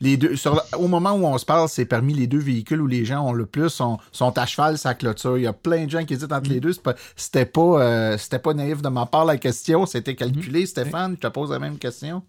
les, 0.00 0.16
deux. 0.16 0.34
au 0.78 0.86
moment 0.86 1.12
où 1.12 1.26
on 1.26 1.36
se 1.38 1.44
parle, 1.44 1.68
c'est 1.68 1.86
parmi 1.86 2.14
les 2.14 2.28
deux 2.28 2.38
véhicules 2.38 2.80
où 2.80 2.86
les 2.86 3.04
gens 3.04 3.26
ont 3.26 3.32
le 3.32 3.46
plus 3.46 3.68
sont, 3.68 3.98
sont 4.12 4.38
à 4.38 4.46
cheval 4.46 4.78
sa 4.78 4.94
clôture. 4.94 5.38
Il 5.38 5.42
y 5.42 5.48
a 5.48 5.52
plein 5.52 5.86
de 5.86 5.90
gens 5.90 6.04
qui 6.04 6.14
hésitent 6.14 6.32
entre 6.32 6.48
les 6.48 6.60
deux. 6.60 6.72
C'était 7.16 7.46
pas, 7.46 7.82
euh, 7.82 8.16
pas 8.42 8.54
naïf 8.54 8.80
de 8.80 8.88
ma 8.88 9.06
part 9.06 9.24
la 9.24 9.38
question. 9.38 9.86
C'était 9.86 10.14
calculé. 10.14 10.62
Mm-hmm. 10.62 10.66
Stéphane, 10.66 11.16
je 11.16 11.26
te 11.26 11.32
pose 11.32 11.50
la 11.50 11.58
même 11.58 11.78
question. 11.78 12.22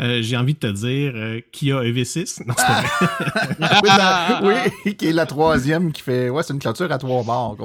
Euh, 0.00 0.18
j'ai 0.20 0.36
envie 0.36 0.54
de 0.54 0.60
te 0.60 0.66
dire 0.66 1.12
euh, 1.16 1.40
Kia 1.50 1.82
EV6. 1.82 2.46
Non, 2.46 2.54
c'est 2.56 3.88
pas 3.88 4.40
oui, 4.44 4.54
oui, 4.84 4.94
qui 4.94 5.06
est 5.06 5.12
la 5.12 5.26
troisième 5.26 5.90
qui 5.90 6.02
fait. 6.02 6.28
Ouais, 6.28 6.42
c'est 6.42 6.52
une 6.52 6.60
clôture 6.60 6.92
à 6.92 6.98
trois 6.98 7.24
bords. 7.24 7.56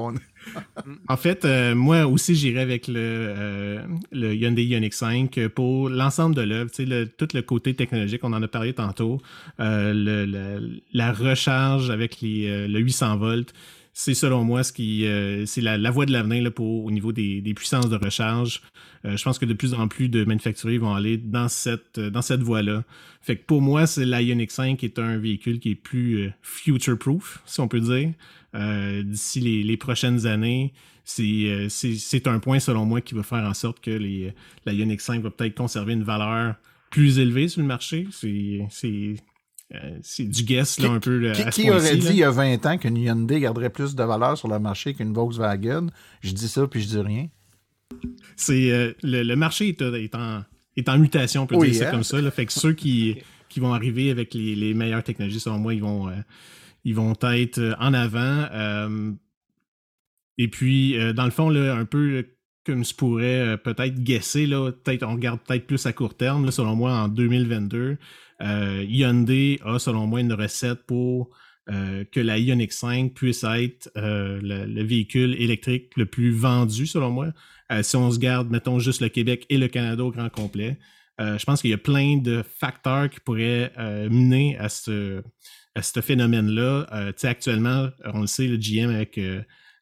en 1.07 1.17
fait, 1.17 1.45
euh, 1.45 1.75
moi 1.75 2.05
aussi, 2.05 2.35
j'irais 2.35 2.61
avec 2.61 2.87
le, 2.87 3.81
le 4.11 4.35
Hyundai 4.35 4.63
Ioniq 4.65 4.93
5 4.93 5.47
pour 5.49 5.89
l'ensemble 5.89 6.35
de 6.35 6.41
l'œuvre, 6.41 6.71
tout 7.17 7.27
le 7.33 7.41
côté 7.41 7.75
technologique, 7.75 8.23
on 8.23 8.33
en 8.33 8.41
a 8.41 8.47
parlé 8.47 8.73
tantôt, 8.73 9.21
le, 9.59 10.81
la 10.93 11.11
recharge 11.11 11.89
avec 11.89 12.21
les, 12.21 12.67
le 12.67 12.79
800 12.79 13.17
volts 13.17 13.53
c'est 13.93 14.15
selon 14.15 14.43
moi 14.43 14.63
ce 14.63 14.73
qui 14.73 15.05
euh, 15.05 15.45
c'est 15.45 15.61
la, 15.61 15.91
voie 15.91 16.05
de 16.05 16.11
l'avenir 16.11 16.51
pour 16.51 16.85
au 16.85 16.91
niveau 16.91 17.11
des, 17.11 17.41
puissances 17.55 17.89
de 17.89 17.95
recharge. 17.95 18.61
Euh, 19.05 19.15
je 19.15 19.23
pense 19.23 19.37
que 19.37 19.45
de 19.45 19.53
plus 19.53 19.73
en 19.73 19.87
plus 19.87 20.09
de 20.09 20.25
manufacturiers 20.25 20.79
vont 20.79 20.95
aller 20.95 21.17
dans 21.17 21.47
cette 21.47 21.99
dans 21.99 22.23
cette 22.23 22.41
voie-là. 22.41 22.83
Fait 23.21 23.37
que 23.37 23.45
pour 23.45 23.61
moi, 23.61 23.85
c'est 23.85 24.05
la 24.05 24.21
Ioniq 24.21 24.51
5 24.51 24.77
qui 24.77 24.85
est 24.85 24.99
un 24.99 25.17
véhicule 25.17 25.59
qui 25.59 25.71
est 25.71 25.75
plus 25.75 26.25
euh, 26.25 26.33
future-proof, 26.41 27.41
si 27.45 27.61
on 27.61 27.67
peut 27.67 27.79
dire. 27.79 28.11
D'ici 28.53 29.39
les, 29.39 29.77
prochaines 29.77 30.27
années, 30.27 30.73
c'est 31.03 32.27
un 32.27 32.39
point 32.39 32.59
selon 32.59 32.85
moi 32.85 33.01
qui 33.01 33.15
va 33.15 33.23
faire 33.23 33.43
en 33.43 33.53
sorte 33.53 33.79
que 33.79 33.91
les, 33.91 34.33
la 34.65 34.73
Ioniq 34.73 35.01
5 35.01 35.21
va 35.21 35.31
peut-être 35.31 35.55
conserver 35.55 35.93
une 35.93 36.03
valeur 36.03 36.55
plus 36.91 37.19
élevée 37.19 37.47
sur 37.47 37.61
le 37.61 37.67
marché. 37.67 38.07
C'est 38.11 39.15
euh, 39.73 39.97
c'est 40.03 40.25
du 40.25 40.43
guess, 40.43 40.79
là, 40.79 40.91
un 40.91 40.99
peu. 40.99 41.31
Qui, 41.51 41.63
qui 41.63 41.71
aurait 41.71 41.95
dit 41.95 42.07
il 42.09 42.17
y 42.17 42.23
a 42.23 42.29
20 42.29 42.65
ans 42.65 42.77
qu'une 42.77 42.97
Hyundai 42.97 43.39
garderait 43.39 43.71
plus 43.71 43.95
de 43.95 44.03
valeur 44.03 44.37
sur 44.37 44.47
le 44.47 44.59
marché 44.59 44.93
qu'une 44.93 45.13
Volkswagen? 45.13 45.87
Je 46.21 46.31
dis 46.31 46.47
ça, 46.47 46.67
puis 46.67 46.81
je 46.81 46.87
dis 46.87 46.99
rien. 46.99 47.27
C'est 48.35 48.71
euh, 48.71 48.93
le, 49.01 49.35
marché 49.35 49.69
est, 49.69 49.81
en, 50.15 50.43
est, 50.75 50.89
en, 50.89 50.97
mutation, 50.97 51.43
on 51.43 51.47
peut 51.47 51.57
dire 51.57 51.75
ça 51.75 51.87
hein? 51.87 51.91
comme 51.91 52.03
ça. 52.03 52.31
Fait 52.31 52.45
que 52.45 52.53
ceux 52.53 52.73
qui, 52.73 53.17
qui 53.49 53.59
vont 53.59 53.73
arriver 53.73 54.11
avec 54.11 54.33
les, 54.33 54.73
meilleures 54.73 55.03
technologies, 55.03 55.39
selon 55.39 55.57
moi, 55.57 55.73
ils 55.73 55.81
vont, 55.81 56.07
euh, 56.07 56.13
ils 56.83 56.95
vont 56.95 57.13
être 57.21 57.75
en 57.79 57.93
avant. 57.93 58.47
et 60.37 60.47
puis, 60.47 60.97
dans 61.13 61.25
le 61.25 61.31
fond, 61.31 61.49
là, 61.49 61.75
un 61.75 61.85
peu 61.85 62.25
comme 62.65 62.85
je 62.85 62.95
pourrais 62.95 63.57
peut-être 63.57 64.03
guesser, 64.03 64.45
là, 64.45 64.71
peut-être 64.71 65.03
on 65.03 65.13
regarde 65.13 65.39
peut-être 65.45 65.67
plus 65.67 65.85
à 65.85 65.93
court 65.93 66.15
terme, 66.15 66.49
selon 66.51 66.75
moi, 66.75 66.93
en 66.93 67.07
2022. 67.07 67.97
Euh, 68.41 68.85
Hyundai 68.87 69.59
a, 69.63 69.79
selon 69.79 70.07
moi, 70.07 70.21
une 70.21 70.33
recette 70.33 70.85
pour 70.85 71.29
euh, 71.69 72.03
que 72.11 72.19
la 72.19 72.37
Ioniq 72.37 72.71
5 72.73 73.13
puisse 73.13 73.43
être 73.43 73.89
euh, 73.97 74.39
le, 74.41 74.83
véhicule 74.83 75.35
électrique 75.41 75.91
le 75.95 76.05
plus 76.05 76.31
vendu, 76.31 76.87
selon 76.87 77.11
moi. 77.11 77.27
si 77.81 77.95
on 77.95 78.11
se 78.11 78.19
garde, 78.19 78.49
mettons, 78.49 78.79
juste 78.79 79.01
le 79.01 79.09
Québec 79.09 79.45
et 79.49 79.57
le 79.57 79.67
Canada 79.67 80.03
au 80.03 80.11
grand 80.11 80.29
complet, 80.29 80.77
je 81.19 81.43
pense 81.45 81.61
qu'il 81.61 81.69
y 81.69 81.75
a 81.75 81.77
plein 81.77 82.17
de 82.17 82.43
facteurs 82.43 83.09
qui 83.09 83.19
pourraient 83.19 83.71
mener 84.09 84.57
à 84.57 84.67
ce, 84.67 85.23
à 85.75 85.81
ce 85.81 86.01
phénomène-là. 86.01 87.11
actuellement, 87.23 87.89
on 88.05 88.21
le 88.21 88.27
sait, 88.27 88.47
le 88.47 88.57
GM 88.57 88.89
avec 88.89 89.19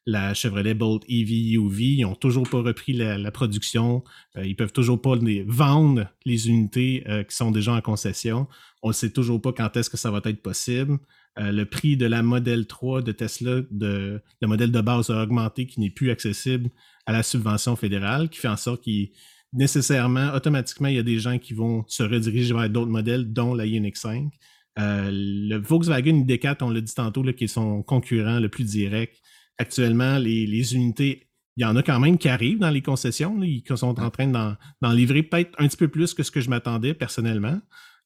la 0.06 0.34
Chevrolet 0.34 0.74
Bolt 0.74 1.04
EV 1.08 1.52
UV. 1.52 1.84
Ils 1.84 2.02
n'ont 2.02 2.14
toujours 2.14 2.48
pas 2.48 2.60
repris 2.60 2.92
la, 2.92 3.30
production. 3.30 4.02
Euh, 4.36 4.44
ils 4.44 4.56
peuvent 4.56 4.72
toujours 4.72 5.00
pas 5.00 5.14
vendre 5.46 6.08
les 6.24 6.48
unités 6.48 7.04
euh, 7.08 7.22
qui 7.22 7.36
sont 7.36 7.50
déjà 7.50 7.72
en 7.72 7.80
concession. 7.80 8.48
On 8.82 8.88
ne 8.88 8.92
sait 8.92 9.10
toujours 9.10 9.40
pas 9.40 9.52
quand 9.52 9.76
est-ce 9.76 9.90
que 9.90 9.96
ça 9.96 10.10
va 10.10 10.20
être 10.24 10.42
possible. 10.42 10.98
Euh, 11.38 11.52
le 11.52 11.64
prix 11.64 11.96
de 11.96 12.06
la 12.06 12.22
Model 12.22 12.66
3 12.66 13.02
de 13.02 13.12
Tesla, 13.12 13.60
de, 13.70 14.20
le 14.40 14.48
modèle 14.48 14.72
de 14.72 14.80
base 14.80 15.10
a 15.10 15.22
augmenté, 15.22 15.66
qui 15.66 15.80
n'est 15.80 15.90
plus 15.90 16.10
accessible 16.10 16.70
à 17.06 17.12
la 17.12 17.22
subvention 17.22 17.76
fédérale, 17.76 18.28
qui 18.28 18.38
fait 18.38 18.48
en 18.48 18.56
sorte 18.56 18.82
qu'il 18.82 19.10
nécessairement, 19.52 20.34
automatiquement, 20.34 20.88
il 20.88 20.96
y 20.96 20.98
a 20.98 21.02
des 21.02 21.18
gens 21.18 21.38
qui 21.38 21.54
vont 21.54 21.84
se 21.86 22.02
rediriger 22.02 22.52
vers 22.52 22.68
d'autres 22.68 22.90
modèles, 22.90 23.32
dont 23.32 23.54
la 23.54 23.66
Ioniq 23.66 23.96
5. 23.96 24.30
Le 24.76 25.56
Volkswagen 25.56 26.24
ID4, 26.24 26.58
on 26.62 26.70
l'a 26.70 26.80
dit 26.80 26.94
tantôt, 26.94 27.22
là, 27.22 27.32
qui 27.32 27.44
est 27.44 27.48
son 27.48 27.82
concurrent 27.82 28.40
le 28.40 28.48
plus 28.48 28.64
direct, 28.64 29.20
actuellement, 29.58 30.18
les, 30.18 30.74
unités, 30.74 31.28
il 31.56 31.62
y 31.62 31.64
en 31.64 31.76
a 31.76 31.82
quand 31.82 32.00
même 32.00 32.18
qui 32.18 32.28
arrivent 32.28 32.58
dans 32.58 32.70
les 32.70 32.82
concessions. 32.82 33.40
ils 33.42 33.62
sont 33.76 34.00
en 34.00 34.10
train 34.10 34.28
d'en 34.28 34.92
livrer 34.92 35.22
peut-être 35.22 35.52
un 35.58 35.68
petit 35.68 35.76
peu 35.76 35.88
plus 35.88 36.14
que 36.14 36.22
ce 36.22 36.30
que 36.30 36.40
je 36.40 36.50
m'attendais 36.50 36.94
personnellement. 36.94 37.60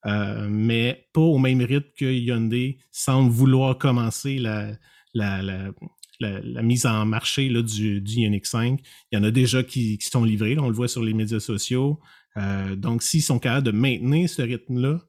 Euh, 0.04 0.46
mais 0.48 1.08
pas 1.12 1.20
au 1.20 1.38
même 1.38 1.60
rythme 1.60 1.88
que 1.98 2.04
Hyundai 2.04 2.78
semble 2.92 3.30
vouloir 3.30 3.76
commencer 3.76 4.38
la, 4.38 4.72
la, 5.14 6.62
mise 6.62 6.86
en 6.86 7.04
marché 7.06 7.48
là, 7.48 7.62
du, 7.62 8.00
du 8.00 8.20
Ioniq 8.20 8.46
5. 8.46 8.80
Il 9.10 9.16
y 9.16 9.18
en 9.18 9.24
a 9.24 9.30
déjà 9.30 9.62
qui, 9.62 9.98
sont 10.00 10.24
livrés, 10.24 10.56
on 10.58 10.68
le 10.68 10.74
voit 10.74 10.88
sur 10.88 11.02
les 11.02 11.14
médias 11.14 11.40
sociaux. 11.40 11.98
Euh, 12.36 12.76
donc, 12.76 13.02
s'ils 13.02 13.22
sont 13.22 13.38
capables 13.38 13.66
de 13.66 13.72
maintenir 13.72 14.28
ce 14.28 14.42
rythme-là, 14.42 15.00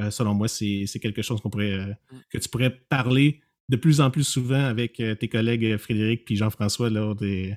euh, 0.00 0.10
selon 0.10 0.34
moi, 0.34 0.48
c'est 0.48 0.86
quelque 1.00 1.22
chose 1.22 1.40
qu'on 1.40 1.50
pourrait, 1.50 1.96
que 2.30 2.38
tu 2.38 2.48
pourrais 2.48 2.70
parler 2.70 3.40
de 3.68 3.76
plus 3.76 4.00
en 4.00 4.10
plus 4.10 4.24
souvent 4.24 4.64
avec 4.64 5.00
euh, 5.00 5.14
tes 5.14 5.28
collègues 5.28 5.64
euh, 5.64 5.78
Frédéric 5.78 6.24
puis 6.24 6.36
Jean-François 6.36 6.90
lors 6.90 7.14
des, 7.14 7.56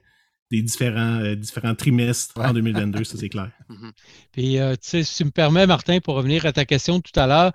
différents, 0.52 1.20
euh, 1.20 1.36
différents 1.36 1.76
trimestres 1.76 2.40
en 2.40 2.54
2022, 2.54 3.04
ça 3.04 3.18
c'est 3.20 3.30
clair. 3.30 3.52
Mhm. 3.70 3.92
Puis, 4.32 4.54
tu 4.56 4.78
sais, 4.82 5.04
si 5.04 5.18
tu 5.18 5.26
me 5.26 5.32
permets, 5.32 5.68
Martin, 5.68 6.00
pour 6.00 6.16
revenir 6.16 6.46
à 6.46 6.54
ta 6.54 6.66
question 6.66 7.02
tout 7.02 7.18
à 7.20 7.28
l'heure, 7.28 7.54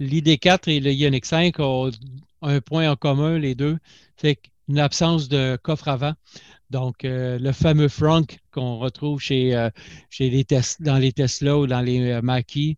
l'ID4 0.00 0.70
et 0.70 0.80
le 0.80 0.92
Ioniq 0.92 1.26
5 1.26 1.58
ont 1.60 1.90
un 2.42 2.60
point 2.60 2.90
en 2.90 2.96
commun, 2.96 3.38
les 3.38 3.54
deux, 3.54 3.78
c'est 4.16 4.38
une 4.68 4.78
absence 4.78 5.28
de 5.28 5.56
coffre 5.62 5.88
avant. 5.88 6.14
Donc, 6.70 6.98
le 7.04 7.52
fameux 7.52 7.88
frunk 7.88 8.38
qu'on 8.50 8.78
retrouve 8.78 9.20
chez, 9.20 9.68
chez 10.10 10.30
les 10.30 10.44
dans 10.80 10.98
les 10.98 11.12
Tesla 11.12 11.58
ou 11.58 11.66
dans 11.66 11.80
les 11.80 12.20
Mackie. 12.22 12.76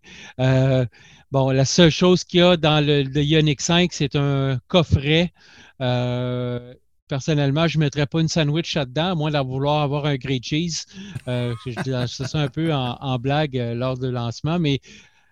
Bon, 1.30 1.51
la 1.51 1.66
seule 1.66 1.91
chose 1.91 2.24
qu'il 2.24 2.41
y 2.41 2.43
a 2.43 2.57
dans 2.57 2.84
le, 2.84 3.03
Ioniq 3.03 3.61
5, 3.61 3.93
c'est 3.93 4.16
un 4.16 4.59
coffret. 4.66 5.34
Euh, 5.82 6.72
personnellement, 7.07 7.66
je 7.66 7.76
ne 7.76 7.84
mettrais 7.84 8.07
pas 8.07 8.22
une 8.22 8.28
sandwich 8.28 8.74
là-dedans, 8.74 9.11
à 9.11 9.14
moins 9.14 9.30
de 9.30 9.39
vouloir 9.39 9.82
avoir 9.82 10.07
un 10.07 10.16
grey 10.16 10.41
cheese. 10.43 10.86
Euh, 11.28 11.55
je 11.66 11.82
dis 11.82 12.09
ça 12.09 12.39
un 12.39 12.49
peu 12.49 12.72
en, 12.72 13.18
blague 13.18 13.59
euh, 13.59 13.74
lors 13.74 13.99
du 13.99 14.11
lancement, 14.11 14.59
mais 14.59 14.80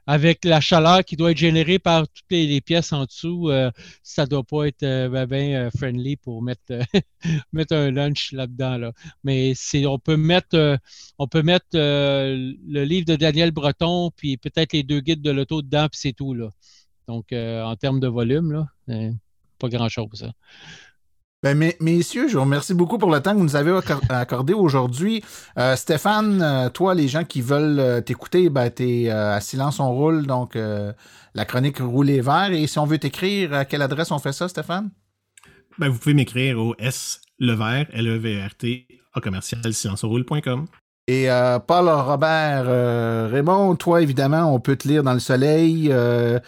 avec 0.07 0.45
la 0.45 0.61
chaleur 0.61 1.05
qui 1.05 1.17
doit 1.17 1.33
être 1.33 1.37
générée 1.37 1.81
par 1.81 2.07
toutes 2.07 2.31
les, 2.31 2.61
pièces 2.61 2.93
en 2.93 3.05
dessous, 3.05 3.51
euh, 3.51 3.71
ça 4.03 4.23
ne 4.23 4.29
doit 4.29 4.45
pas 4.45 4.67
être 4.67 4.85
euh, 4.85 5.09
bien 5.09 5.27
ben, 5.27 5.55
euh, 5.55 5.71
friendly 5.77 6.17
pour 6.17 6.43
mettre, 6.43 6.63
mettre 7.53 7.75
un 7.75 7.91
lunch 7.91 8.33
là-dedans. 8.33 8.79
Là. 8.79 8.93
Mais 9.25 9.55
on 9.87 9.99
peut 9.99 10.17
mettre, 10.17 10.79
on 11.19 11.27
peut 11.27 11.43
mettre 11.43 11.67
le 11.73 12.85
livre 12.85 13.07
de 13.07 13.17
Daniel 13.17 13.51
Breton, 13.51 14.11
puis 14.17 14.37
peut-être 14.37 14.73
les 14.73 14.85
deux 14.85 15.01
guides 15.01 15.23
de 15.23 15.31
l'auto 15.31 15.61
dedans, 15.61 15.89
puis 15.91 15.99
c'est 16.01 16.13
tout. 16.13 16.35
Là. 16.35 16.51
Donc, 17.09 17.33
en 17.33 17.75
termes 17.77 18.01
de 18.01 18.09
volume, 18.09 18.53
là, 18.53 18.67
pas 19.59 19.69
grand-chose. 19.69 20.31
Ben, 21.43 21.73
messieurs, 21.81 22.29
je 22.29 22.35
vous 22.35 22.43
remercie 22.43 22.73
beaucoup 22.73 22.97
pour 22.97 23.11
le 23.11 23.21
temps 23.21 23.33
que 23.33 23.39
vous 23.39 23.45
nous 23.45 23.57
avez 23.57 23.79
accordé 24.09 24.55
aujourd'hui. 24.55 25.23
Euh, 25.59 25.77
Stéphane, 25.77 26.41
euh, 26.41 26.71
toi, 26.71 26.95
les 26.95 27.09
gens 27.09 27.25
qui 27.25 27.43
veulent 27.43 27.79
euh, 27.79 28.01
t'écouter, 28.01 28.49
ben, 28.49 28.71
t'es 28.71 29.11
à 29.11 29.41
Silence 29.41 29.79
on 29.79 29.93
roule, 29.93 30.27
donc 30.27 30.55
la 30.55 31.45
chronique 31.45 31.79
Rouler 31.79 32.21
vert. 32.21 32.53
Et 32.53 32.67
si 32.67 32.79
on 32.79 32.87
veut 32.87 32.99
t'écrire, 32.99 33.53
à 33.53 33.65
quelle 33.65 33.83
adresse 33.83 34.11
on 34.11 34.19
fait 34.19 34.33
ça, 34.33 34.49
Stéphane? 34.49 34.91
Ben, 35.79 35.89
vous 35.89 35.99
pouvez 35.99 36.15
m'écrire 36.15 36.59
au 36.59 36.75
S 36.79 37.21
Levert, 37.39 37.87
L-E-V-R-T, 37.93 38.89
à 39.13 39.21
commercial 39.21 39.73
silenceonroule.com. 39.73 40.67
Et 41.09 41.31
euh, 41.31 41.61
Paul 41.61 41.89
Robert 41.89 42.65
euh, 42.67 43.29
Raymond, 43.31 43.77
toi 43.77 44.03
évidemment, 44.03 44.53
on 44.53 44.59
peut 44.59 44.75
te 44.75 44.89
lire 44.89 45.05
dans 45.05 45.13
le 45.13 45.21
soleil. 45.21 45.89
Euh, 45.93 46.41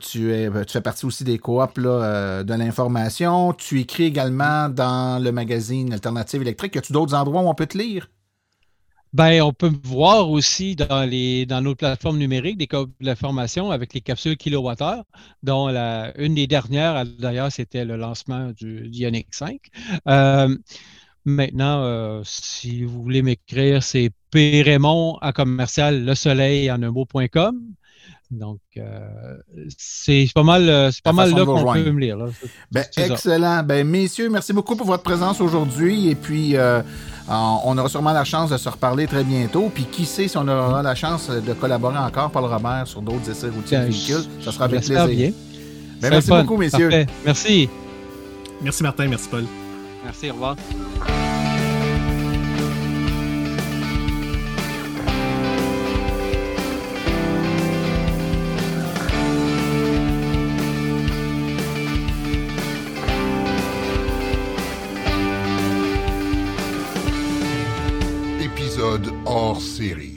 tu 0.00 0.32
es, 0.32 0.50
fais 0.66 0.80
partie 0.80 1.06
aussi 1.06 1.22
des 1.22 1.38
coops 1.38 1.74
de 1.76 2.54
l'information. 2.54 3.52
Tu 3.52 3.78
écris 3.80 4.04
également 4.04 4.68
dans 4.68 5.22
le 5.22 5.30
magazine 5.30 5.92
Alternative 5.92 6.42
électrique. 6.42 6.74
Y 6.74 6.78
a-tu 6.78 6.92
d'autres 6.92 7.14
endroits 7.14 7.42
où 7.42 7.48
on 7.48 7.54
peut 7.54 7.66
te 7.66 7.78
lire? 7.78 8.10
Ben, 9.12 9.40
on 9.42 9.52
peut 9.52 9.70
voir 9.84 10.30
aussi 10.30 10.74
dans, 10.74 11.62
nos 11.62 11.74
plateformes 11.76 12.18
numériques 12.18 12.56
des 12.56 12.66
copies 12.66 13.04
d'information 13.04 13.70
avec 13.70 13.94
les 13.94 14.00
capsules 14.00 14.36
kilowattheure, 14.36 15.04
dont 15.44 15.68
une 16.16 16.34
des 16.34 16.48
dernières, 16.48 17.04
d'ailleurs, 17.04 17.52
c'était 17.52 17.84
le 17.84 17.96
lancement 17.96 18.50
du, 18.50 18.88
Ioniq 18.90 19.28
5. 19.30 19.60
Maintenant, 21.24 21.84
euh, 21.84 22.22
si 22.24 22.82
vous 22.84 23.02
voulez 23.02 23.22
m'écrire, 23.22 23.82
c'est 23.82 24.10
Raymond 24.34 25.18
à 25.20 25.32
commercial 25.32 26.04
le 26.04 26.14
soleil 26.14 26.70
en 26.70 26.82
un 26.82 26.90
mot.com. 26.90 27.60
Donc, 28.32 28.60
euh, 28.78 29.36
c'est 29.76 30.26
pas 30.34 30.42
mal, 30.42 30.66
euh, 30.66 30.90
c'est 30.90 31.04
pas 31.04 31.12
mal 31.12 31.34
là 31.34 31.44
qu'on 31.44 31.70
peut 31.70 31.92
me 31.92 32.00
lire. 32.00 32.16
Ben, 32.70 32.84
excellent. 32.96 33.62
Ben, 33.62 33.86
messieurs, 33.86 34.30
merci 34.30 34.54
beaucoup 34.54 34.74
pour 34.74 34.86
votre 34.86 35.02
présence 35.02 35.40
aujourd'hui. 35.42 36.08
Et 36.08 36.14
puis, 36.14 36.56
euh, 36.56 36.80
on 37.28 37.76
aura 37.76 37.90
sûrement 37.90 38.14
la 38.14 38.24
chance 38.24 38.48
de 38.48 38.56
se 38.56 38.70
reparler 38.70 39.06
très 39.06 39.22
bientôt. 39.22 39.70
Puis, 39.72 39.84
qui 39.84 40.06
sait 40.06 40.28
si 40.28 40.38
on 40.38 40.48
aura 40.48 40.82
la 40.82 40.94
chance 40.94 41.28
de 41.28 41.52
collaborer 41.52 41.98
encore, 41.98 42.30
Paul 42.30 42.46
Robert, 42.46 42.86
sur 42.86 43.02
d'autres 43.02 43.30
essais 43.30 43.50
routiers 43.50 43.76
de 43.76 43.82
ben, 43.82 43.90
véhicules. 43.90 44.24
Ça 44.42 44.50
sera 44.50 44.64
avec 44.64 44.80
plaisir. 44.80 45.06
Bien. 45.06 45.30
Ben, 46.00 46.10
merci 46.10 46.30
beaucoup, 46.30 46.56
messieurs. 46.56 46.88
Merci. 47.26 47.68
Merci, 48.62 48.82
Martin. 48.82 49.08
Merci, 49.08 49.28
Paul. 49.28 49.44
Merci. 50.04 50.30
Au 50.30 50.34
revoir. 50.34 50.56
hors 69.24 69.60
série. 69.60 70.11